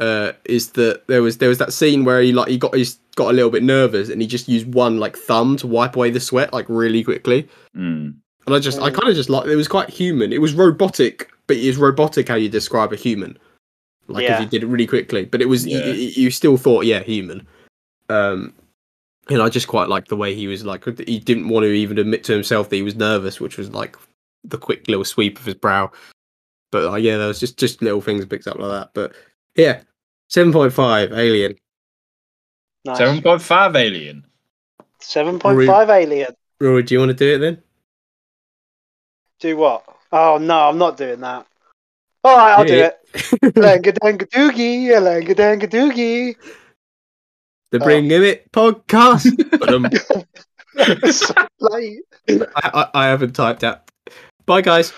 uh, 0.00 0.32
is 0.44 0.70
that 0.72 1.06
there 1.06 1.22
was 1.22 1.38
there 1.38 1.48
was 1.48 1.58
that 1.58 1.72
scene 1.72 2.04
where 2.04 2.20
he 2.20 2.32
like 2.32 2.48
he 2.48 2.58
got 2.58 2.74
he's 2.74 2.98
got 3.14 3.30
a 3.30 3.32
little 3.32 3.50
bit 3.50 3.62
nervous 3.62 4.08
and 4.08 4.20
he 4.20 4.26
just 4.26 4.48
used 4.48 4.72
one 4.74 4.98
like 4.98 5.16
thumb 5.16 5.56
to 5.58 5.66
wipe 5.68 5.94
away 5.94 6.10
the 6.10 6.18
sweat 6.18 6.52
like 6.52 6.66
really 6.68 7.04
quickly. 7.04 7.48
Mm. 7.76 8.16
And 8.46 8.54
I 8.54 8.58
just 8.58 8.78
I 8.80 8.90
kind 8.90 9.08
of 9.08 9.14
just 9.14 9.30
like 9.30 9.46
it 9.46 9.56
was 9.56 9.68
quite 9.68 9.88
human. 9.90 10.32
It 10.32 10.40
was 10.40 10.54
robotic, 10.54 11.30
but 11.46 11.56
it 11.56 11.64
is 11.64 11.76
robotic 11.76 12.28
how 12.28 12.34
you 12.36 12.48
describe 12.48 12.92
a 12.92 12.96
human. 12.96 13.38
Like 14.08 14.24
Yeah. 14.24 14.40
he 14.40 14.46
did 14.46 14.62
it 14.62 14.66
really 14.66 14.86
quickly, 14.86 15.24
but 15.24 15.40
it 15.40 15.46
was 15.48 15.66
Yeah. 15.66 15.80
y- 15.86 15.92
you 16.14 16.30
still 16.30 16.56
thought 16.56 16.84
yeah 16.84 17.00
human. 17.00 17.46
Um, 18.08 18.52
and 19.28 19.40
I 19.40 19.48
just 19.48 19.68
quite 19.68 19.88
liked 19.88 20.08
the 20.08 20.16
way 20.16 20.34
he 20.34 20.48
was 20.48 20.64
like 20.64 20.84
he 21.06 21.20
didn't 21.20 21.48
want 21.48 21.64
to 21.64 21.70
even 21.70 21.98
admit 21.98 22.24
to 22.24 22.32
himself 22.32 22.68
that 22.70 22.76
he 22.76 22.82
was 22.82 22.96
nervous, 22.96 23.40
which 23.40 23.56
was 23.56 23.70
like 23.70 23.96
the 24.42 24.58
quick 24.58 24.88
little 24.88 25.04
sweep 25.04 25.38
of 25.38 25.44
his 25.44 25.54
brow. 25.54 25.92
But 26.72 26.92
uh, 26.92 26.96
yeah, 26.96 27.18
there 27.18 27.28
was 27.28 27.38
just 27.38 27.56
just 27.58 27.82
little 27.82 28.00
things 28.00 28.24
picked 28.26 28.48
up 28.48 28.58
like 28.58 28.70
that. 28.70 28.90
But 28.94 29.14
yeah, 29.54 29.82
seven 30.28 30.52
point 30.52 30.72
five 30.72 31.12
Alien. 31.12 31.54
Nice. 32.84 32.98
Seven 32.98 33.22
point 33.22 33.42
five 33.42 33.76
Alien. 33.76 34.24
Seven 35.00 35.38
point 35.38 35.66
five 35.66 35.88
alien. 35.90 36.34
Rory, 36.60 36.82
do 36.82 36.94
you 36.94 36.98
want 37.00 37.10
to 37.10 37.14
do 37.14 37.34
it 37.34 37.38
then? 37.38 37.62
Do 39.40 39.56
what? 39.56 39.84
Oh 40.12 40.38
no, 40.38 40.68
I'm 40.68 40.78
not 40.78 40.96
doing 40.96 41.20
that. 41.20 41.46
All 42.22 42.36
right, 42.36 42.52
I'll 42.58 42.64
do 42.64 42.76
Yeah. 42.76 42.90
it. 43.14 43.54
Langadanga-doogie, 43.54 44.88
langadanga-doogie. 45.00 46.34
The 47.70 47.78
Oh. 47.80 47.84
Bring 47.84 48.10
It 48.10 48.50
podcast. 48.52 49.26
But, 50.76 51.02
It's 51.02 51.26
so 51.26 51.34
late. 51.58 51.98
I, 52.28 52.44
I, 52.54 52.88
I 52.94 53.06
haven't 53.06 53.32
typed 53.34 53.64
out. 53.64 53.90
Bye, 54.46 54.60
guys. 54.62 54.92